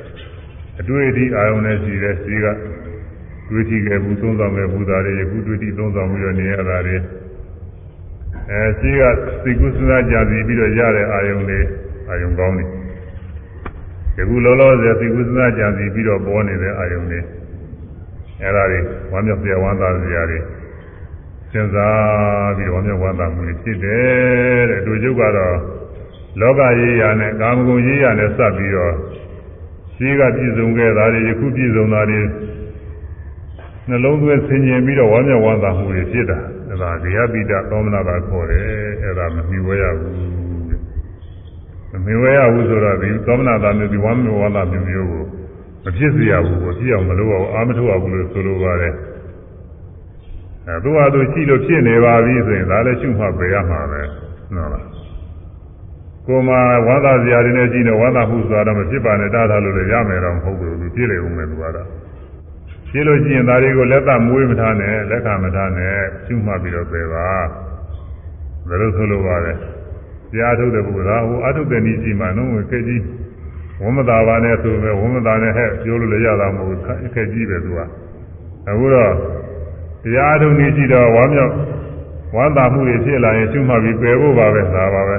[0.79, 2.47] အတွေ့အထိအာယုံနဲ့ရှိတယ်ရှိက
[3.49, 6.97] တွေ့ထိခဲ့ဘူးသုံးဆောင်ခဲ့ဘူးသားတွေယခုတွေ့ထိသုံးဆောင်ပြီးတော့နေရတာတွေ
[8.51, 9.03] အဲရှိက
[9.43, 11.59] စိတ်ကူးစဉ်းစားကြစီပြီးတော့ရတဲ့အာယုံတွေ
[12.09, 12.65] အာယုံကောင်းတွေ
[14.15, 17.19] ဒီခုလောလောဆယ်စိတ်ကူးစဉ်းစားကြစီပြီးတော့ပေါ်နေတဲ့အာယုံတွေ
[18.41, 18.79] အဲဒါတွေ
[19.11, 20.39] ဝမ်းမြောက်ပြဝမ်းသာစရာတွေ
[21.51, 25.55] စဉ်းစားပြီးတော့ဝမ်းမြောက်ဝမ်းသာမှုတွေဖြစ်တယ်တဲ့တို့ကျုပ်ကတော့
[26.39, 28.93] လောကရေးရာနဲ့ကာမဂုဏ်ရေးရာနဲ့စပ်ပြီးတော့
[29.95, 32.21] ရှိကပြည့်စုံခဲ့တာတွေယခုပြည့်စုံတာတွေ
[33.89, 38.63] နှလုံးသွင်းဆင်ញင်ပြီးတော့ဝမ်းမြောက်ဝမ်းသာမှုတွေဖြစ်တာအဲ့ဒါဇေယပိတသောမနာတာခေါ်တယ်
[39.01, 40.15] အဲ့ဒါမမြှဝဲရဘူး
[41.91, 45.23] မမြှဝဲရဘူးဆိုတော့ဒီသောမနာတာမျိုးဒီဝမ်းမြောက်ဝမ်းသာမျိုးမျိုးကို
[45.83, 48.93] မဖြစ်စေရဘူးကိုဖြစ်အောင်မလုပ်အောင်အာမထုတ်ရဘူးလို့ဆိုလိုပါတယ်
[50.67, 54.01] အဲသူဟာသူရှိလို့ဖြစ်နေပါပြီဆိုရင်ဒါလည်းရှုမှတ်ပေရမှာပဲ
[54.55, 54.96] နော်လား
[56.27, 56.49] ကိုမ
[56.87, 61.87] ဝမ်းသာစရာတွေနဲ့ကြည့်နေဝမ်းသာမှုဆိုတာတော့မဖြစ်ပါနဲ့တားထားလို့လည်းရမယ်တော့မဟုတ်ဘူးသူပြည့်လေဦးမယ်သူကတော့
[62.89, 65.93] ရှင်းလို့ရှိရင်ဒါတွေကိုလက်သမွေးမထားနဲ့လက်ခံမထားနဲ့
[66.25, 67.27] ရှုမှတ်ပြီးတော့ပြေပါ
[68.67, 69.53] ဘယ်လိုဆိုလိုပါလဲ
[70.31, 73.01] တရားထုတ်တဲ့ပုဂ္ဂိုလ်ကဟိုအထုတ်တဲ့နည်းရှိမှနှုံးဝင်ခက်ကြီး
[73.83, 77.79] ဝမသာပါနဲ့ဆိုပဲဝမသာနဲ့ဟဲ့ပြောလို့လည်းရတာမဟုတ်ဘူးခက်ကြီးပဲသူက
[78.69, 79.13] အခုတော့
[80.03, 81.53] တရားထုတ်နည်းရှိတော့ဝမ်းမြောက်
[82.35, 85.17] ဝမ်းသာမှုတွေဖြစ်လာရင်ရှုမှတ်ပြီးပယ်ဖို့ပါပဲဒါပါပဲ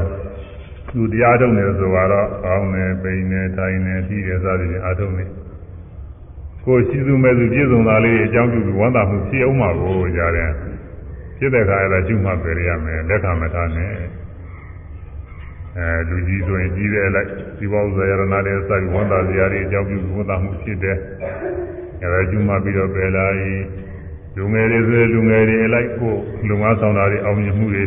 [0.89, 5.25] သူတရားထုတ်နေဆိုတော့အောင်းနေပိန်နေထိုင်နေပြီးတယ်စသည်ဖြင့်အထုတ်နေ
[6.65, 10.51] ကိုရှိသူမဲ့သူပြည့်စုံတာလေးအကြောင်းပြုပြီးဝမ်းသာမှုဖြစ်အောင်မှာကိုကြားတယ်
[11.39, 13.93] ဖြစ်တဲ့ခါကျတော့ကျุမှပယ်ရမယ်လက်ခံမထားနဲ့
[15.77, 17.29] အဲလူကြီးဆိုရင်ကြီးတယ်လိုက်
[17.59, 20.97] ဒီဘောဇာယရဏလေးစိုက်ဝမ်းသာစရာတွေအကြောင်းပြုဝမ်းသာမှုဖြစ်တယ်
[22.03, 23.37] အဲဒါကျุမှပြီးတော့ပယ်လိုက်
[24.37, 26.15] လူငယ်တွေဆိုလူငယ်တွေလိုက်ကို
[26.49, 27.85] လူငါဆောင်တာတွေအောင်မြင်မှုတွေ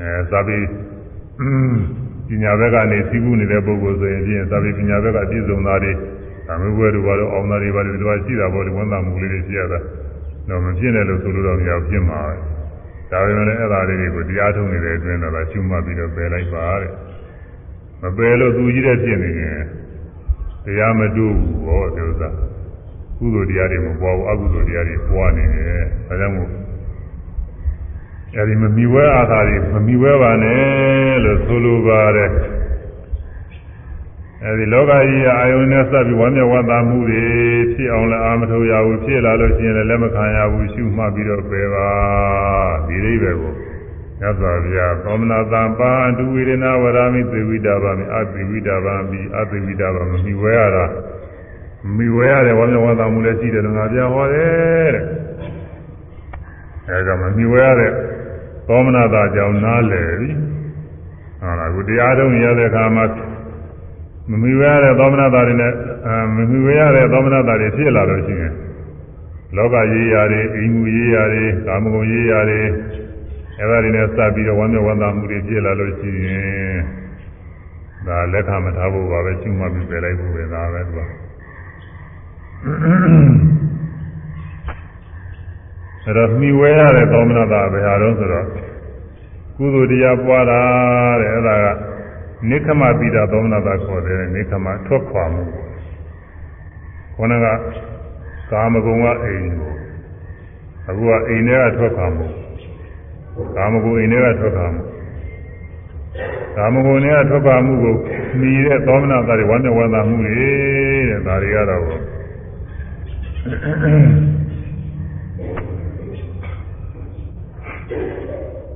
[0.00, 0.64] အဲသာပြီး
[2.30, 5.92] ပညာဘက်ကနေသိကူးနေတဲ့ပုဂ္ဂိုလ်ဆိုရင်ပြင်သာပြီးပညာဘက်ကပြည့်စုံတာတွေ
[6.50, 9.78] အမျိုးဘွယ်တို့ဘာလို့အောင်တာတွေဘာလို့ဒီလိုရှိတာပေါ့ဒီဝန်သားမှုလေးတွေရှိရတာ
[10.48, 12.34] တော့မဖြစ်နဲ့လို့ဆိုလို့တော့မရဖြစ်မှာပဲ
[13.10, 16.92] ဒါပေမဲ့လည်းအဲ့ဒါလေးတွေကိုတရားထုံးနေတဲ့အတွင်းတော့ရှုမှတ်ပြီးတော့ပယ်လိုက်ပါတဲ့
[18.02, 19.60] မပယ်လို့သူကြီးတဲ့ဖြစ်နေရင်
[20.64, 22.28] တရားမတူဘူးဟောဒီဥစ္စာ
[23.18, 26.50] ကုသိုလ်တရားတွေမပွားဘူးအကုသိုလ်တရားတွေပွားနေတယ်ဒါကြောင့်မို့
[28.36, 32.30] အဲဒီမမီဝဲအာသာတွေမမီဝဲပါနဲ့လို့ဆိုလိုပါတယ်
[34.44, 37.22] အဲဒီလောကကြီးအာယုန်နဲ့စပ်ပြီးဝမ်းမြောက်ဝမ်းသာမှုတွေ
[37.72, 41.88] ဖြစ်အောင်လည်းအာမထုတ်ရဘူးဖြစ်လာလို့ရှိရင်လည်းလက်မခံရဘူးရှုမှတ်ပြီးတော့ပယ်ပါ
[42.86, 43.52] ဒီအိဗယ်ကို
[44.20, 50.84] ညသောဗျာသောမနာတံပါအတုဝေဒနာဝရမိသေဝိတာပါမိအသေဝိတာပါမိအသေဝိတာပါမမီဝဲရတာ
[51.96, 55.04] မီဝဲရတယ်ဝမ်းမြောက်ဝမ်းသာမှုလည်းရှိတယ်လို့ငါပြောဟောတယ်တဲ့
[56.88, 57.92] အဲဒါမမြှဝဲရတဲ့
[58.70, 60.30] သောမနာတာကြောင့်နားလည်ပြီ
[61.40, 63.04] ဟုတ်လားအခုတရားထုံးရတဲ့အခါမှာ
[64.30, 65.72] မမြှဝဲရတဲ့သောမနာတာတွေနဲ့
[66.06, 68.52] အဲမမြှဝဲရတဲ့သောမနာတာတွေဖြစ်လာလို့ရှိရင်
[69.56, 72.60] လောကရေးရာတွေအိမ်မှုရေးရာတွေကာမဂုဏ်ရေးရာတွေ
[73.60, 76.78] အဲဒါတွေနဲ့စပ်ပြီးတော့ဝမ်းမြောက်ဝမ်းသာမှုတွေဖြစ်လာလို့ရှိရင်
[78.06, 81.00] ဒါလက်ခံမထားဖို့ပါပဲကျွမှတ်ပြီးပယ်လိုက်ဖို့ပဲဒါပဲသူက
[86.10, 88.46] အဲ့တော့မှီဝဲရတဲ့သောမနတာဘယ်ဟာတော့ဆိုတော့
[89.56, 90.60] ကုသိုလ်တရားပွားတာ
[91.20, 91.66] တဲ့အဲ့ဒါက
[92.48, 95.42] နိခမပိတာသောမနတာခေါ်တယ်နိခမထွက်ခွာမှု
[97.14, 97.48] ခေါင်းက
[98.50, 99.72] ကာမဂုဏ်ကအိမ်ကို
[100.88, 102.26] အခုကအိမ်ထဲကထွက်ခွာမှု
[103.56, 104.82] ကာမဂုဏ်အိမ်ထဲကထွက်ခွာမှု
[106.56, 107.94] ကာမဂုဏ်နဲ့ထွက်ခွာမှုကို
[108.38, 110.32] မှီတဲ့သောမနတာတွေဝမ်းနဲ့ဝမ်းသာမှုတွေ
[111.08, 111.84] တဲ့ဒါတွေကတော့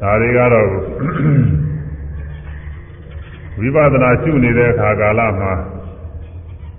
[0.04, 0.68] ဒါတွေကတော့
[3.58, 5.52] ဝိပဿနာရှုနေတဲ့အခါကာလမှာ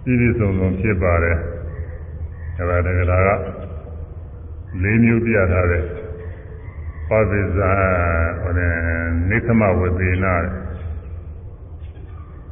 [0.04, 1.38] ပြည့်ပြည့်စုံစုံဖြစ်ပါတယ်
[2.58, 3.14] အဲဒါတကယ်က
[4.82, 5.86] လေးမျိုးပြထားတယ်
[7.10, 7.72] ပဝိဇာ
[8.42, 8.74] ဟိုနဲ့
[9.30, 10.36] နိသမဝသေနာ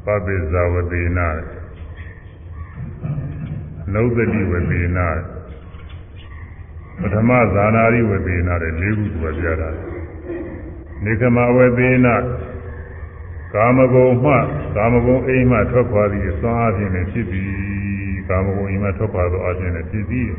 [0.06, 1.28] ပဝိဇာဝသေနာ
[3.94, 5.08] နုဒတိဝသေနာ
[7.00, 10.03] ပထမဇာနာရိဝသေနာတဲ့၄ခုသူကပြထားတယ်
[11.04, 12.08] နေကမဝေသေန
[13.54, 14.34] ကာမဂုဏ်မှ
[14.76, 17.54] ကာမဂုဏ်အိမ်မှထွက်ခွာပြီးအစွမ်းအခြင်းနဲ့ဖြစ်ပြီး
[18.30, 20.32] ကာမဂုဏ်အိမ်မှထွက်ခွာသောအခြင်းနဲ့ဖြစ်ပြီး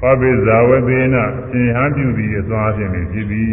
[0.00, 1.16] ပပိဇာဝသေန
[1.50, 3.50] ရှင်ဟန်ပြုပြီးအစွမ်းအခြင်းနဲ့ဖြစ်ပြီး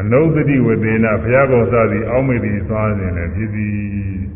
[0.00, 3.76] အနုဒတိဝသေနဘုရားကောင်စသည်အောက်မေ့ပြီးအစွမ်းအခြင်းနဲ့ဖြစ်ပြီး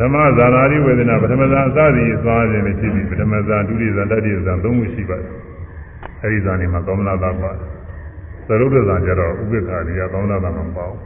[0.00, 5.32] ထမဇာနာတိဝေဒနာပထမဇာအစသည်အသွားခြင်းနဲ့ဖြစ်ပြီးပထမဇာဒုတိယဇာတတိယဇာသုံးခုရှိပါတယ်
[6.22, 7.50] အဲဒီဇာနေမှာကောမနာတာပါ
[8.48, 10.96] သရုပ်ဒဇာကျတော့ဥပိ္ပခာရိယကောမနာတာမပေါ့ဒါ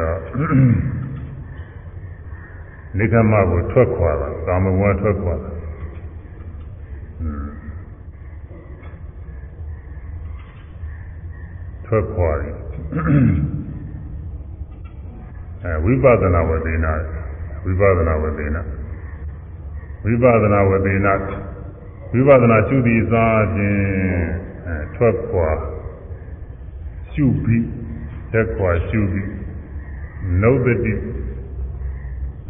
[0.00, 0.16] တော့
[2.98, 5.48] နိကမကိုထွက်ခွာတာကာမဂုဏ်ထွက်ခွာတာ
[11.86, 12.54] ထွက်ခွာတယ်
[15.64, 16.92] အဲဝိပဿနာဝေဒနာ
[17.64, 18.62] ဝိပဿနာဝေဒနာ
[20.04, 21.12] ဝိပဿနာဝေဒနာ
[22.12, 23.78] ဝိပဿနာရှုသည်စားခြင်း
[24.66, 25.48] အဲထွက်ခွာ
[27.12, 27.66] ရှုပြီး
[28.32, 29.30] သက်ခွာရှုပြီး
[30.42, 30.94] နုဒတိ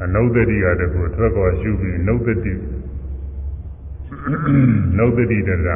[0.02, 2.55] အနုဒတိကတကူထွက်ခွာရှုပြီးနုဒတိ
[4.98, 5.68] နုဒတိတက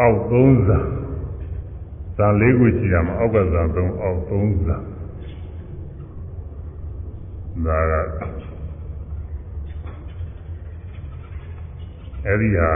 [0.00, 0.99] အောက်သုံးစား
[2.20, 4.78] ဇာ၄ခုရှိရမှာအောက်ကဇာ၃အောက်၃ဇာ
[7.66, 7.92] ဒါက
[12.26, 12.70] အဲ့ဒီဟာ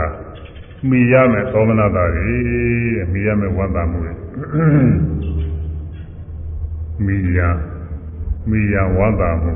[0.89, 4.13] မိရမယ်သောမနာတာကြီးမိရမယ်ဝန္တာမှုတွေ
[7.05, 7.39] မိရ
[8.49, 9.53] မိရဝန္တာမှု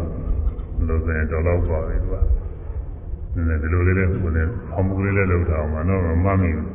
[0.87, 2.19] လို့ဆိုရင်တော့တော့ပါပြီကွာ
[3.33, 6.68] နည်းနည်းဒီလိုလေးလေးကိုလည်းအောင်မှုလေးလေးလုပ်ထားအောင်မနော်မမမီဘူး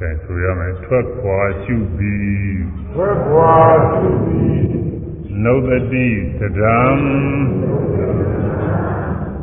[0.00, 2.58] ကဲဆိုရမယ်ထွက်ခွာရှုပြီး
[2.94, 3.54] ထွက်ခွာ
[3.92, 4.64] ရှုပြီး
[5.44, 6.08] နုဒတိ
[6.38, 6.80] သဒံ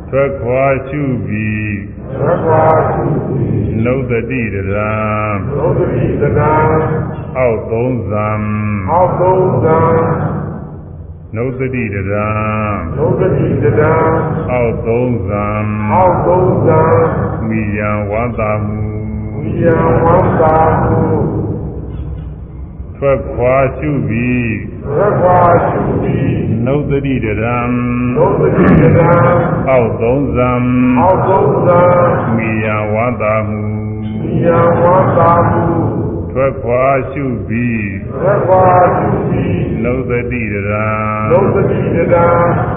[0.08, 1.76] ထွက်ခွာရှုပြီး
[2.16, 4.92] ထွက်ခွာရှုပြီးနုဒတိသဒံ
[5.56, 6.54] နုဒတိသဒံ
[7.38, 8.28] အောက်သုံးဇံ
[8.90, 9.80] အောက်သုံးဇံ
[11.36, 12.28] နုဒတိတရံ
[12.96, 13.94] နုဒတိတရံ
[14.52, 15.46] အောက်သုံးဇံ
[15.92, 16.82] အောက်သုံးဇံ
[17.48, 18.91] မိယံဝါတာမှု
[19.62, 21.00] ယံဝန္တာဟု
[22.96, 24.54] ထွက်ခွာရှုပြီး
[24.84, 26.36] ထွက်ခွာရှုပြီး
[26.66, 27.58] နုဒတိတရံ
[28.16, 29.12] နုဒတိတရံ
[29.70, 30.52] အောက်သုံးဇံ
[31.00, 31.80] အောက်သုံးဇံ
[32.36, 33.62] မိယံဝန္တာမှု
[34.02, 35.64] မိယံဝန္တာဟု
[36.32, 37.86] ထွက်ခွာရှုပြီး
[38.20, 38.66] ထွက်ခွာ
[38.96, 40.86] ရှုပြီးနုဒတိတရံ
[41.30, 42.26] နုဒတိတရံ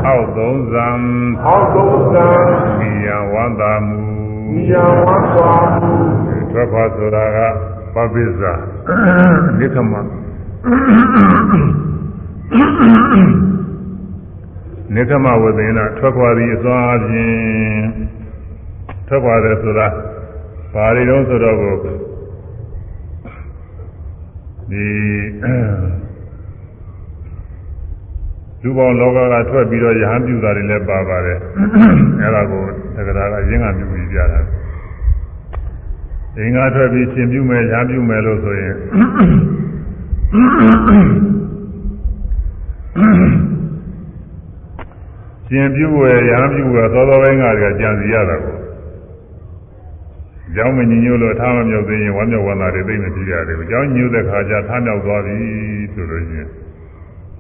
[0.07, 0.89] အောက်သုံးဇံ
[1.47, 2.27] အောက်သုံးဇံ
[2.79, 3.99] မိယံဝန္တာမှု
[4.51, 5.91] မိယံဝန္တာမှု
[6.55, 7.39] ထွက်ခွာဆိုတာက
[7.93, 8.53] ပပိစ္ဆာ
[9.59, 9.93] နိခမ
[14.93, 17.33] နိခမဝေဒနာထွက်ခွာသည်အစွမ်းအပြင်
[19.07, 19.87] ထွက်ခွာတယ်ဆိုတာ
[20.73, 21.75] ဘာတွေတော့ဆိုတော့ကို
[24.71, 24.87] ဒီ
[28.61, 31.39] လူပေါင်းလောကကထွက်ပြီးတော့ယဟန်ပြုတာတွေလည်းပါပါတယ်
[32.21, 32.61] အဲ့ဒါကို
[32.95, 34.41] သက္ကရာကရင်းကမြူပြီးပြတာ
[36.37, 38.75] အင်္ဂါထွက်ပြီးရှင်ပြုမယ်ညာပြုမယ်လို့ဆိုရင်
[45.47, 48.57] ရှင်ပြုဝယ်ညာပြုဝယ်သောသောပိုင်းကတည်းကကြံစီရတာကို
[50.55, 55.35] ကြောင်းမညီညွတ်လို့ထားမမြောက်သေးရင်ဝမ်းမြောက်ဝမ်းသာတွေသိမကြည့်ရတယ်။ကြောင်းညွတ်တဲ့ခါကျထားမြောက်သွားပြီ
[55.93, 56.49] ဆိုလို့ချင်း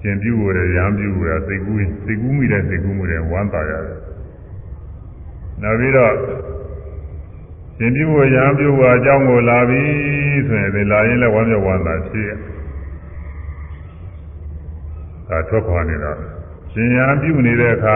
[0.01, 3.97] ရှင်ပြုဝယ်ညာပြုဝယ်စိတ်ကူးစိတ်ကူးမိတဲ့စိတ်ကူးမှုတွေဝမ်းသာရတယ်။
[5.61, 6.13] နောက်ပြီးတော့
[7.77, 9.83] ရှင်ပြုဝယ်ညာပြုဝယ်အကြောင်းကိုလာပြီ
[10.47, 12.31] ဆိုရင်ဒီလာရင်လည်းဝမ်းမြောက်ဝမ်းသာဖြစ်ရ။
[15.29, 16.11] ဒါထွက်ခွာနေတာ
[16.71, 17.95] ရှင်ညာပြုနေတဲ့အခါ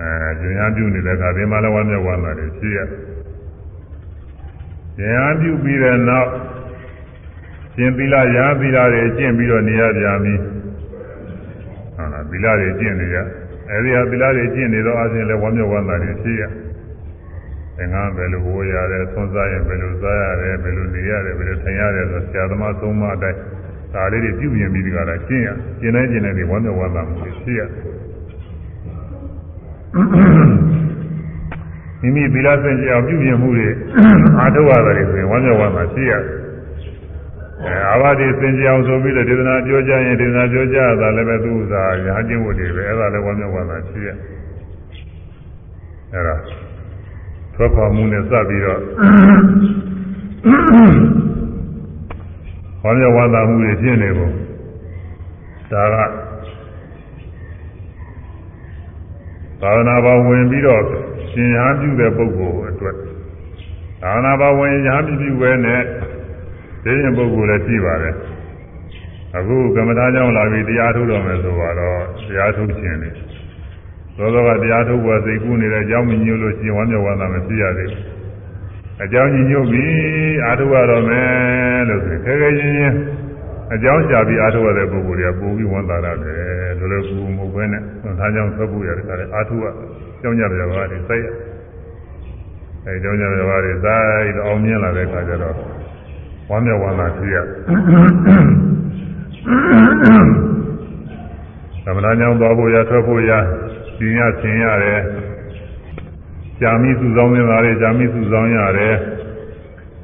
[0.00, 2.78] အဲရှင်ညာပြုနေတဲ့အခါဒီမှာလည်းဝမ်းမြောက်ဝမ်းသာတွေဖြစ်ရ။
[5.00, 6.30] ဉာဏ်ပြုပြီးတဲ့နောက်
[7.74, 10.34] ရှင်သီလရာသီလတွေကျင့်ပြီးတော့နေရပြန်ပြီ
[11.96, 13.16] ဟုတ်လားသီလတွေကျင့်နေရ
[13.70, 16.42] အဲဒီဟာသီလတွေကျင့်နေတော့အချင်းလည်းဝမ်းမြောက်ဝမ်းသာတွေဖြစ်ရ
[17.78, 23.38] သင်္ကန်းဘယ်လိုဝေးရတယ်ဆွမ်းစားရင်ဘယ်လိုစားရတယ်ဘယ်လိုနေရတယ်ဘယ်လိုထိုင်ရတယ်ဆိုဆရာသမားသုံးမအတိုင်း
[23.94, 25.48] ဒါလေးတွေပြုပြင်ပြီးဒီကလာကျင့်ရ
[25.80, 27.60] ကျင့်တိုင်းကျင့်တိုင်းဒီဝမ်းမြောက်ဝမ်းသာမှုတွေဖြစ်ရ
[32.00, 33.68] မိမိသီလစင်ကြအောင်ပြုပြင်မှုတွေ
[34.38, 36.12] အားထုတ်ရတယ်ဆိုရင်ဝမ်းမြောက်ဝမ်းသာရှိရ
[37.62, 44.08] အဲအာဘတိစင်ကြအောင်ဆိုပြီးတော့ဒေသနာပြောကြရင်ဒေသနာပြောကြတာလည်းပဲသူ့ဥစားညာကျင့်ဝတ်တွေပဲအဲ့ဒါလည်းဝမ်းမြောက်ဝမ်းသာရှိရ
[46.12, 46.67] အဲ့ဒါ
[47.60, 48.80] ထွက်ခွာမှုနဲ့စပြီးတော့
[52.82, 54.28] ဝမ်းမြောက်ဝမ်းသာမှုတွေဖြစ်နေပုံ
[55.72, 55.96] ဒါက
[59.60, 60.82] သာသနာ့ဘောင်ဝင်ပြီးတော့
[61.30, 62.96] ရှင်ရဟပြုတဲ့ပုဂ္ဂိုလ်အတွက်
[64.02, 65.82] သာနာဘဝင်ရဟပြုပြုပဲနဲ့
[66.84, 68.14] သိရင်ပုဂ္ဂိုလ်လည်းရှိပါတယ်
[69.36, 71.80] အခုကမ္မထာကြောင့်လာပြီးတရားထုတ်တော်မယ်ဆိုတော့တ
[72.38, 73.10] ရားထုတ်ခြင်းလေ
[74.18, 78.04] သောသောကတရားထုတ်ဖို့စိတ်ကူးနေတဲ့အကြောင်းမညို့လို့ရှင်ဝမ်းမြောက်ဝမ်းသာမဖြစ်ရသေးဘူး
[79.04, 82.96] အကြောင်းညို့ပြီးအာထုတ်ရတော့မယ်လို့ဆိုခဲခဲချင်းချင်း
[83.74, 87.82] အကြောင်းရှာပြီးအာထုတ်ရတဲ့ပုဂ္ဂိုလ်တွေကပိုပြီးဝန်တာရတယ်လိုလိုကူမဟုတ်ဘဲနဲ့
[88.18, 89.66] သာကြောင့်ဆက်ဖို့ရတယ်ခါလေအာထုတ်ရ
[90.20, 91.26] ကျောင်းကြပြပါတွေစိုက်ရ
[92.86, 95.54] အဲကျောင်းကြပြပါတွေစိုက်တော့အောင်မြင်လာတဲ့အခါကျတော့
[96.50, 97.36] ဝမ်းမြောက်ဝမ်းသာဖြစ်ရ
[101.84, 103.32] သမဏညောင်းသွားဖို့ရထွက်ဖို့ရ
[103.98, 105.00] ပြင်းရဆင်ရတယ်
[106.60, 108.94] ကြာမိစုဆောင်နေတာတွေကြာမိစုဆောင်ရတယ်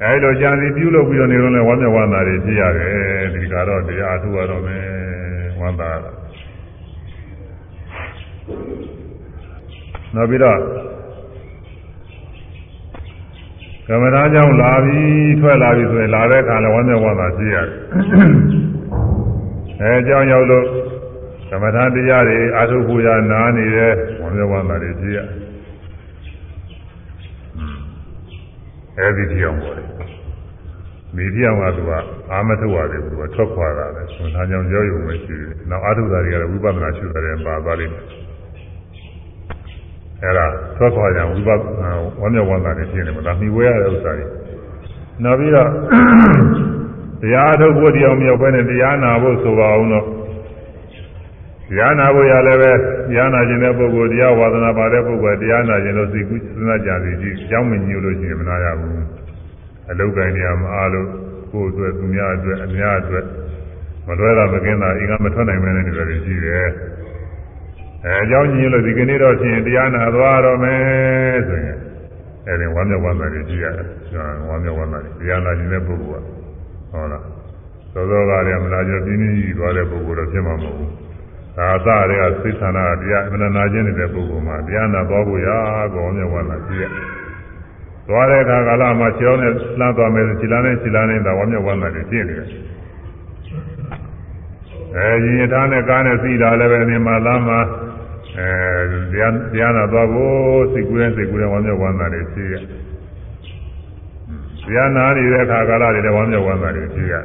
[0.03, 2.93] အဲလိုကြာစီပြုလုပ်ပြီးတော့နေတော့လဲဝမ်းမြောက်ဝမ်းသာတွေဖြစ်ရတယ်
[3.33, 4.83] ဒီကတော့တရားအထုရတော့မယ်
[5.59, 6.11] ဝမ်းသာတာ
[10.15, 10.59] နောက်ပြီးတော့
[13.87, 14.99] ကမ္မရာကြောင့်လာပြီ
[15.39, 17.67] ထွက်လာပြီဆိုရင်လာတဲ့အခါလည်းဝမ်းမြောက်ဝမ်းသာရှိရတယ်
[19.81, 20.67] အဲအကြောင်းရောက်လို့က
[21.55, 25.19] မ္မထာတရားတွေအာထုပူရနားနေတဲ့ဝမ်းမြောက်ဝမ်းသာတွေရှိရ
[28.99, 29.87] အဲဒီတရားပေါ်တယ်
[31.15, 31.91] မိတရားကသူက
[32.31, 38.03] အာမထုရတယ်သူကထွက်ခွာတာလေဆွမ်းထားကြောင့်ကြောရုံပဲရှိတယ်နောက်အာထုတာတွေကလည်းဝိပဿနာရှုတယ်ပါသွားလိမ့်မယ်
[40.21, 40.45] အဲ့ဒါ
[40.77, 41.91] သောခွာကြဝိပဿနာ
[42.21, 44.25] ဝမ်းမြောက်ဝမ်းသာနေဖြစ်နေမှာဒါမိဝဲရတဲ့ဥစ္စာတွေ
[45.23, 45.69] နောက်ပြီးတော့
[47.21, 50.05] တရားထုတ်ဖို့တရားမြောက်ပဲနဲ့တရားနာဖို့ဆိုပါအောင်တော့
[51.69, 52.71] တရားနာဖို့ရလည်းပဲ
[53.09, 59.05] တရားနာခြင်းတဲ့ပုဂ္ဂိုလ်တရားဝါဒနာပါတဲ့ပုဂ္ဂိုလ်တရားနာခြင်းလို့စိတ်ကူးစဉ်းစားကြစီကြည့်အကြောင်းမညို့လို့ရှိရင်မနာရဘူး
[59.89, 61.07] အလုတ်ကိုင်းနေရာမအားလို့
[61.51, 63.25] ကိုယ်အတွက်သူများအတွက်အများအတွက်
[64.07, 66.67] မလွဲတာမကင်းတာအင်္ဂါမထွက်နိုင်မဲနဲ့နေတယ်ရှိတယ်
[68.05, 71.77] အဲအကြောင်းညင်းလို့ဒီကနေ့တော့ဖြင့်တရားနာသွားတော့မယ်ဆိုရင်
[72.47, 73.87] အဲဒီဝမ်းမြောက်ဝမ်းသာတွေကြည့်ရတယ်
[74.47, 76.27] ဝမ်းမြောက်ဝမ်းသာတွေတရားနာခြင်းတဲ့ပုဂ္ဂိုလ်က
[76.91, 77.23] ဟုတ်လား
[77.93, 81.04] သောသောကလည်းမနာကြပြင်းပြင်းကြီးသွားတဲ့ပုဂ္ဂိုလ်တော့ဖြစ်မှာမဟုတ်ဘူး
[81.57, 85.57] ဒါအစတွေကသိသနာတရားမနာခြင်းနေတဲ့ပုဂ္ဂိုလ်မှာတရားနာသွားဖို့ရာ
[85.93, 86.85] ကောင်းမြောက်ဝမ်းသာကြည့်ရ
[88.07, 92.49] သွားတဲ့အခါကာလမှာခြေောင်းနဲ့လှမ်းသွားမယ်ဆိုခြေလမ်းနဲ့ခြေလမ်းနဲ့ဒါဝမ်းမြောက်ဝမ်းသာတွေဖြစ်နေတယ်
[94.95, 97.59] အဲရင်ရထားနဲ့ကားနဲ့စီးတာလည်းပဲနေမှာလမ်းမှာ
[98.39, 98.49] အဲ
[99.11, 102.63] တရားတရားနာသွားဖို့စိတ်ကူးတဲ့စိတ်ကူးတဲ့ဝမ်းမြောက်ဝမ်းသာတွေဖြစ်ရတ
[104.75, 107.15] ရားနာနေတဲ့အခါကာလတွေလည်းဝမ်းမြောက်ဝမ်းသာတွေဖြစ်ရ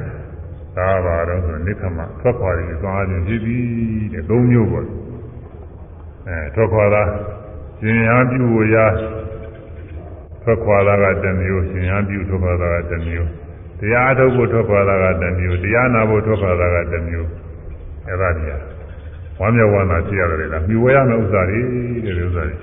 [0.81, 3.65] ဒါပါတော့ဆိုနိခမထွက်ခွာရည်သွားခြင်းဖြစ်ပြီး
[4.13, 4.87] တဲ့သုံးမျိုးပေါ့
[6.29, 7.03] အဲထွက်ခွာတာ
[7.81, 8.87] ရှင်ရပြုဝရာ
[10.43, 13.31] ထွက်ခွာတာကတစ်မျိုးရှင်ရပြုထွက်ခွာတာကတစ်မျိုး
[13.81, 17.29] တရားထုတ်ဖို့ထွက်ခွာတာကတစ်မျိုးတရားနာဖို့ထွက်ခွာတာကတစ်မျိုး
[18.07, 18.63] အဲ့ဒါကြီး
[19.41, 21.61] ဝမ်းမြောက်ဝမ်းသာရှိရတယ်လားမြှဝဲရမယ့်ဥစ္စာတွေ
[22.05, 22.57] တဲ့ဥစ္စာတွေ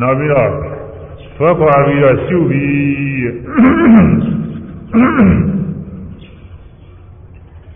[0.00, 0.75] နောက်ပြီးတော့
[1.36, 3.26] ထွက်ခွာပြီးတော့ရှုပြီး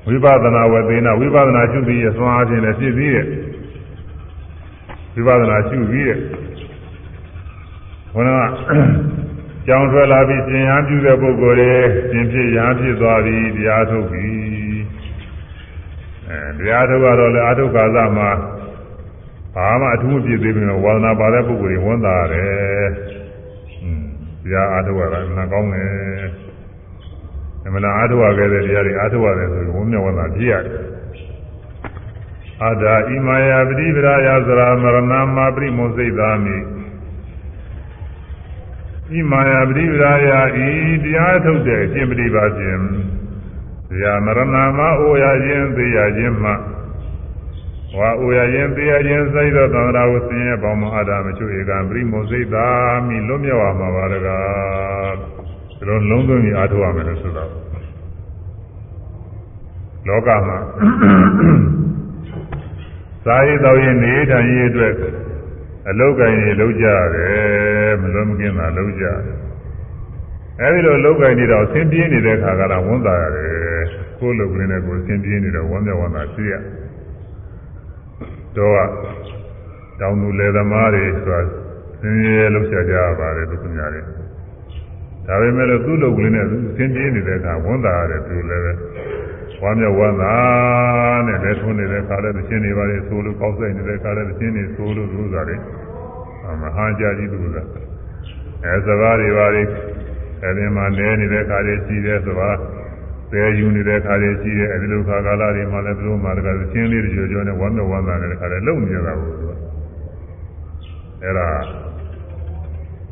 [0.06, 3.26] ဝိပဿနာဝေသေနဝိပဿနာရှုပြီးအစွမ်းအားဖြင့်လည်းဖြစ်ပြီးရဲ့
[5.14, 6.18] ဝိပဿနာရှုပြီးတဲ့
[8.14, 8.50] ဘုရား
[9.66, 11.72] ကြောင်းထွက်လာပြီးရှင်ရန်ပြုတဲ့ပုဂ္ဂိုလ်တွေ
[12.10, 14.80] ရှင်ဖြစ်ရန်ဖြစ်သွားပြီးတရားထုတ်ပြီး
[16.28, 18.30] အဲတရားထုတ်ကတော့လေအာထုတ်ကာသမှာ
[19.54, 23.19] ဘာမှအထူးမဖြစ်သေးဘူးဝါဒနာပါတဲ့ပုဂ္ဂိုလ်တွေဝန်တာရတယ်။อืมတ
[24.54, 25.88] ရားအာထုတ်ရတာနာကောင်းတယ်။
[27.64, 30.84] အမှန်တရားအာထုတ်ရခဲ့တဲ့တရားတွေအာထုတ်ရတယ်ဆိုရင်ဝန်းမြောက်ဝန်တာပြည့်ရတယ်။
[32.64, 34.98] အာဒာဣမာယပတိပရာယသရာမရဏ
[35.36, 36.56] မပရိမောစိတ်သာမိ
[39.10, 40.12] ဣမာယပတိပရာ
[40.56, 40.68] ယဤ
[41.04, 42.82] တရားထုတ်တဲ့အရှင်ပฏิပါခြင်း
[43.90, 44.40] တရားမရဏ
[44.78, 46.52] မအိုရခြင်းသိရခြင်းမှ
[47.98, 52.66] ဝါအိုရခြင်းသိရခြင်းစိတ်သောသံဃာကိုဆင်းရဲပေါင်းမအာဒာမချွေကံပရိမောစိတ်သာ
[53.06, 55.14] မိလွတ်မြောက်မှာပါတကား
[55.78, 57.50] ဒီလိုလုံးသွင်းပြီးအားထုတ်ရမယ်လို့ဆိုတော့
[60.08, 60.58] လောကမှာ
[63.24, 64.92] စာရေးတော်ရင်နေထိုင်ရေးအတွက်
[65.88, 69.18] အလုတ်ကင်တွေလုံးကြရတယ်မလွန်မကင်းတာလုံးကြတယ်
[70.60, 73.82] အဲဒီလိုလုတ်ကင်နေတော့ဆင်းပြေးနေတဲ့ခါကလာဝန်တာရတယ်
[74.18, 76.79] ကိုယ်လုတ်ကလေးနဲ့ကိုယ်ဆင်းပြေးနေတော့ဝမ်းမြောက်ဝမ်းသာရှိရတော့
[78.56, 81.40] တောင်းသူလေသမားတွေဆိုတာ
[82.00, 84.02] ဆင်းရဲလုံးချကြရပါတယ်သူများတွေ
[85.26, 86.52] ဒါပေမဲ့လို့သူ့လုတ်ကလေးနဲ့ဆ
[86.82, 88.72] င်းပြေးနေတဲ့အခါဝန်တာရတယ်သူလည်းပဲ
[89.62, 90.34] ဝမ်းမြောက်ဝမ်းသာ
[91.26, 95.60] နဲ့လက်ထွန်းနေတဲ့ခါလည်းသင်းနေပါလေဆိုလို့ကောက်ဆိုင်နေတဲ့ခါလည်းသင်းနေဆိုလို့သူစားတယ်
[96.62, 97.66] မဟာကြာကြီးသူစား
[98.64, 99.62] အဲစကားတွေပါလေ
[100.42, 102.18] အဲဒီမှာလဲနေတဲ့ခါတွေရှိတယ်
[103.30, 109.52] ဆိုတော့ပယ်ယူနေတဲ့ခါတွေရှိတယ်အဲဒီလိုခါကာလတွေမှာလည်းသူတို့မှာတကယ်ချင်းလေးတွေကြောကြောနဲ့ဝမ်းမြောက်ဝမ်းသာနေတဲ့ခါတွေလုံနေရတာကိုသူက
[111.22, 111.48] အဲဒါ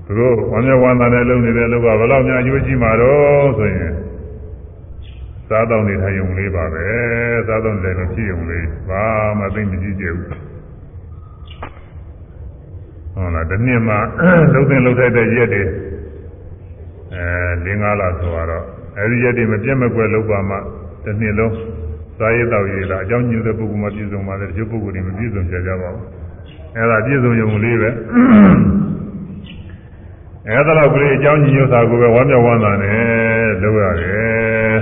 [0.06, 3.92] သူတို့ဝမ်းမြောက်ဝမ်းသာနဲ့လုံနေတဲ့လောကဘယ်လောက်များအကျိုးရှိမှာတော့ဆိုရင်
[5.48, 6.86] စားတော့နေထိုင်ုံလေးပါပဲ
[7.48, 9.04] စားတော့တယ်လို့ဖြစ်ုံလေးဘာ
[9.38, 10.26] မှသိမကြည့်ကြဘူး
[13.14, 13.98] ဟုတ်လားဒီနှစ်မှာ
[14.52, 15.62] လှုပ်တဲ့လှုပ်ထိုက်တဲ့ရက်တွေ
[17.14, 17.26] အဲ
[17.64, 20.56] ၄၅လဆိုတော့ အဲဒီရက်တွေမပြတ်မကွယ်လှုပ်ပါမှ
[21.04, 21.54] တစ်နှစ်လုံး
[22.18, 26.04] စားရတော့ရည်လားအကြောင်းညွှန်တဲ့ပုဂ္ဂိုလ်မှပြည့်စုံပါလေတချို့ပုဂ္ဂိုလ်တွေမပြည့်စုံကြကြပါဘူး
[26.76, 27.90] အဲဒါပြည့်စုံုံလေးပဲ
[30.48, 34.76] အဲဒါတော့ကလေးအကြောင်းညွှန်တာကိုပဲဝမ်းမြောက်ဝမ်းသာနဲ့လုပ်ရတယ်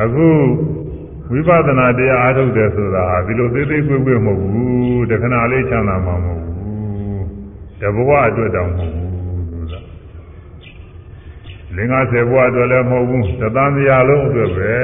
[0.00, 0.26] အခု
[1.30, 7.24] ဝိပဿနာတရားအားထုတ်တယ်ဆိုတာဟာဒီလိုသေးသေးကွေ့ကွေ့မဟုတ်ဘူးတခဏလေးချမ်းသာမှာမဟုတ်ဘူး
[7.80, 9.03] တဘဝအတွက်တောင်မဟုတ်ဘူးဆိုတာ
[11.76, 14.74] လင်္ကာဆယ်ဘဝအတွက်လည်းမဟုတ်ဘူးသတ္တမယာလုံးအတွက်ပဲ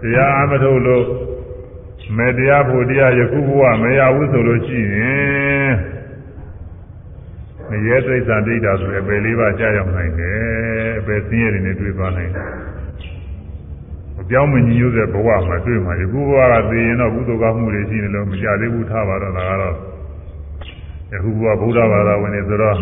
[0.00, 1.04] တရားအားမထုတ်လို့
[2.16, 5.72] မေတရားဖို့တရားယခုဘဝမရဘူးဆိုလို့ရှိရင်
[7.68, 10.38] မရဲသိစ္စာဒိဋ္ဌာဆိုအပယ်လေးပါးကြာရောက်နိုင်တယ်
[11.00, 12.48] အပယ်ဆင်းရဲတွေနဲ့တွေ့သွားနိုင်တယ်
[14.20, 19.76] အပြောင်းမညီညွတ်တဲ့ဘဝမှာတွေ့မှာယခုဘဝကသိရင်တော့ကုသိုလ်ကောင်းမှုတွေရှိနေလို့မကြသေးဘူးထားပါတော့ဒါကတော့
[21.12, 22.80] ယခုဘဝဗုဒ္ဓဘာသာဝင်တွေဆိုတော့သ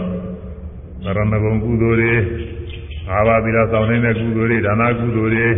[1.04, 2.14] ရဏဂုံကုသိုလ်တွေ
[3.10, 5.48] ငါးပါးသီလဆောင်နေတဲ့ကုသိုလ်တွေဒါနကုသိုလ်တွေ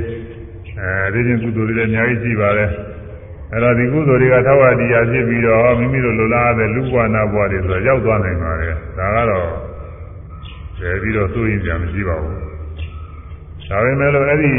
[0.81, 2.71] အဲဒီချင်းကုသိုလ်တွေလည်းအများကြီးရှိပါတယ်
[3.53, 9.47] အဲ့တော့ဒီကုသိုလ်တွေကထောက်ဝတရားဖြစ်ပြီးတော့မိမိတို့လိုလားတဲ့လူဘဝနာဘဝတွေဆိုရောက်သွားနိုင်ပါတယ်ဒါကတော့
[10.79, 12.37] တည်ပြီးတော့စိုးရင်ကြမရှိပါဘူး
[13.69, 14.53] ဒါပေမဲ့လို့အဲ့ဒီ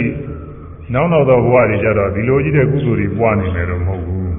[0.93, 4.31] နောက်နောက်သောဘဝတွေကြတော့ဒီလိုကြီးတဲ့ကုသိုလ်တွေပွားနေမယ်တော့မဟုတ်ဘူး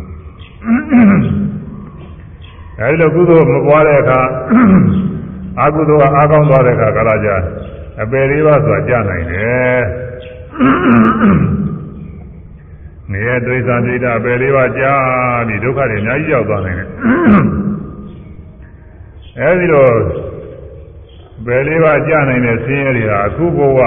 [2.81, 4.20] အဲဒီလိုကုသိုလ်မပွားတဲ့အခါ
[5.60, 7.28] အကုသိုလ်ကအားကောင်းသွားတဲ့အခါကာလကြ
[8.02, 9.80] အပယ်လေးပါးဆိုတာကြာနိုင်တယ်
[13.12, 14.92] နေရဒိဋ္ဌာဒိဋ္ဌအပယ်လေးပါးကြာ
[15.46, 16.88] ပြီးဒုက္ခတွေအများကြီးရောက်သွားနိုင်တယ်
[19.40, 19.86] အဲဒီလို
[21.46, 23.78] ပယ်လေးပါးကြာနိုင်တဲ့ဆင်းရဲတွေဟာအခုဘဝ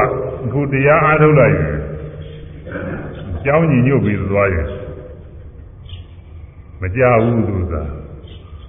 [0.45, 1.75] အခုတရားအားထုတ်လိုက်ရင်
[3.45, 4.67] ကြောင်းညီညွတ်ပြီးသွားရင်
[6.81, 7.83] မကြဘူးသူသာ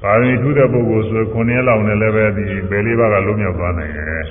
[0.03, 4.25] ပါရမီထူးတဲ့ပုဂ္ဂိုလ်ဆို9ရက်လောက်နဲ့လည်းပဲဒီဘယ်လေးပါးကလုံးမြောက်သွားနိုင်တယ်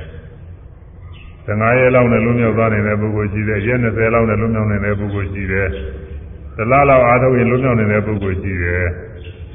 [1.47, 5.67] 15ရက်လောက်နဲ့လုံးမြောက်သွားနိုင်တဲ့ပုဂ္ဂိုလ်ရှိတယ်ရက်20လောက်နဲ့လုံးမြောက်နိုင်တဲ့ပုဂ္ဂိုလ်ရှိတယ်
[6.57, 8.85] တလားလောက်အားထုတ်ရင်လုံးမြောက်နိုင်တဲ့ပုဂ္ဂိုလ်ရှိတယ်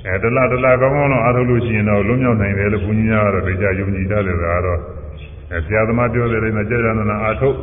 [0.07, 4.81] အဲတလားတလားကောင်းကောင်းတော့အားထုတ်လို့ရှိရင်တော့လုံးမြောက်နိုင်တယ်လို့ဘုန်းကြီးများကတော့တရားယုံကြည်တတ်တယ်ဆိုတော့
[5.53, 7.57] အဲဆရာသမားပြောတဲ့လေးနဲ့ကြာကြာနာနာအားထုတ်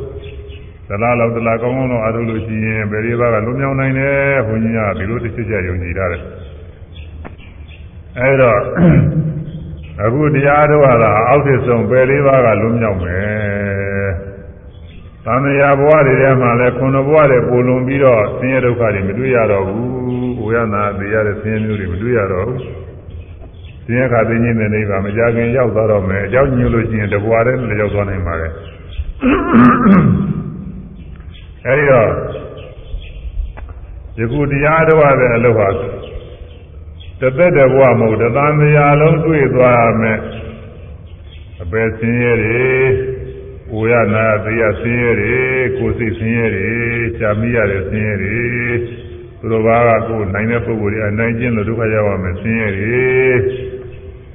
[0.88, 6.22] သလားလောက်သလားကောင်းကောင်းတော့အားထုတ်လို့ရှိရင်ဘယ်ဒီဘကလွန်မြောက်နိုင်တယ်ဘုန်းကြီးကဒီလိုတစ်ချက်ချက်ယုံကြည်ထားတယ်
[8.18, 8.52] အဲဒါ
[10.04, 13.49] အခုတရားထုတ်ရတာအောက်ထစ်ဆုံးပယ်လေးပါးကလွန်မြောက်မယ်
[15.24, 22.60] သံဃာဘဝတွေထဲမှာလည်းခုနဘဝတွေပုံလွန်ပြီးတော့ဆင်းရဲဒုက္ခတွေမတွေ့ရတော့ဘူးဝေယနာသေးရတဲ့ဆင်းရဲမျိုးတွေမတွေ့ရတော့ဘူး
[23.84, 28.52] ဆင်းရဲခါသိခြင်းတဲ့နေပါမကြခင်ရောက်သွားတော့မယ်အကြောင်းညွှန်လို့ရှိရင်တဘဝတည်းလည်းရောက်သွားနိုင်ပါတယ်
[31.66, 32.08] အဲဒီတော့
[34.18, 35.68] ယခုတရားတော်ရတဲ့အလုပ်ဟာ
[37.20, 40.18] တသက်တဘဝမဟုတ်တသံတရားလုံးတွေ့သွားရမယ်
[41.62, 42.70] အပယ်ဆင်းရဲတွေ။
[43.72, 45.36] ကိုရနာတရားဆင်းရဲတွေ
[45.78, 46.70] ကိုယ်စိတ်ဆင်းရဲတွေ
[47.16, 48.40] ရှားမိရတဲ့ဆင်းရဲတွေ
[49.40, 53.00] သူတို့ဘာကကိုယ်နိုင်တဲ့ပုဂ္ဂိုလ်တွေအနိုင်ကျင့်လို့ဒုက္ခရောက်ရမယ်ဆင်းရဲတွေ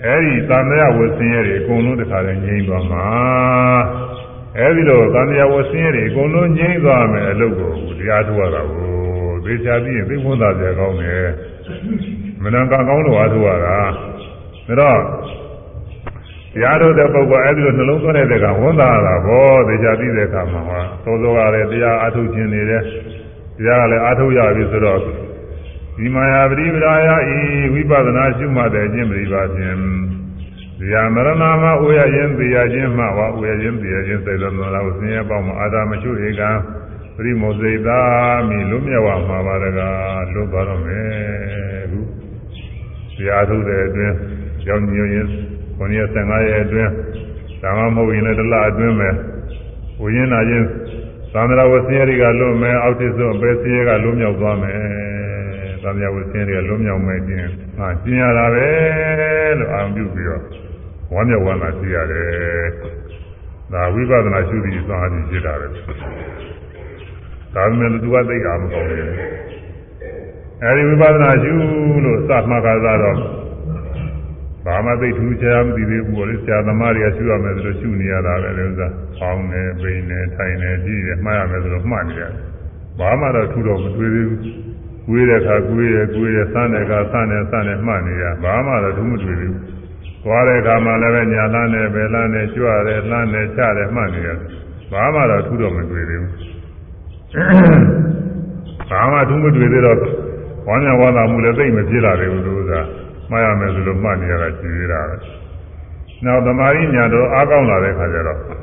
[0.05, 3.05] အဲဒီသံဃာဝဆင်းရဲတွေအကုန်လုံးတခါတည်းငြိမ်းသွားမှာ
[4.57, 8.89] အဲဒီလိုသံဃာဝဆင်းရဲတွေအကုန်လုံးငြိမ်းသွားမယ်အလုပ်ကိုတရားထုတ်ရတာကို
[9.45, 11.25] သေချာပြီးရင်သိဝန်သာကြကောင်းတယ်
[12.43, 13.77] မနံကကောင်းလို့အားထုတ်ရတာ
[14.67, 14.99] ဒါတော့
[15.44, 15.44] တ
[16.61, 22.83] ရားထုတ်တဲ့ပုဂ္ဂိုလ်အဲဒီလိုနှလုံးသွင်းတဲ့ကဝန်သာတာဘောသေချာပြီးတဲ့အခါမှာဟာသို့သောကလည်းတရားအားထုတ်ခြင်းနေတယ်
[23.57, 24.99] တရားကလည်းအားထုတ်ရပြီဆိုတော့
[25.97, 26.93] ဒီမာယာပရိပရာ
[27.29, 27.39] ယဤ
[27.73, 29.77] ဝိပဿနာရှုမှတ်တဲ့အခြင်းပရိပါဖြင့်
[30.79, 36.49] ဒီယာမရဏမှာဥရရင်သိရခြင်းမှဝဥရရင်သိရခြင်းစေတော်တော်ကိုဆင်းရဲပေါင်းမှာအာသာမရှိဧကံ
[37.15, 37.99] ပရိမောဇိတာ
[38.47, 41.99] မိလွမြောက်မှာပါတကားလွတ်သွားတော့မယ်ခု
[43.17, 44.15] တရားထုတ်တဲ့အတွင်း
[44.63, 45.27] ကြောင်းညွှန်ရင်
[45.79, 46.91] 9ရက်15ရက်အတွင်း
[47.61, 49.09] ဒါမှမဟုတ်ရင်လည်းတစ်လအတွင်းပဲ
[50.01, 50.67] ဝိညာဉ်နာချင်း
[51.33, 54.77] သံဃာဝဆင်းရဲတွေကလွတ်မယ်အောက်ထစ်ဆုံးအပေဆင်းရဲကလွတ်မြောက်သွားမယ်
[55.83, 57.47] သံဃာဝဆင်းရဲတွေကလွတ်မြောက်မယ်ခြင်း
[57.77, 58.67] ဟာကျင်ရတာပဲ
[59.59, 60.43] လို့အာရုံပြုပြီးတော့
[61.13, 62.67] ဝမ်းမြောက်ဝမ်းသာရှိရတယ်
[63.73, 65.67] ဒါဝိပဿနာရှုပြီးသွားပြီးဖြစ်တာပဲ
[67.55, 69.01] ဒါပေမဲ့သူကသိတာမကောင်းဘူး
[70.63, 71.51] အဲဒီဝိပဿနာရှု
[72.05, 73.17] လို့စမှတ်ကားတော့
[74.65, 78.87] ဘာမှသိထူးခြားမသိသေးဘူးလေဆရာသမားတွေကရှုရမယ်ဆိုလို့ရှုနေရတာပဲလေဥစ္စာ။
[79.17, 82.31] ဖောင်းနေ၊ပိန်နေ၊ထိုင်နေ၊ကြည့်နေမှတ်ရမယ်ဆိုလို့မှတ်နေရတယ်။
[82.99, 84.39] ဘာမှတော့ထူတော့မတွေ့သေးဘူး။
[85.07, 89.61] ကိုယ်တဲ့အခါကိုယ်ရဲ့ကိုယ်ရဲ့စမ်းတဲ့အခါစမ်းတဲ့စမ်းတဲ့မှတ်နေရ။ဘာမှတော့ထူးမတွေ့သေးဘူး။
[90.23, 94.29] သွားတဲ့အခါမှလည်းပဲညာလန်းနဲ့ဘယ်လန်းနဲ့ကြွရဲလန်းနဲ့ချတယ်မှတ်နေရ။
[94.91, 96.31] ဘာမှတော့ထူးတော့မတွေ့သေးဘူး။
[98.89, 99.99] ဘာမှထူးမတွေ့သေးတော့
[100.67, 102.81] ဝမ်းမြောက်ဝမ်းသာမှုလည်းသိမဖြစ်လာသေးဘူးလို့ဥစ္စာ။
[103.31, 105.17] မှားရမယ်ဆိုလို့မှတ်နေရတာကြည့်ရတာပဲ။
[106.25, 108.53] နောက်သမာဓိညာတော့အားကောင်းလာတဲ့ခါကျတော့ဘု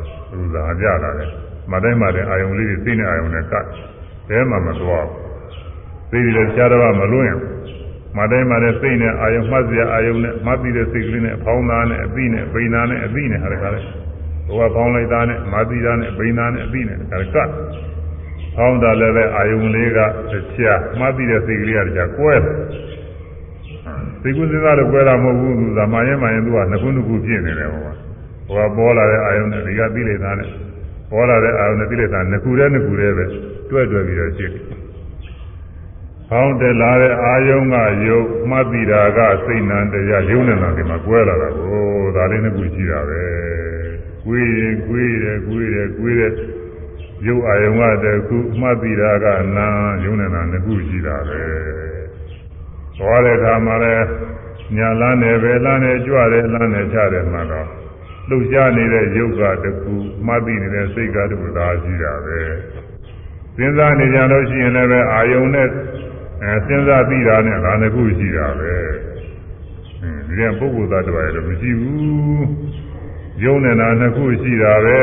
[0.54, 1.28] ရားကြလာတယ်။
[1.72, 3.66] မတိုင်းမတိုင်းအာယုံလေးတွေသိနေအာယုံနဲ့ကတ်။
[4.28, 5.20] ဘယ်မှမသွားဘူး။
[6.10, 7.50] သိပြီးတော့ရှားတော့မလွင့်ဘူး။
[8.18, 13.80] မတိုင်းမတိုင်းသိနေအာယုံမှတ်စရာအာယုံနဲ့မှတ်ပြီးတဲ့စိတ်ကလေးနဲ့ဖောင်းသားနဲ့အသိနဲ့ပိန်သားနဲ့အသိနဲ့ဟာတခါလေ။
[14.46, 17.48] ဘုရားဖောင်းလိုက်သားနဲ့မသိသားနဲ့ပိန်သားနဲ့အသိနဲ့တခါကတ်။
[18.56, 20.00] ဖောင်းတာလည်းပဲအာယုံလေးကတ
[20.66, 22.56] ရားမှတ်ပြီးတဲ့စိတ်ကလေးကတရားကွဲတယ်။
[24.22, 27.82] သိကုသသားတော့ကွဲတာမဟုတ်ဘူးသူကမာရင်မာရင်သူကနှစ်ခုနှစ်ခုဖြစ်နေတယ်ဟော
[28.48, 30.48] ဟိုကပေါ်လာတဲ့အာယုံနဲ့ဒီကသိလိုက်တာနဲ့
[31.10, 33.24] ပေါ်လာတဲ့အာယုံနဲ့သိလိုက်တာနှစ်ခုတည်းနှစ်ခုတည်းပဲ
[33.70, 34.62] တွဲတွဲပြီးတော့ရှိတယ်။
[36.28, 37.76] ဖောင်းတယ်လာတဲ့အာယုံက
[38.06, 41.82] ယုတ်မှတ်ပြီးတာကစိတ်နံတရားယုံနေတာဒီမှာကွဲလာတာကို
[42.16, 43.22] ဒါလေးနှစ်ခုရှိတာပဲ။
[44.24, 46.32] ကွေးရင်ကွေးတယ်ကွေးတယ်ကွေးတယ်
[47.26, 47.72] ရုပ်အာယုံ
[48.02, 49.26] ကတခုမှတ်ပြီးတာက
[49.56, 49.66] နာ
[50.04, 51.40] ယုံနေတာနှစ်ခုရှိတာပဲ။
[52.98, 54.06] သွားတဲ့အခါမှာလည်း
[54.76, 57.68] ညာလန်းနဲ့ပဲလန်းနဲ့ကြွတယ်လန်းနဲ့ချတယ်မှတော့
[58.28, 59.92] လှုပ်ရှားနေတဲ့ယုတ်ကတခု
[60.26, 62.40] မှတ်သိနေတဲ့စိတ်ကတခုသာရှိတာပဲ
[63.56, 65.68] စဉ်းစားနေကြလို့ရှိရင်လည်းပဲအာယုံနဲ့
[66.42, 68.74] အဲစဉ်းစားပြီးတာနဲ့ဒါနှစ်ခုရှိတာပဲ
[70.26, 72.46] ဒီတဲ့ပုဂ္ဂိုလ်သားတော်ရဲ့မရှိဘူး
[73.44, 74.98] ယုံနေတာနှစ်ခုရှိတာပဲ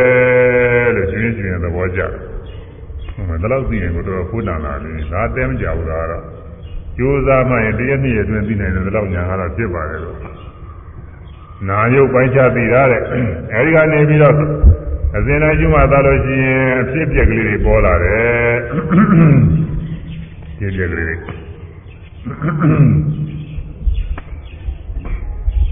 [0.96, 2.12] လို့ရှင်းရှင်းသဘောကျတယ်
[3.14, 6.39] ဟိုမှာဒီလောက်သိရင်ကိုတော့ဖိုးတန်လာတယ်ဒါတဲမကြဘူးလားတော့
[7.00, 10.18] ကြိုးစားမှရင်တရက်နှစ်ရက်အတွင်းသိနိုင်တယ်ဒီလောက်ညာကတော့ဖြစ်ပါတယ်လို့
[11.68, 13.02] နာယုတ်ပိုင်းခြားသိတာတဲ့
[13.54, 14.34] အဲဒီကနေပြီးတော့
[15.18, 18.54] အစဉ်တိုင်းကျွမှသာလို့ရှိရင်အဖြစ်ပြက်ကလေးတွေပေါ်လာတယ်
[20.60, 21.16] ဖြစ်ပြက်ကလေးတွေ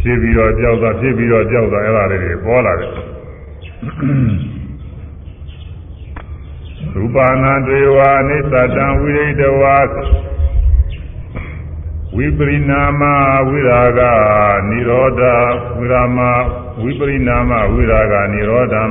[0.01, 2.91] ဖြစ်ပြီးတော့ကြောက်တာဖြစ်ပြီးတော့ကြောက်တာအဲ့ဒါလေးတွေပေါ်လာတယ်
[6.93, 9.77] ရူပနာတွေဝအနိစ္စတံဝိရိတဝါ
[12.17, 13.01] ဝိပရိနာမ
[13.49, 14.01] ဝိရာဂ
[14.69, 15.21] နိရောဓ
[15.77, 16.19] ဝိရာမ
[16.81, 18.83] ဝိပရိနာမဝိရာဂနိရောဓံ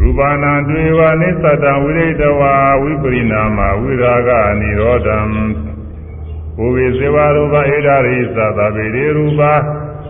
[0.00, 4.30] ရူပနာတွေဝနိသတံဝိရိတဝါဝိပရိနာမဝိရာဂ
[4.60, 5.18] နိရောဓံ
[6.56, 9.40] ဘုဝေဇေဝရူပဧဒရိသသဗေရေရူပ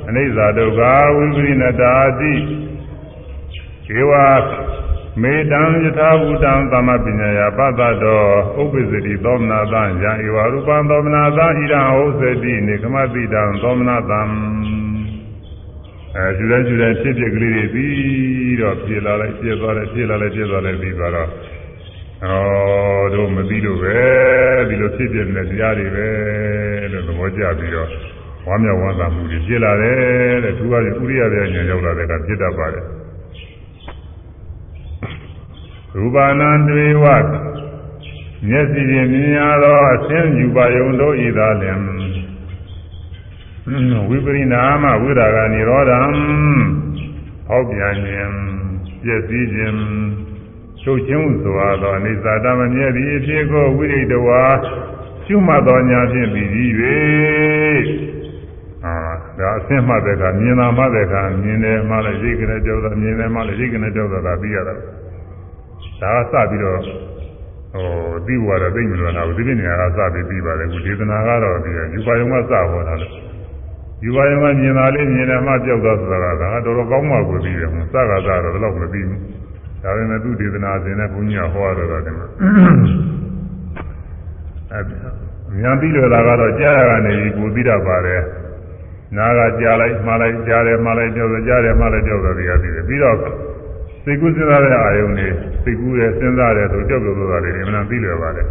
[0.09, 0.81] အနိစ္စဒုက္ခ
[1.16, 2.35] ဝိပရိနတာတိ
[4.11, 4.12] ဝ
[5.23, 8.23] မေတံယထာဘူတံသမပညာယပတ္တတော
[8.61, 14.21] ဥပ္ပဇ္တိသောမနာသံယံဧဝရူပံသောမနာသံဣဒံဟုတ်သတိနေကမတိတံသောမနာသံ
[16.17, 21.29] အဲယူတဲ့ယူတဲ့ဖြစ်ဖြစ်ကလေးတွေပြီးတော့ပြေလာလိုက်ပြေသွားတယ်ပြေလာလိုက်ပြေသွားတယ်ပြီးသွားတော့
[22.25, 22.31] ဩ
[23.15, 23.99] တို့မသိလို့ပဲ
[24.69, 26.09] ဒီလိုဖြစ်ဖြစ်နေတဲ့တရားတွေပဲ
[26.93, 27.89] လို့သဘောကျပြီးတော့
[28.47, 33.00] ဝမ်းမြောက်ဝမ်းသာမှုတွေပြေလာတယ်တဲ့သူကဥရိယရဲ့ဉာဏ်ရောက်လာတဲ့ကဖြစ်တတ်ပါတယ်
[35.97, 37.05] ရူပနာတွေဝ
[38.49, 41.81] မျက်စိဖြင့်မြင်ရသောအသင်းယူပါယုံတို့ဤသာလျှင်
[44.09, 46.01] ဝိပရိနာမဝိရာဂနိရောဓံ
[47.49, 48.35] ဟောပြန်ခြင်း
[49.03, 49.79] ပြည့်စည်ခြင်း
[50.83, 54.43] ချုပ်ချင်းစွာသောအိသတမမြဲသည့်အဖြစ်ကိုဝိရိတဝါ
[55.25, 56.49] ရှုမှတ်သောညာဖြင့်ပြီး၍
[58.85, 58.95] အာ
[59.39, 64.75] ဒါအဆင့်မှတ်တဲ့အခါမြင်တာမှတ်တဲ့အခါမြင်တယ်မှလည်းရိတ်ကနေကြောက်တာမြင်တယ်မှလည်းရိတ်ကနေကြောက်တာဒါပြီးရတာ
[66.03, 66.79] ဒါကစပြီးတော့
[67.73, 67.87] ဟို
[68.27, 73.09] သိဝါဒသိမလို့လားဒီပြနေရာကစပြီးပြီးပါတယ်ခုဒေသနာကတော့ဒီယူပါယုံကစဟောတာလေ
[74.05, 79.21] ယူပါယုံကမြင်တာလေးမြင်တယ်မှကြောက်တာဆိုတာကတော်တော်ကောင်းမှကိုပြီးတယ်ဟိုစကားကတော့တော့မပြီးဘူး
[79.83, 82.27] ဒါပေမဲ့သူဒေသနာစဉ်နဲ့ဘုန်းကြီးကဟောရတော့တယ်မှာ
[84.73, 84.81] အဲ
[85.59, 88.23] မြန်ပြီးလို့လာကတော့ကြားရကနေကိုသိတတ်ပါတယ်
[89.17, 93.17] နားကကြားလိုက်မှားလိုက်ကြားတယ်မှားလိုက်ကြောက်တယ်ကြားတယ်မှားလိုက်ကြောက်တယ်တွေကပြီးတယ်ပြီးတော့
[94.05, 95.29] စိတ်ကူးစဉ်းစားတဲ့အာယုန်တွေ
[95.63, 98.47] စိတ်ကူးတယ်စဉ်းစားတယ်ဆိုကြောက်ကြောက်လို့တာတွေအမှန်ပြီးလွယ်ပါတယ်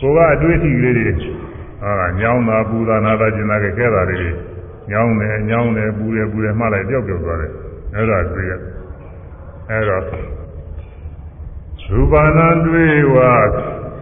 [0.00, 1.04] ကိုကအတွေ့အထိကလေးတွေ
[1.82, 4.20] ဟာညောင်းတာပူတာနာတာကျင်တာကဲကဲတာတွေ
[4.90, 7.52] ညောင်းတယ်ညောင်းတယ်ပူတယ်ပူတယ်မှားလိုက်ကြောက်ကြောက်သွားတယ်
[7.94, 8.52] အဲ့ဒါတွေ့ရ
[9.70, 10.02] အဲ့တော့
[11.84, 13.16] ရူပနာတွေ့ဝ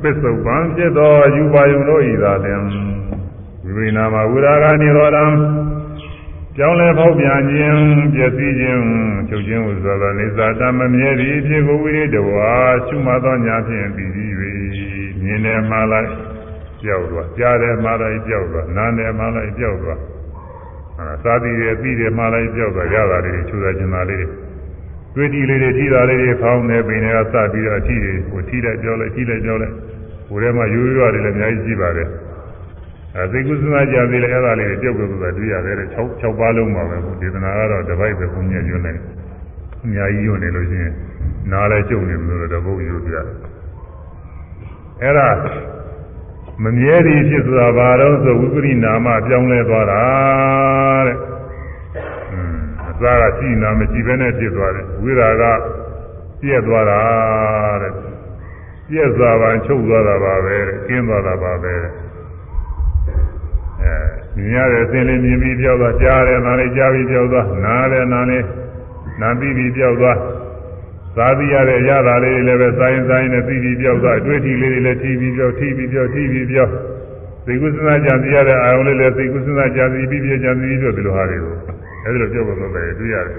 [0.02, 2.60] ပစ္စုပန်ဖြစ်သောယူပါယုံတို့ဤသာလင်
[3.64, 5.24] ဝိဝိနာမဝိရာဂနိရောဓံ
[6.56, 7.78] ကြောင်းလဲဖောက်ပြန်ခြင်း
[8.14, 8.82] ပျက်စီးခြင်း
[9.28, 12.50] ချုပ်ခြင်းဟုဆိုသောနေသာတမမြဲသည့်ဖြစ်ကိုဝိရိတဝါ
[12.86, 14.30] ရှုမှတ်သောညာဖြင့်ပြီးပြီး၍
[15.22, 16.10] မြင်တယ်မှလိုက်
[16.82, 20.00] ကြောက်သွားကြားတယ်မှလိုက်ကြောက်သွားနားတယ်မှလိုက်ကြောက်သွား
[20.98, 24.26] အဲသာတိရပြီးတယ်မှလိုက်ကြောက်သွားရတာလေးချူတာကျင်တာလေး
[25.14, 29.74] တွေ့တီလေးတွေထိတာလေးတွေဖောင်းနေပင်တွေကစပြီးတော့အထီတွေကိုထိလိုက်ကြောက်လိုက်ထိလိုက်ကြောက်လိုက်
[30.28, 32.08] ဟိုထဲမှာရိုးရိုးတွေလည်းအများကြီးရှိပါတယ်
[33.16, 38.92] အဲသိကုသနာကြာသေးတယ်အဲ့ဒါလေးတွေပြုတ်ပြုတ်ပြုတ်တွေ့ရတယ်6 6ပါးလုံးပါပဲဘုဒေသနာကတော့တပိုက်ပဲဘုညက်ရွနေ
[39.84, 40.92] အများကြီးရွနေလို့ရှိရင်
[41.50, 43.14] နားလည်းကျုံနေမလို့တော့ဘုယူပြ
[45.02, 45.28] အဲ့ဒါ
[46.62, 50.02] မမြဲသည်ဖြစ်ဆိုတာဘာတော့ဆိုဝိပရိနာမပြောင်းလဲသွားတာ
[51.06, 51.18] တဲ့
[52.32, 52.56] อืม
[52.88, 55.44] အစားကရှိနာမရှိဘဲနဲ့ဖြစ်သွားတယ်ဝိရာက
[56.40, 57.00] ပြည့်သွားတာ
[57.82, 57.92] တဲ့
[58.88, 62.11] ပြည့်သွားပါချုပ်သွားတာပါပဲတဲ့ကျင်းသွားတာပါပဲတဲ့အဲ
[64.36, 68.44] မြင်ရတဲ့အစင်းလေးမြင်ပြီးပြောက်သွားကြားတယ်နားလေးကြားပြီးပြောက်သွားနားလည်းနားလေး
[69.20, 70.18] နားပြီးပြီးပြောက်သွား
[71.16, 76.70] သာသိရတဲ့ရတာလေးတွေလည်းပဲစိုင်းစိုင်းနဲ့ပြီးပြီးပြောက်သွားအတွေ့အထိလေးတွေလည်းထိပြီးပြောက်ထိပြီးပြောက်ထိပြီးပြောက်
[77.46, 81.54] သိကုသနာကြံသိရတဲ့အာယုံလေးလည်းသိကုသနာကြံသိပြီးပြကြံသိပြီးပြောဒီလိုဟာတွေကို
[82.04, 83.36] အဲဒီလိုပြောဖို့တော့ပဲတွေ့ရတယ်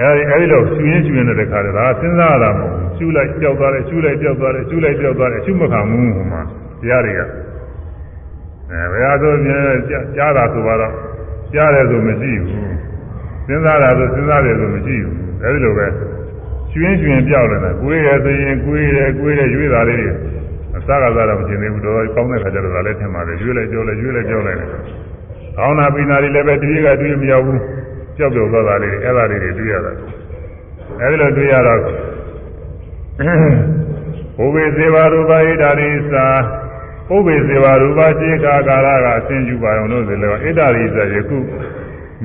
[0.00, 6.42] အဲဒီအဲဒီလိုရှူရင်းရှူရင်းတဲ့ခါတည်းဒါစဉ်းစားရတာမဟုတ်ဘူးရှူလိုက်ကြောက်သွားတယ်ရှူလိုက်ကြောက်သွားတယ်ရှူလိုက်ကြောက်သွားတယ်ရှူမခံဘူးဟိုမှာ
[6.82, 7.20] တရားတွေက
[8.74, 9.64] အဲဘယ်ဟာဆိုမြင်
[10.16, 10.92] ကြားတာဆိုတော့
[11.54, 12.74] ကြားတယ်ဆိုမရှိဘူး
[13.46, 15.86] စဉ်းစားတာဆိုစဉ်းစားတယ်ဆိုမရှိဘူးအဲဒီလိုပဲ
[16.72, 20.10] ကျွင်းကျွင်းပြောက်နေတာကိုယ်ရဆိုရင်ကိုယ်ရကိုယ်ရရွေးတာလေးတွေ
[20.76, 24.68] အစကားစားတော့မကျင်သေးဘူးတော့ကောင်းတဲ့ခါကျတော့ဒါလည်းထင်ပါတယ်ရွေးလိုက်ကြောလိုက်ရွေးလိုက်ကြောလိုက်တယ်။
[25.56, 27.60] ကောင်းတာပိနာတွေလည်းပဲတတိကတွေ့မရောက်ဘူး
[28.16, 29.92] ကြောက်ကြောက်သွားတာလေးအဲ့ဒါလေးတွေတွေ့ရတာ။
[31.00, 31.80] အဲဒီလိုတွေ့ရတော့
[34.36, 35.90] ဘုဝေစေဝရူပဣဒာရိ
[37.08, 41.38] သာပုဗ္ဗေစေဝရူပစေကာကာရကအစဉ်ယူပါအောင်လို့ဆိုလည်းဣဒာရိသာယခု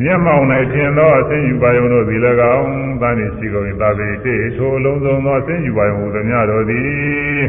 [0.02, 2.20] မျက်မှောင်၌ထင်သောအစဉ်ယူပါယုံတို့သည်၎
[2.56, 2.70] င်း
[3.02, 7.42] သာနေရှိကုန်သာပေတေထိုအလုံးစုံသောအစဉ်ယူပါယုံဟူသည်များတို့သည်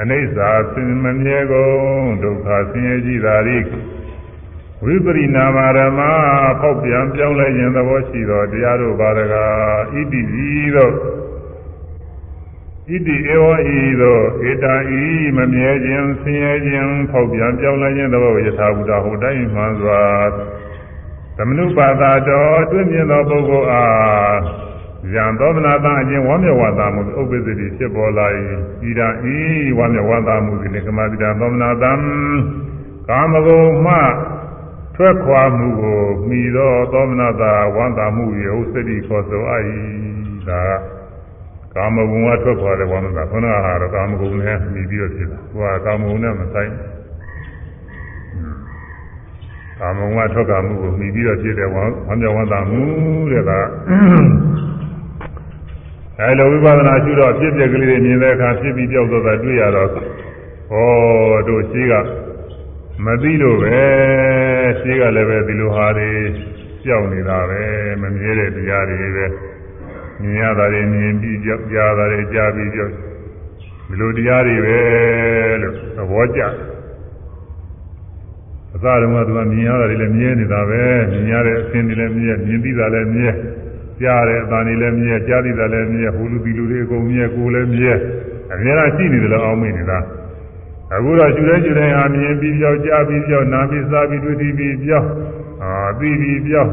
[0.00, 0.38] အနိစ္စ
[0.74, 3.58] သင်မမြဲကုန်ဒုက္ခဆင်းရဲကြီးသာရိ
[4.84, 6.00] ဝိပရိနာမရမ
[6.60, 9.34] ဖောက်ပြန်ပြောင်းလဲခြင်းသဘောရှိသောတရားတို့ပါရက
[9.92, 10.94] ဣတိဤသို့
[12.90, 13.46] ဣတိဧဝ
[13.76, 15.04] ဤသို့ဧတံဤ
[15.36, 20.02] မမြဲခြင်းဆင်းရဲခြင်းဖောက်ပြန်ပြောင်းလဲခြင်းသဘောယထာဘုဒ္ဓဟူတိုင်းမှန်စွာ
[21.36, 24.38] သမနုပါဒတော်အတွင်းမြင်သောပုဂ္ဂိုလ်အား
[25.14, 28.26] ယံသောမနာတအချင်းဝမ်းမြောက်ဝါသာမှုဥပ္ပစ္စတိဖြစ်ပေါ်လာ၏
[28.88, 29.36] ဤရာဤ
[29.78, 31.92] ဝမ်းမြောက်ဝါသာမှုသည်ကမတိတာသောမနာတံ
[33.08, 33.96] ကာမဂုဏ်မှ
[34.96, 38.24] ထွက်ခွာမှုကိုမိသောသောမနာတာဝမ်းသာမှု၏
[38.58, 39.62] ဥစ္စတိခေါ်ဆိုအပ်၏
[40.48, 40.99] ဒါကာ
[41.94, 46.70] မဂုဏ်ကထွက်ခွာတဲ့ဝမ်းသာခန္ဓာဟာတော့ကာမဂုဏ်နဲ့မိပြီးတော့ဖြစ်တာဟိုကကာမဂုဏ်နဲ့မဆိုင်
[49.80, 52.82] ကာမဂုဏ်ကထွက်ခွာမှုကိုမိပြီးတော့ဖြစ်တဲ့ဝမ်းဝမ်းမြောက်ဝမ်းသာမှု
[53.32, 53.50] တဲ့က
[56.18, 59.94] အဲလိုဝိပဿနာရှုတော့ဖြစ်ပြက်ကလေးတွေမြင်တဲ့အခါဖြစ်ပြီးပြောက်သွားတာတွေ့ရတော့ဩ
[61.48, 61.92] တို့ရှိက
[63.04, 63.80] မသိလို့ပဲ
[64.80, 66.10] ရှိကလည်းပဲဒီလိုဟာတွေ
[66.84, 67.62] ကြောက်နေတာပဲ
[68.02, 69.26] မမြဲတဲ့တရားတွေပဲ
[70.22, 72.92] မြင်ရတာတွေမြင်ပြီးကြောက်ကြားတာတွေကြားပြီးကြောက်
[73.88, 74.78] ဒီလိုတရားတွေပဲ
[75.62, 76.42] လို့သဘောကျ
[78.74, 83.30] အစတုန်းကသူကမြင်ရတာတွေလည်းမြဲနေတာပဲမြင်ရတဲ့အဆင်းတွေလည်းမြဲမြင်ပြီးတာလည်းမြဲ
[84.00, 87.92] ကြားတယ်အတန်တွေလည်းမြဲကြားသိတာလည်းမြဲဟိုလူဒီလူတွေအကုန်မြဲကိုယ်လည်းမြဲ
[88.54, 89.98] အများအားရှိနေတယ်လို့အောင်းမိနေတာ
[90.94, 95.08] အခုတော့ယူတဲ့ယူတဲ့အာမြင်ပြီးပြောက်ကြားပြီးပြောက်နာပြီးစားပြီးတွေ့ပြီးပြောက်
[95.62, 96.70] အာပြီးပြီးပြောက်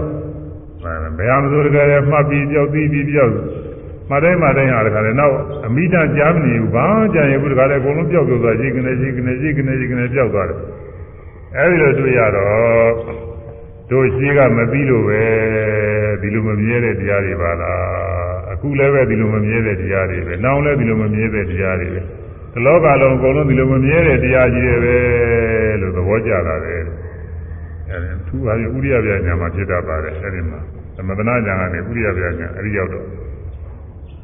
[0.84, 3.34] ဘယ်ဟာမဆိုတကယ်မှတ်ပြီးပြောက်ပြီးပြီးပြောက်
[4.12, 5.36] မတိုင်းမတိုင်းဟာတခါလေနောက်
[5.66, 10.60] အမိတကြားမနေဘူးဘာကြံရဘူးတခါလေအကုန်လုံးပြောက်ပြောက်သွားရှိကနေရှိကနေရှိကနေရှိကနေပြောက်သွားတယ်
[11.56, 12.92] အဲဒီလိုတွေ့ရတော့
[13.92, 15.24] တို့ရှိကမပြီးလို့ပဲ
[16.22, 22.00] ဒီလိုမမြဲတဲ့တရားတွေပါလားအခုလည်းပဲဒီလိုမမြဲတဲ့တရားတွေပဲနောက်လည်းဒီလိုမမြဲတဲ့တရားတွေပဲ
[22.54, 24.98] ဒီလောကလုံးအကုန်လုံးဒီလိုမမြဲတဲ့တရားကြီးတွေပဲ
[25.82, 26.76] လို့သဘောကျတာပဲ
[27.92, 30.60] အဲဒီသူဟာဥရိယပြညာမှာဖြစ်တတ်ပါတယ်အဲဒီမှာ
[30.96, 33.06] သမထနာညာကနေဥရိယပြညာအဲဒီရောက်တော့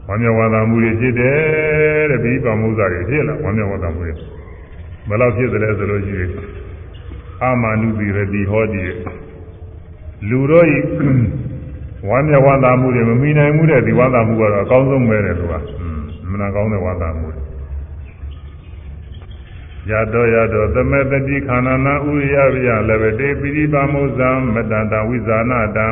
[0.07, 4.13] ဝမ်းမြောက်ဝမ်းသာမှုတွေဖြစ်တယ်တဲ့ပြီးပါမှုစားတွေဖြစ်လာဝမ်းမြောက်ဝမ်းသာမှုတွေ
[5.07, 6.31] ဘယ်လောက်ဖြစ်တယ်လဲဆိုလို့ရှိရင်
[7.41, 8.83] အာမနုပိရတိဟောတိ
[10.29, 10.77] လူတို့ဤ
[12.09, 15.53] ဝမ်းမြောက်ဝမ်းသာမှုတွေမမိနိုင်မှုတဲ့ဒီဝမ်းသာမှုကတော့အကောင်းဆုံးပဲတဲ့သူက
[16.31, 17.27] မနာကောင်းတဲ့ဝမ်းသာမှု
[19.89, 25.87] ရတောရတောသမတတိခန္ဓာနာဥရိယဗျာလည်းပဲတေပိရိပါမုဇံမတန္တဝိဇာနာတံ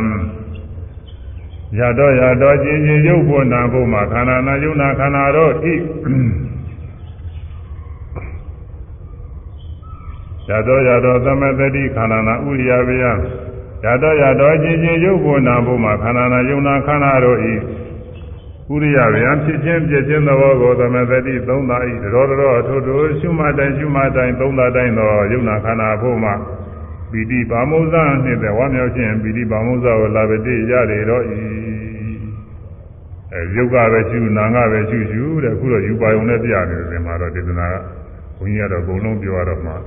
[1.78, 5.76] ရတောရတောချင်းချင်းရုပ်ဖို့နာဖို့မှာခန္ဓာနာယုံနာခန္ဓာတော့ဤ
[10.50, 13.12] ရတောရတောသမတတိခန္ဓာနာဥရိယဗျာ
[13.84, 17.54] ရတောရတောချင်းချင်းရုပ်ဖို့နာဖို့မှာခန္ဓာနာယုံနာခန္ဓာတော့ဤ
[18.74, 26.34] ဥရိယဗျာဖြစ်ခြင်းပြည့်ခြင်းသဘောကိုသမသတိသုံးသာဤတော်တော်အထုထုရှုမှတ်တိုင်းရှုမှတ်တိုင်းသုံးသာတိုင်းသောယုံနာခန္ဓာဖို့မှာ
[27.12, 31.40] ပီတိပါမုဇ္ဇနှင့်တဲ့ဝါမြောက်ခြင်းပီတိပါမုဇ္ဇကိုလာပတိရလေတော့ဤ
[33.34, 37.76] အဲယုတ်ကပဲရှုနာငါပဲရှုရှုတဲ့အခုတော့ယူပါယုံနဲ့ပြနေတယ်ဒီမှာတော့ဒေသနာက
[38.38, 39.78] ဘုန်းကြီးကတော့အကုန်လုံးပြောရတော့မှအ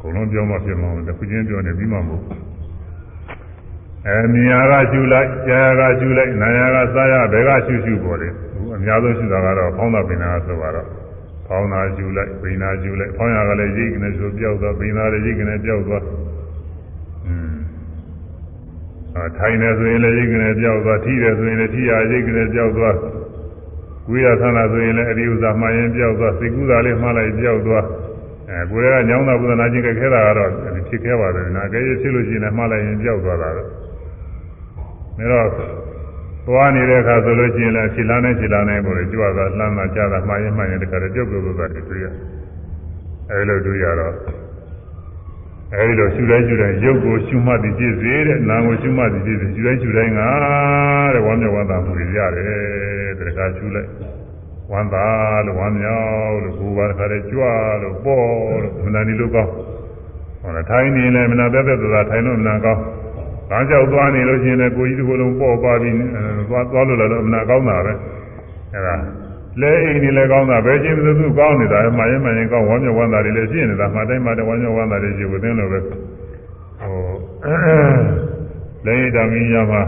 [0.00, 2.24] ကုန်လုံးပြောမှဖြစ်မှာတခုချင်းပြောနေပြီးမှမဟုတ်
[4.08, 10.86] အဲမြင်ရကရှုလိုက်ကြားရကရှုလိုက်နာရကစားရဘယ်ကရှုရှုပေါ်တယ်အခုအများဆုံးရှုတာကတော့ဖောင်းတာပင်နာဆိုတော့
[11.46, 16.04] ဖောင်းတာရှုလိုက်ပင်နာရှုလိုက်ဖောင်းရကလည်းရိတ်ကနေဆိုပြောက်သွားပင်နာလည်းရိတ်ကနေပြောက်သွား
[17.26, 17.56] อืม
[19.16, 22.96] အာထိုင်နေဆိုရင်လည်းရိတ်ကနေပြောက်သွားထိတယ်ဆိုရင်လည်းထိရရိတ်ကနေပြောက်သွား
[24.06, 27.84] ကိုယ်ရဆန္ဒဆိုရင်လည်းအရိဥသာမှရင်ပြောက်သွားစိတ်ကူးတာလေးမှားလိုက်ပြောက်သွား
[28.50, 30.50] အဲကိုယ်ကညောင်းတာဘုဒ္ဓနာချင်းခဲတာကတော့
[30.88, 33.83] ဖြစ်ခဲ့ပါတယ်နာကဲဖြစ်လို့ရှိရင်လည်းမှားလိုက်ရင်ပြောက်သွားတာတော့
[35.18, 35.48] ဒါတော့
[36.46, 42.06] သွားနေတဲ့အခါဆိုလို့ရှိရင်လည်းခြေလမ်းနဲ့ခြေလမ်းနဲ့ပေါ်ကြွတာလှမ်းတာကြားတာမှားရင်မှန်ရင်တခါတည်းပြုတ်ပြုတ်သွားတယ်တွေ့ရ
[43.30, 44.14] အဲဒီလိုတွေ့ရတော့
[45.72, 50.20] အဲဒီလိုရှုတိုင်းရှုတိုင်းရုပ်ကိုရှုမှတ်ပြီးပြည့်စေတဲ့နာမ်ကိုရှုမှတ်ပြီးပြည့်စေရှုတိုင်းရှုတိုင်းက
[51.14, 53.90] တဲ့ဝမ်းမြောက်ဝမ်းသာမှုတွေရတယ်တခါရှုလိုက်
[54.72, 55.06] ဝမ်းသာ
[55.46, 57.42] လို့ဝမ်းမြောက်လို့ကိုယ်ပါတခါတည်းကြွ
[57.82, 58.26] လို့ပေါ်
[58.62, 59.52] လို့မနာနေလို့ကောင်း
[60.40, 62.82] ဟောလားထိုင်နေလဲမနာသက်သက်သာထိုင်လို့မနာကောင်း။
[63.50, 65.96] ဒါကြောက်သွားနေလို့ရှိရင်လည်းကိုကြီးတစ်ခုလုံးပေါ့ပါပြီး
[66.48, 67.92] သွားသွားလို့လည်းအမှန်ကောင်းတာပဲ။
[68.74, 68.94] အဲဒါ
[69.60, 76.98] လဲအိမ်နေလည်းကောင်းတာပဲချင်းသူသူကောင်းနေတာမှရင်မှရင်ကောင်းဝမ်းမြောက်ဝမ်းသာတွေလည်းရှိနေတာမှတိုင်းမှတိုင်းဝမ်းမြောက်ဝမ်းသာတွေရှိဝသင်းလို့ပဲ။ဟို
[78.86, 79.82] လဲတာမင်းရမှာ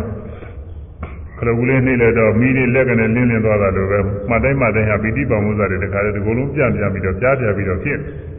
[1.39, 3.99] ခလဘူးလေးနှိမ့်လဲတော့မိလေးလက်ကနေလင်းလင်းသွားတာလိုပဲ
[4.31, 8.12] မှတိုင်းမှတိုင်းဟာပိဋိပါမုဇ္ဇတွေတခါတည်းဒီကုလုံးပြန့်ပြန့်ပြီးတော့ကြားပြပြီးတော့ဖြစ်တယ်။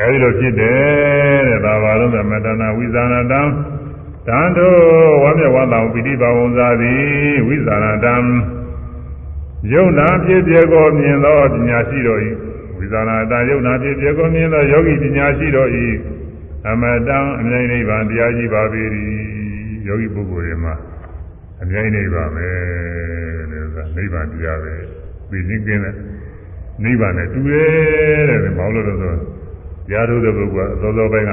[0.00, 3.42] အဲဒီလိုဖြစ်တယ်တဲ့ဒါပါလို့သမတနာဝိဇာဏတံ
[4.28, 4.78] တန်တို့
[5.22, 8.14] ဝမ်းမြောက်ဝမ်းသာပိဋိပါဝံသာသည်ဝိဇာဏတံ
[9.72, 12.20] ယုံနာဖြစ်ပြကိုမြင်သောပညာရှိတော်၏
[12.78, 15.70] ဝိဇာဏတံယုံနာဖြစ်ပြကိုမြင်သောယောဂီပညာရှိတော်၏
[16.68, 18.82] အမတံအမြဲနိဗ္ဗာန်တရားကြီးပါပေ၏
[19.86, 20.74] ယောဂီပုဂ္ဂိုလ်တွေမှာ
[21.62, 22.48] အမြဲနိဗ္ဗာန်ပဲ
[23.50, 24.74] လို့ဆိုတာနိဗ္ဗာန်တရားပဲ
[25.30, 25.94] သိချင်းကင်းတဲ့
[26.84, 29.35] နိဗ္ဗာန်နဲ့တူတယ်တဲ့ဘာလို့လဲဆိုတော့
[29.92, 31.32] ရားထုတ်တဲ့ပုဂ္ဂိုလ်ကအစောစောပိုင်းက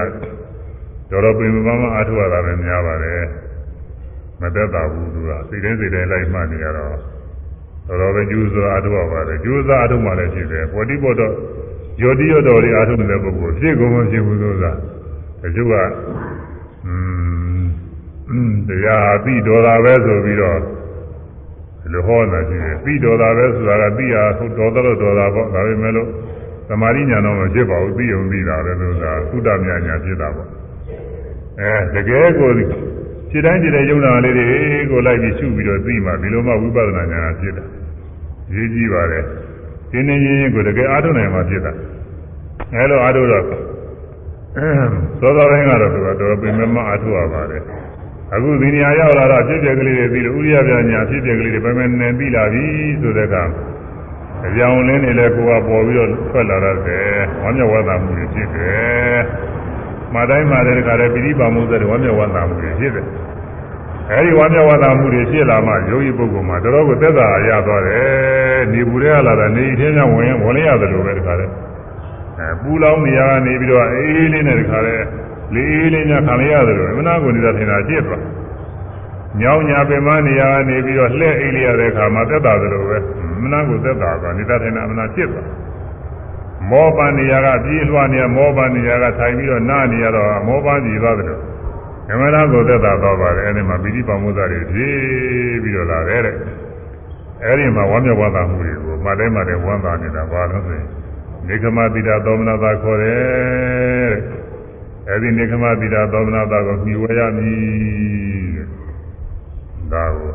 [1.11, 3.21] တော်တော်ပင်ပန်းမအားထုတ်ရတာပဲများပါတယ်
[4.41, 6.95] မသက်သာဘူးသူကစိတ်တိုင်းစိတ်တိုင်းလိုက်မှတ်နေရတော့
[7.87, 11.33] တော်တော်ပဲကျူးစွာအားထုတ်ရပါတယ်ကျူးစွာအားထုတ်မှလည်းဖြစ်တယ်ပေါ်တိပေါ်တော့
[12.01, 14.71] ယောတိယောတော်တွေအားထုတ်နေတဲ့ပုဂ္ဂိုလ်ဖြစ်ကုန်မဖြစ်ဘူးဆိုတာ
[15.41, 15.73] တချို့က
[16.85, 16.93] อื
[18.49, 26.11] มတရားပြီးတော်တာပဲဆိုပြီးတော့ဒီလိုဟောတာရှိတယ်ပြီးတော်တာပဲဆိုတာကပြီးရတော်တော်တော်တာပေါ့ဒါပေမဲ့လို့သ
[26.81, 30.49] မာဓိညာတော့မဖြစ်ပါဘူးသိုံသိတာလည်းလို့သာသုတမြညာဖြစ်တာပေါ့
[31.59, 32.49] အဲတကယ်ကို
[33.29, 34.47] ခြေတိုင်းခြေတိုင်းယုံနာလေးတွေ
[34.91, 37.65] ကိုလိုက်ပြီးရှုပြီးတော့သိမှဒီလိုမှဝိပဿနာညာဖြစ်တာ
[38.55, 39.19] ရေးကြည့်ပါလေ
[39.91, 41.71] တင်းနေရင်ကိုတကယ်အားထုတ်နိုင်မှဖြစ်တာ
[42.73, 43.43] အဲလိုအားထုတ်တော့
[45.21, 47.61] သောသောတိုင်းကတော့သူကတော်ပင်မမအားထုတ်ရပါတယ်
[48.33, 52.63] အခုဒီနေရာရောက်လာတော့ဖြစ်ပြက်ကလေးတွေပြီးလို့ဥရိယပြညာဖြစ်ပြက်ကလေးတွေပဲမဲနေပြီးလာပြီ
[53.01, 53.35] ဆိုတဲ့က
[54.47, 56.57] အကြောင်းလင်းနေလဲကိုကပေါ်ပြီးတော့ထွက်လာ
[56.87, 57.07] တယ်
[57.41, 59.19] ဝမ်းမြောက်ဝမ်းသာမှုတွေဖြစ်တယ်။
[60.13, 63.05] မှာတိုင်းမှာတဲ့ခါတည်းပိဋိပါမှုတွေဝမ်းမြောက်ဝမ်းသာမှုတွေဖြစ်တယ်။
[64.11, 71.45] အဲဒီဝါမျက်ဝါသာမှုတွေဖြစ်လာမှယောဂီပုဂ္ဂိုလ်မှာတော်တော်ကိုသက်သာရသွားတယ်နေပူတွေကလာတာနေအထင်းများဝင်ဝင်လိုက်ရတယ်လို့ပဲတခါလဲ
[72.39, 74.95] အဲပူလောင်နေရကနေပြီးတော့အေးလေးနဲ့တခါလဲ
[75.53, 78.21] လေးအေးလေးများခံလိုက်ရတယ်လို့အမနာကိုနေတာထင်တာကြည့်သွား
[79.41, 82.97] ညောင်းညာပင်မနေရကနေပြီးတော့လှဲ့အိတ်လိုက်ရတဲ့အခါမှာသက်သာတယ်လို့ပဲ
[83.41, 85.47] မနာကိုသက်သာသွားနေတာထင်တာအမနာကြည့်သွား
[86.69, 91.41] မောပန်နေရကပြေးလွှားနေရမောပန်နေရကထိုင်ပြီးတော့နားနေရတော့မောပန်ကြည့်သွားတယ်လို့
[92.09, 96.35] ဓမ္မနာကိုသက်သာသွားပါတယ်အဲဒီမှာပိဋိပါမုဇ္ဇတွေဖြည်းပြီးတော့လာတယ်တဲ့
[97.43, 100.87] အဲဒီမှာဝမ်းမြောက်ဝမ်းသာမှုတွေကိုမှတ်တိုင်းမှတ်တိုင်းဝမ်းသာနေတာဘာလို့ဆိုရင်
[101.47, 104.21] နေကမတိတာသောမနာသာခေါ်တယ်တဲ့
[105.09, 107.57] အဲဒီနေကမတိတာသောမနာသာကိုမြှဝဲရမည်
[108.55, 108.82] တဲ့
[109.93, 110.31] ဒါကို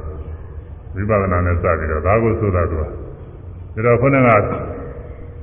[0.94, 2.88] ဝိပဿနာနဲ့စပြီးတော့ဒါကိုဆိုတာသူကဒါ
[3.86, 4.28] တော့ခုနက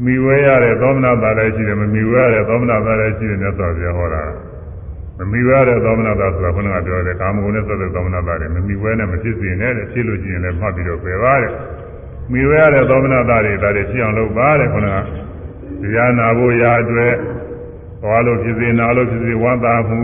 [0.04, 4.24] မြှဝဲရတဲ့သောမနာသာလည်းရှိတယ်မမြှဝဲရတဲ့သောမနာသာလည်းရှိတယ်မြတ်စွာဘုရားဟောတာ
[5.20, 11.52] မမီဝဲတဲ့သောမနာတာဆိုတာခုနကပြောတယ်ကာမဂုဏ်နဲ့သက်တဲ့သောမနာတာတွေမမီဝဲနဲ့မဖြစ်စေနဲ့တဲ့ဖြစ်လို့ရှိရင်လည်းမှတ်ပြီးတော့ပယ်ပါတဲ့
[12.32, 14.98] မီဝဲရတဲ့သောမနာတာတွေဒါတွေဖြစ်အောင်လုပ်ပါတဲ့ခုနက
[15.82, 17.14] တရားနာဖို့ရာအတွက်
[18.02, 20.02] သွားလို့ဖြစ်စေနာလို့ဖြစ်စေဝမ်းသာမှု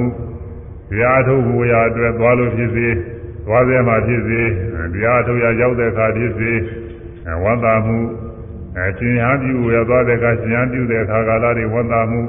[0.90, 2.88] တရားထုတ်ဖို့ရာအတွက်သွားလို့ဖြစ်စေ
[3.46, 4.42] သွားစေမှဖြစ်စေ
[4.94, 6.52] တရားထုတ်ရရောက်တဲ့အခါဖြစ်စေ
[7.44, 7.98] ဝမ်းသာမှု
[8.78, 12.22] အဲရှင်ဟန်ပြုရသွားတဲ့အခါရှင်ဟန်ပြုတဲ့အခါကာလတွေဝမ်းသာမှု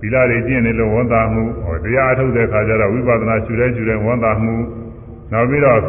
[0.00, 4.54] သီလတွေကျင့်နေလို့ဝန်တာမှုဟောတရားအထုတ်တဲ့ခါကျတော့ဝိပဿနာရှုတဲ့ရှုတဲ့ဝန်တာမှု
[5.32, 5.80] နောက်ပြီးတော့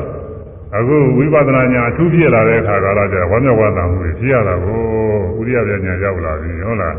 [0.78, 4.80] အခုဝိပဿနာညာအထူးဖြစ်လာတဲ့အခါကလာကျဝမ်းမြောက်ဝမ်းသာမှုတွေဖြစ်ရတာကို
[5.40, 6.96] ဥရိယပြညာရောက်လာပြီဟုတ်လား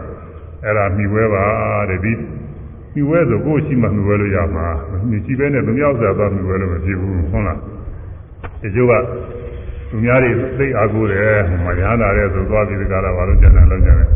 [0.65, 1.45] အဲ့ဒါမိဝဲပါ
[1.89, 2.13] တဲ့ဒီ
[2.95, 4.67] မိဝဲဆိုကိုယ်ရှိမှမိဝဲလို့ရမှာ
[5.11, 7.59] မရှိဘဲနဲ့သူများဥစ္စာသွားမိဝဲလို့မဖြစ်ဘူးဟုတ်လား
[8.61, 8.93] ဒီကျိုးက
[9.91, 14.09] သူများတွေသိအားကိုးတယ်မရဟန္တာတဲ့ဆိုသွားပြီးဒီကလာဘာလို့ကြံတယ်လို့ကြံတယ်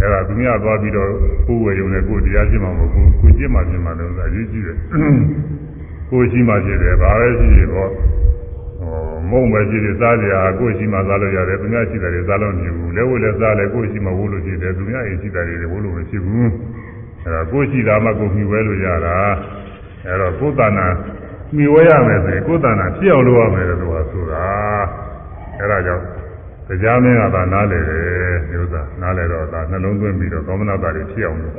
[0.00, 1.08] အဲ့ဒါသူများသွားပြီးတော့
[1.46, 4.76] ကိုယ်ဝယ်ရုံနဲ့ကိုယ်တရားရှင်းမှာမဟုတ်ဘူးကိုယ်ရှင်းမှရှင်းမှာလို့အရေးကြီးတယ်
[6.10, 7.90] ကိုယ်ရှိမှရှင်းတယ်ဘာပဲရှိရှိတော့
[8.80, 16.48] ဟောမုံပဲရှိတယ်စားကြရာကိုယ်ရှိမှစားလို့ရတယ်သူများရှိတယ်တွေစားလို့မဖြစ်ဘူးလက်ဝဲလက်စားလဲကိုယ်ရှိမှဝိုးလို့ရှိတယ်သူများအိမ်ရှိတယ်တွေဝိုးလို့မဖြစ်ဘူး
[17.24, 19.16] အဲ့ဒါကိုယ်ရှိတာမှကိုယ်မြှဝဲလို့ရတာ
[20.06, 20.86] အဲ့တော့ကိုယ်တဏ္ဍာ
[21.56, 23.80] မြှဝဲရမယ်ဆိုရင်ကိုယ်တဏ္ဍာဖြစ်အောင်လုပ်ရမယ်လို့
[24.12, 24.44] ဆိုတာ
[25.58, 26.04] အဲ့ဒါကြောင့်
[26.68, 31.54] တရားမင်းကသာနားလေတယ်မျိုးသားနားလေတော့ဒါနှလုံးသွင်းပြီးတော့သောမနာတာတွေဖြစ်အောင်လို့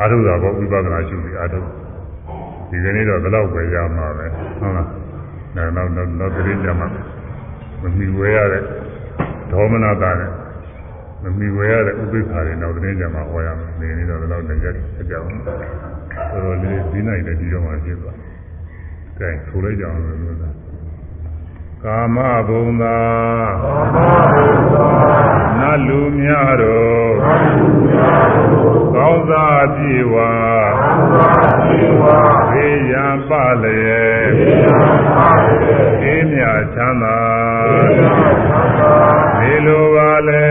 [0.00, 1.60] အာထုတာဘောဝိပဿနာရှုပြီးအာထု
[2.70, 4.26] ဒီကနေ့တော့ဘယ်တော့ပဲရမှာပဲ
[4.58, 4.88] ဟုတ်လား
[5.56, 6.88] နောက်နောက်နောက်တရင်ကြမှာ
[7.82, 8.62] မမီဝဲရတဲ့
[9.50, 10.30] ဒေါမနတာနဲ့
[11.22, 14.74] မမီဝဲရတဲ့ဥပိ္ပခါတွေနောက်တရင်ကြမှာဟောရမယ်ဒီနေ့တော့ဘယ်တော့လည်းကြည့်
[15.10, 15.54] ကြအောင်ဆို
[16.44, 18.16] တော့လေဒီနိုင်လည်းဒီတော့မှဖြစ်သွား
[19.18, 20.54] တယ်ကဲဆိုလိုက်ကြအောင်လို့မျိုးသား
[21.84, 22.16] ကာမ
[22.48, 22.98] ဘုံသာ
[23.64, 23.96] ကာမ
[24.34, 24.88] ဘုံသာ
[25.58, 30.32] နတ်လူများတော်နတ်လူများတော်ကောင်းစားပြေဝါ
[30.80, 32.18] ကောင်းစားပြေဝါ
[32.50, 33.30] ဘေးရန်ပ
[33.62, 36.42] လျက်ဘေးရန်ပလျက်အေးမြ
[36.74, 37.18] ချမ်းသာ
[37.68, 40.46] အေးမြချမ်းသာ နေလိုပါလေ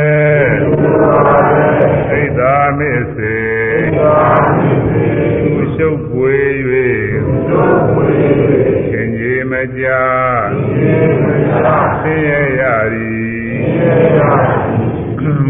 [0.52, 1.66] နေလိုပါလေ
[2.10, 3.38] သိတာမေစေ
[3.82, 4.18] သိတာ
[4.56, 5.08] မေစေ
[5.44, 6.36] သူရှုပ်ပွေ၍
[6.70, 8.10] သူရှုပ်ပွေ၍
[8.92, 12.64] ခင်ကြီးမကြခင်ကြီးဆင်းရဲရ
[12.94, 13.36] သည်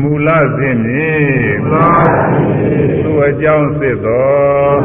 [0.01, 0.79] မူလစဉ်ဖြင့်
[3.01, 4.75] သူအကြောင်းစစ်သော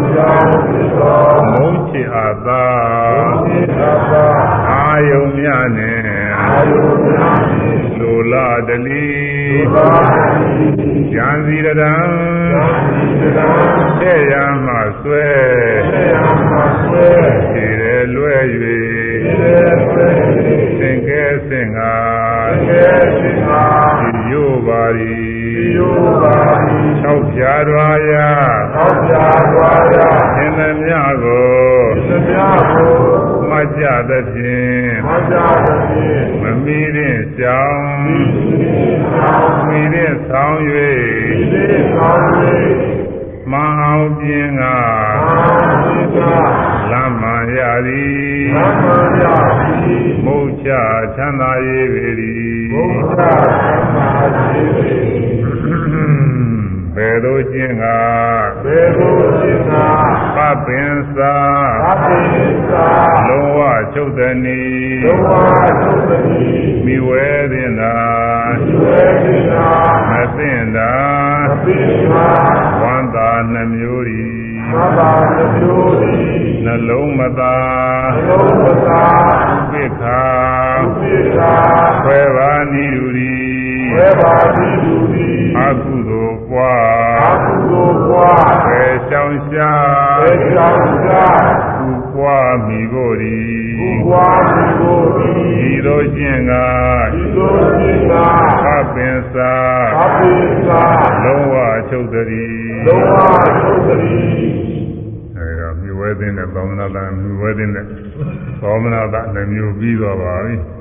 [1.53, 2.65] မုန်းချစ်အပ်သာ
[4.70, 6.01] အာယုံများနှင့်
[8.01, 9.09] လိုလာတလီ
[11.14, 11.94] ဉာဏ်စီရတံ
[14.01, 15.28] တဲ့ရမှဆွဲ
[17.52, 18.36] ခြေရလွဲ၍
[20.78, 21.94] သင်ကဲစင်ငါ
[24.31, 25.20] ရိုးပါရီ
[27.05, 28.31] ၆ဖြာတော်ရာ
[30.36, 31.49] သင်သမျှကို
[33.61, 34.93] မကြသဖြင့်
[36.43, 37.89] မမီတဲ့ကြောင်း
[39.66, 40.61] မီတဲ့ဆောင်း၍
[43.51, 44.62] မအောင်ပြင်းက
[46.91, 48.49] လမ်းမှန်ရသည်
[50.24, 50.70] မုတ်ချ
[51.16, 52.61] ချမ်းသာရေးပေသည်
[57.01, 57.85] ဘယ်သို့ကျင့်က
[58.64, 59.74] ဘယ်သို့ကျင့်က
[60.36, 61.36] ပပင်စာ
[61.85, 62.89] ပပင်စာ
[63.28, 63.60] လုံးဝ
[63.94, 64.62] ချုပ်သည်နီ
[65.05, 65.32] လုံးဝ
[65.81, 66.51] ချုပ်သည်နီ
[66.86, 67.97] မိဝဲတင်သာ
[68.60, 69.68] မိဝဲတင်သာ
[70.10, 70.93] မသိင်သာ
[71.48, 72.27] မသိင်သာ
[72.82, 74.22] ဝန္တာနှမျိုးဤ
[74.74, 76.14] ဝန္တာနှမျိုးဤ
[76.64, 77.56] နှလုံးမသာ
[78.16, 79.05] နှလုံးမသာ
[79.56, 80.22] ဥပိ္ခာ
[80.82, 81.55] ဥပိ္ခာ
[82.05, 83.49] ခွဲပါနိယူရီ
[83.91, 93.39] ခွဲပါနိယူရီအကုသိုလ်ပွားအကုသိုလ်ပွားပဲရှောင်ရှားပဲရှောင်ရှားပူပွားမိဖို့ဒီ
[93.79, 95.33] ဘုရားမိကိုဒီ
[95.71, 96.53] ဤသို့ခြင်းက
[97.12, 98.27] ဒီလိုရှိတာ
[98.67, 99.53] အပင်စာ
[100.03, 100.33] အပိ
[100.69, 100.85] သာ
[101.25, 101.55] လုံးဝ
[101.91, 103.15] ချုပ်တည်းလုံးဝ
[103.62, 103.99] သုတ္တိ
[105.37, 107.85] အဲဒါမြဝဲသိတဲ့သောမနာတန်မြဝဲသိတဲ့
[108.62, 110.80] သောမနာတနှမျိုးပြီးတော့ပါပြီ။อืม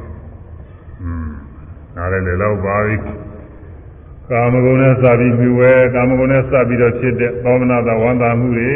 [2.00, 2.96] နားလည်းလည်းတော့ပါပြီ။
[4.30, 8.74] ကာမဂုဏ်နဲ့စပြီးမြဝဲကာမဂုဏ်နဲ့စပြီးတော့ဖြစ်တဲ့သောမနာတဝန္တာမှုတွေ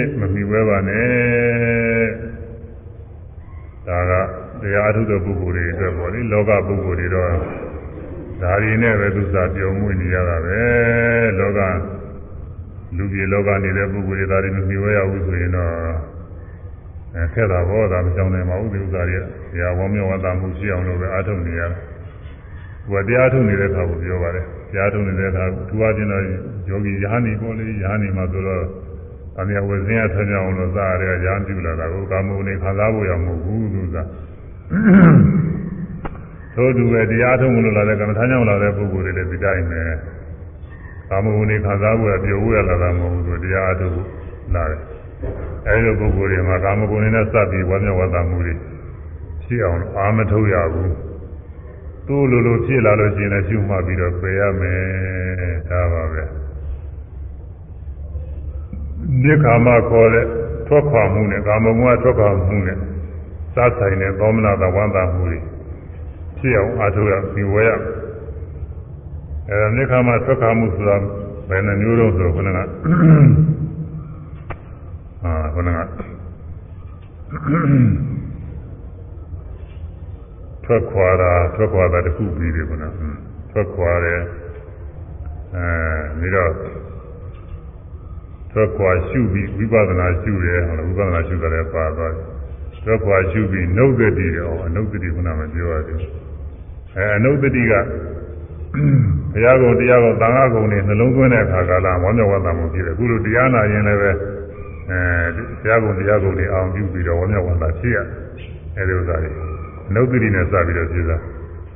[0.00, 2.06] တဲ့မမြဝဲပါနဲ့။
[3.86, 4.12] ဒါက
[4.62, 7.32] တရားအထုတဲ့ပုဂ္ဂိုလ်တွေအတွက်ပေါ့လေလောကပုဂ္ဂိုလ်တွေတော့
[8.42, 10.60] ဒါရီနဲ့ပဲသူစားပြုံးမွေးနေရတာပဲ
[11.38, 11.60] လောက
[12.96, 15.72] လူပြည်လောကနေတဲ့ပုဂ္ဂိုလ်တွေဒါတွေမမြင်ရဘူးဆိုရင်တော့
[17.14, 19.22] အဲခက်တာဘောဒါမကြောင်နိုင်ပါဘူးဒီဥစ္စာတွေက
[19.52, 21.72] တရားဝေါမြောဝတ္တမှုရှိအောင်လို့ပဲအားထုတ်နေရတ
[22.88, 26.22] ယ်။ဟိုကတရားထုတ်နေတဲ့အခါကိုပြောပါတယ်။တရားထုတ်နေတဲ့အခါသူအချင်းတော့
[26.68, 28.64] ယောဂီယဟန်ဒီပေါ်လေယဟန်ဒီမှာဆိုတော့
[29.40, 33.96] အမြဲဝဇင်းရဆင်းအောင်လို့စားရတဲ့ရဟန်းပြုလာတာကိုကာမုန်နေခံစားဖို့ရမဟုတ်ဘူးသူက။
[36.54, 39.82] သို့တူပဲတရားထုတ်မလို့လာတဲ့ကမ္မထာကြောင့်လာတဲ့ပုဂ္ဂိုလ်တွေလည်းဒီတိုင်းပဲ။
[41.10, 43.94] ကာမဂုဏ်တွေခံစားဖို့ရပြောဖို့ရလာတာမဟုတ်ဘူးသူတရားအထုတ်
[44.54, 44.80] လာတယ်။
[45.66, 48.54] အဲဒီလိုပုဂ္ဂိုလ်တွေမှာကာမဂုဏ်တွေနဲ့စပ်ပြီးဝမ်းမြောက်ဝမ်းသာမှုတွေ
[49.42, 50.90] ဖြစ်အောင်အာမထုတ်ရဘူး။
[52.08, 54.80] သူ့လိုလိုဖြစ်လာလို့ရှိရင်လည်းရှုမှတ်ပြီးတော့ပယ်ရမယ်
[55.68, 56.22] ဒါပါပဲ။
[59.22, 60.26] ဒီခါမှခေါ်တဲ့
[60.66, 62.78] ထွက်ခွာမှုနဲ့ကာမဂုဏ်ကထွက်ခွာမှုနဲ့
[63.54, 65.38] စဆိုင်တဲ့သောမနာတဝမ်းသာမှုတွေ
[66.38, 67.92] ဖြစ်အောင်အားထုတ်ရပြီးဝဲရမယ်
[69.48, 70.96] အဲဒါမြစ်ခါမှာထွက်ခါမှုဆိုတာ
[71.48, 72.58] ဘယ်နှမျိုးတော့ဆိုတော့ခဏက
[75.24, 75.78] အာခဏက
[80.68, 82.84] ထွက်ခွာတာထွက်ခွာတာတစ်ခုပြီးတယ်ခဏ
[83.50, 84.20] ထွက်ခွာတယ်
[85.54, 85.66] အဲ
[86.18, 86.52] ပြီးတော့
[88.52, 92.26] ထွက်ခွာရှုပြီးဝိပဿနာရှုတယ်ဟုတ်လားဝိပဿနာရှုတယ်ပါသွားတယ်
[92.84, 96.12] ထွက်ခွာရှုပြီးနှုတ်သက်တည်တယ်ဟောအနုတ်တည်ခုနမပြောရသေးဘူး
[96.96, 97.74] အဲအနုတ်တည်က
[99.32, 104.10] ဘုရားကုံတရားကုံသံဃာကုံတွေနှလုံးသွင်းတဲ့အခါကာလဝမ်းမြောက်ဝမ်းသာမှုဖြစ်တယ်အခုလိုတရားနာရင်လည်းပဲ
[104.90, 107.98] အဲဘုရားကုံတရားကုံတွေအောင်ပြုပြီးတော့ဝမ်းမြောက်ဝမ်းသာဖြစ်ရ
[108.76, 109.47] အဲဒီဥစ္စာတွေ
[109.88, 111.16] အနုတ္တိနဲ့စပြီးတော့ဖြစ်တာ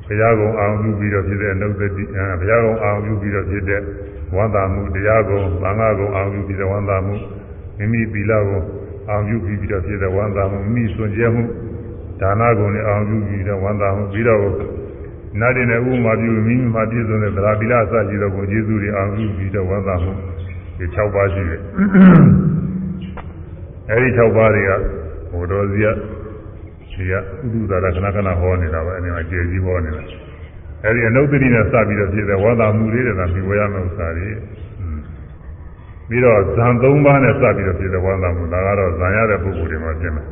[0.06, 1.86] ဘုရားကုံအောင်ပြုပြီးတော့ဖြစ်တဲ့အနုတ္တိ
[2.16, 3.80] အဲဘုရားကုံအောင်ပြုပြီးတော့ဖြစ်တဲ့
[4.34, 7.14] ဝမ်းသာမှုတရားကုံသံဃာကုံအောင်ပြုပြီးတော့ဝမ်းသာမှု
[7.78, 8.60] မိမိသီလကုံ
[9.08, 11.42] အောင်ပြုပြီးတော့ဖြစ်တဲ့ဝမ်းသာမှုမိမိစွန့်ကြဲမှု
[12.20, 14.40] ဒါနကုံနဲ့အောင်ပြုပြီးတော့ဝမ်းသာမှုပြီးတော့
[15.40, 20.12] နာတင်တဲ့ဥမာပြုမိမိမှာပြည့်စုံတဲ့သရာတိလအစရှိသောကိုကျေးဇူးတွေအောင်ပြုပြီးတော့ဝမ်းသာမှု
[20.78, 21.60] ဒီ6ပါးရှိတယ်
[23.90, 24.70] အဲဒီ6ပါးတွေက
[25.32, 25.86] ဘုတော်စီက
[26.92, 27.18] ဒီကဥ
[27.52, 30.02] ဒုသာရခဏခဏဟောနေတာပဲအဲဒီမှာကျေကြီးဟောနေတာ
[30.84, 34.28] အဲဒီအနုတ္တိနဲ့စပြီးတော့ဖြစ်တဲ့ဝါသာမှုလေးတွေကပြီးဝရမယ့်ဥစ္စာတွေ
[36.08, 40.26] ပြီးတော့ဇံ၃ပါးနဲ့စပြီးတော့ဖြစ်တဲ့ဝါသာမှုဒါကတော့ဇံရတဲ့ပုဂ္ဂိုလ်တွေမှာဖြစ်မယ်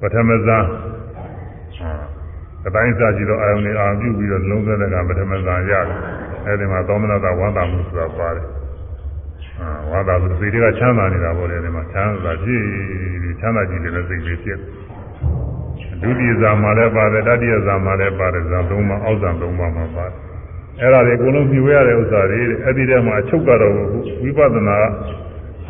[0.00, 0.58] ပထမဇံ
[2.66, 5.84] အတိုင်းစားကြည့်တော့အာယုန်တွေအာပြုပြီးတော့လုံးသွင်းတဲ့ကပထမဇံရတယ်
[6.46, 8.46] အဲဒီမှာသောမနတာဝါသာမှုဆိုတာပါတယ်
[9.60, 12.64] အာဝါသာဆိုစိတ်တွေကချမ်းသာနေတာပေါ့လေဒီမှာချမ်းသာကြည့်
[13.40, 14.58] ချမ်းသာကြည့်တဲ့စိတ်တွေဖြစ်
[16.02, 20.16] ဒုတိယဇာမှာလည်းပါတယ်တတိယဇာမှာလည်းပါတယ်ဇာသုံးပါးအောက်ဇာသုံးပါးမှာပါတယ်
[20.80, 23.74] အဲ့ဒါတွေအကုန်လုံးပြည့်ဝရတဲ့ဥစ္စာတွေအဲ့ဒီထဲမှာအချုပ်ကတော့
[24.22, 24.76] ဝိပဿနာ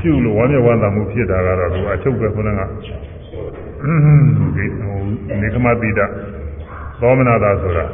[0.00, 2.60] ပြုလို့ဝမ်းမြောက်ဝမ်းသာမှုဖြစ်တာကတော့သူအချုပ်ပဲခုနက
[4.56, 6.00] ဒီဟိုနေကမတိတ
[7.00, 7.84] သောမနာတာဆိုတာ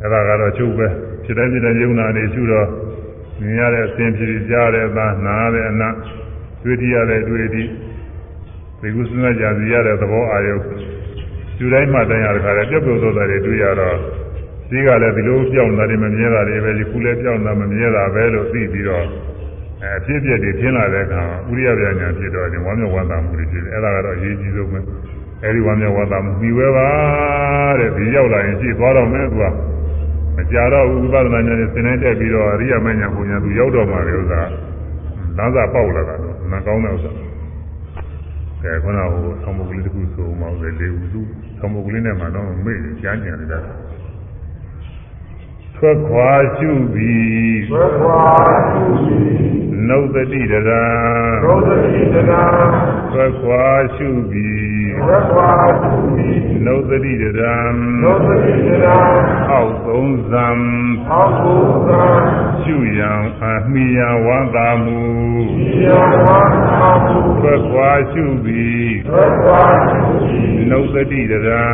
[0.00, 0.86] အဲ့ဒါကတော့အချုပ်ပဲ
[1.24, 2.68] ဖြစ်တဲ့ဖြစ်တဲ့ယုံနာနေရှုတော့
[3.40, 5.82] မြင်ရတဲ့အစဉ်ဖြစ်ကြားတဲ့အသာနားတဲ့အန
[6.62, 7.64] တွေ့ထရတဲ့တွေ့ထီ
[8.82, 10.56] ဒီကုသနာကြာစီရတဲ့သဘောအာယု
[11.58, 13.96] ယူတိုင်းမှတိုင်းရတဲ့ခါလဲပြုတ်ပြုတ်သောတာတွေတွေ့ရတော့
[14.70, 19.04] ဒီကလည်းဒီလိုပြောင်းတာတွေမမြဲတာတွေပဲဒီခုလည်းပြောင်းတာမမြဲတာပဲလို့သိပြီးတော့
[19.82, 24.80] အဲအဖြစ်အပျက်တွေထင်လာတဲ့အခါဥရိယပြညာဖြစ်တော့ဒီဝမ်းမြောက်ဝမ်းသာမှုတွေဖြစ်တယ်အဲ့ဒါကတော့အရေးကြီးဆုံးပဲ
[25.44, 26.88] အဲဒီဝမ်းမြောက်ဝမ်းသာမှုပြီးဝဲပါ
[27.80, 29.44] တဲ့ဒီရောက်လာရင်ရှိသွားတော့မယ်သူက
[30.36, 34.40] မကြတော့ဥပဒနာညာနဲ့သင်တိုင်းတက်ပြီးတော့အရိယမညာပုံညာသူရောက်တော့မှလေဥစ္စာ
[35.36, 37.31] လမ်းစာပေါက်လာတာတော့မကောင်းတဲ့ဥစ္စာ
[38.64, 41.20] ကဲခုနကဟိုသံဃာကလေးတခုဆိုမှပဲလေဦးသူ
[41.60, 43.72] သံဃာကလေးနဲ့မှတော့မေ့ကြားကြနေတာထွ
[45.90, 48.24] က်ခွာရှုပြီးသွေခွာ
[48.72, 49.18] သူစီ
[49.88, 50.84] နှုတ်တတိတရံ
[51.44, 52.42] ရောသတိတနာ
[53.12, 53.64] ထွက်ခွာ
[53.94, 55.50] ရှုပြီးသွေခွာ
[55.82, 56.28] သူစီ
[56.64, 57.56] နှုတ်တတိတရံ
[58.02, 58.98] ရောသတိတနာ
[59.50, 60.48] အောက်သုံးဇံ
[61.10, 62.04] အောက်ကိုသံ
[62.62, 65.00] ရှုရန်အမိယဝန္တာမှု
[65.56, 65.88] ဒီယ
[66.24, 71.64] ဝါသာမှုထွက်ခွာရှုပြီးသွေခွာသူစီ နှုတ်တတိတရံ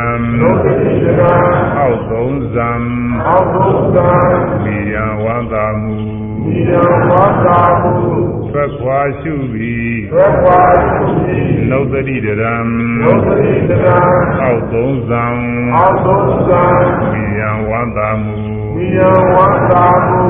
[0.41, 1.33] ရောသတိတနာ
[1.77, 2.71] အောက်သုံးဇံ
[3.27, 4.11] အောက်ကိုသံ
[4.63, 5.95] မိယဝန္တာမှု
[6.45, 6.73] ဒီယ
[7.09, 7.93] ဝါသာမှု
[8.49, 12.55] ထွက်ခွာရှုပြီးသက်ခွာရှိသည်နုဒတိတရံ
[13.01, 13.97] ဒုတိယတံ
[14.41, 15.41] အောက်သုံးဆောင်
[15.75, 16.63] အာသုံးသံ
[17.11, 18.37] ဝိယံဝန္တာမူ
[18.75, 20.21] ဝိယံဝန္တာမှု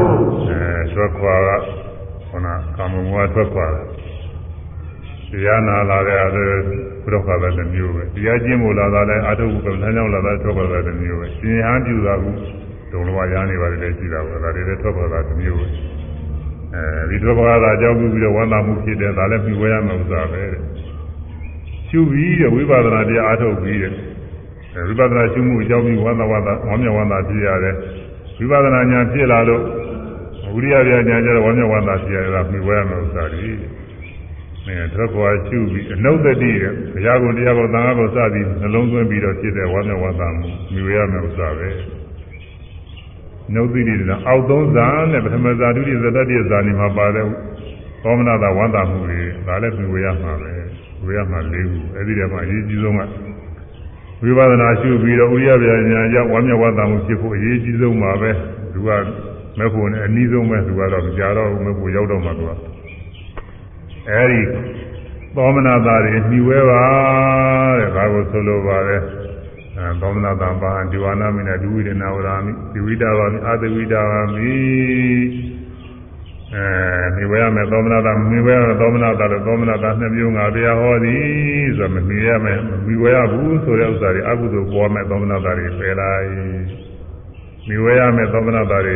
[0.47, 0.63] အဲ
[0.93, 1.49] ထွက်ခွာက
[2.29, 3.87] ခန္ဓာကာမဂုဏ်ကထွက်ခွာတယ်
[5.31, 6.47] တရားနာလာတဲ့အဲ
[7.14, 12.26] ဘုရားခါတဲ့တစ်မျိုးပဲတရားကျင့်ဖို့လာတာလည်းအထုပ်ကံထမ်းကြောင်းလာတာထွက်ခွာတဲ့တစ်မျိုးပဲရှင်ဟန်ပြုတာက
[12.91, 15.68] ဒုံလဘရားနေပါတယ်လည်းရှိတာပဲဒါတွေလည်းထွက်ခွာတာတစ်မျိုးပဲ
[16.73, 20.61] အဲဒီထွက်ခွာတာအကြောင်းပြုပြီးတော့ဝန္တာမှုဖြစ်တယ်ဒါလည်းပြီးဝဲရမယ့်ဥစ္စာပဲတဲ့
[21.90, 23.94] ရှုပြီးတဲ့ဝိပဿနာတရားအထုတ်ပြီးတဲ့
[24.76, 27.76] အဲဝိပဿနာရှုမှုအကြောင်းပြီးဝန္တာဝန္တာဝမ်းမြောက်ဝန္တာဖြစ်ရတယ်
[28.38, 29.64] ဝိပဿနာဉာဏ်ဖြစ်လာလို့
[30.53, 33.49] ဝိရိယပြညာကျတော့ဝမ်းမြောက်ဝမ်းသာဖြစ်ရတာပြီးဝဲရမယ့်ဥစ္စာတွေ
[34.69, 41.69] အဲထွက်ခွာရှုပြီးအနုတ္တိတဲ့ဘုရားကုံတရားကုံသံဃာကုံစသည်နှလုံးသွင်းပြီးတော့ဖြစ်တဲ့ဝမ်းမြောက်ဝမ်းသာမှုပြီးဝဲရမယ့်ဥစ္စာပဲ
[43.53, 43.97] နုတ္တိတဲ့
[44.27, 47.25] အောက်သုံးဇာနဲ့ပထမဇာဒုတိယဇာတတိယဇာနေမှာပါတဲ့
[48.03, 50.51] သောမနာတာဝမ်းသာမှုတွေဒါလည်းပြီးဝဲရမှာပဲ
[51.05, 53.01] ဝဲရမှာ၄ခုအဲဒီတည်းမှာအရေးကြီးဆုံးက
[54.21, 58.31] ဝိပဿနာရှုပြီးတော့ဥရိယပြညာရောက်ဝမ်းမြောက်ဝမ်းသာမှုဖြစ်ဖို့အရေးကြီးဆုံးပါပဲ
[58.73, 58.89] သူက
[59.57, 62.51] မဲ့ဖို့နဲ့အနည်းဆုံးပဲသူကတော့မကြတော့ဘူးမဲ့ဖို့ရောက်တော့မှသူက
[64.10, 64.41] အဲဒီ
[65.36, 66.84] သောမနာတာတွေနှီးဝဲပါ
[67.80, 69.02] တဲ့ဒါကိုဆိုလိုပါတယ်
[69.77, 74.53] အဲသောမနာတာပါဒီဝါနာမိနဲ့ဒုဝိဒနာဝရာမိဒီဝိတာဝါမိအာသဝိတာဝါမိ
[76.53, 76.65] အဲ
[77.15, 81.22] နှီးဝဲရမယ်သောမနာတာနှီးဝဲရမယ်သောမနာတာလို့သောမနာတာနှစ်မျိုးငါတရားဟောသည်
[81.77, 86.27] ဆိုတော့မနှီးရမယ်မနှီးဝဲရဘူးဆိုတဲ့ဥစ္စာတွေအကုသိုလ်ပေါ်မယ်သောမနာတာတွေပယ်လိုက်
[87.68, 88.95] နှီးဝဲရမယ်သောမနာတာတွေ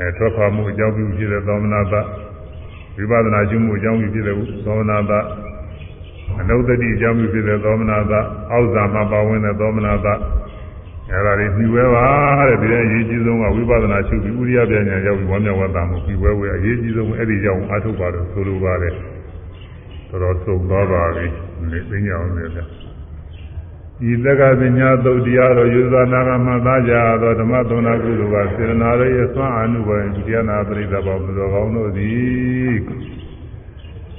[0.00, 2.00] အဲထွက်ခွာမှုအကြောင်းပြုဖြစ်တဲ့သောမနာတာ
[2.96, 4.36] ဝိပဿနာကျူးမှုအကြောင်းပြုဖြစ်တဲ့
[4.66, 5.18] သောမနာတာ
[6.40, 8.20] အနုတ္တိအကြောင်းပြုဖြစ်တဲ့သောမနာတာ
[8.50, 10.14] အောက်ဇာမှာပါဝင်တဲ့သောမနာတာ
[11.10, 12.04] အဲဒါတွေပြီးဝဲပါ
[12.48, 18.94] တဲ့ဒီအရေးကြီးဆုံးကဝိပဿနာရှုပြီးဥရိယပြညာရောက်ပြီးဝမ်းမြောက်ဝမ်းသာမှုပြီးဝဲဝဲအရေးကြီးဆုံးအဲ့ဒီကြောင့်အထုတ်ပါလို့ဆိုလိုပါတယ်
[20.08, 21.26] တော်တော်သုံသွားပါပြီ
[21.70, 22.85] နေသိညာအောင်လေ
[24.04, 32.74] ဤသက္ကပညာသုတ်တရားတော်ယူဇာနာကမှသားကြသောဓမ္မသုံးနာကုသိုလ်ကစေရနာရဲ့အစွမ်းအမှုပဲတရားနာပရိသတ်ပေါင်းသူတော်ကောင်းတို့သည်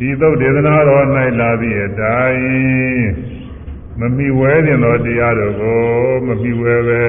[0.08, 1.06] ဤသုတ်ဒေသနာတော်၌
[1.40, 3.08] လာသည့်အတိုင်း
[4.00, 5.82] မမိဝဲတင်သောတရားတော်ကို
[6.26, 7.04] မမိဝဲပဲ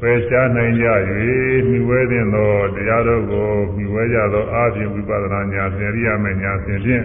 [0.00, 0.86] ပယ်ရှားနိုင်ကြ၍
[1.68, 7.02] မိဝဲတင်သောတရားတော်ကိုမိဝဲကြသောအာဖြင့်ဝိပဿနာဉာဏ်ဖြင့်ရိယာမေဉာဏ်ဖြင့်ဖြင့်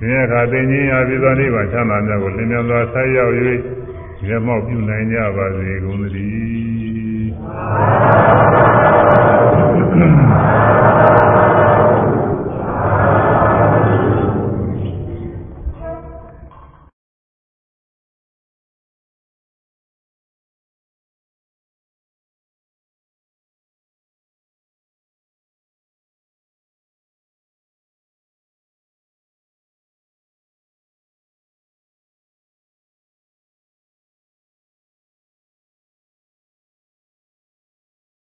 [0.00, 3.34] ဒီအခါသိဉ္ဇင်းရာပြည်သောနိဗ္ဗာန်ချမ်းသာများကိုလင်းမြန်စွာဆက်ရောက်၍
[4.24, 10.29] မျက်မှောက်ပြုနိုင်ကြပါစေကုန်သတည်း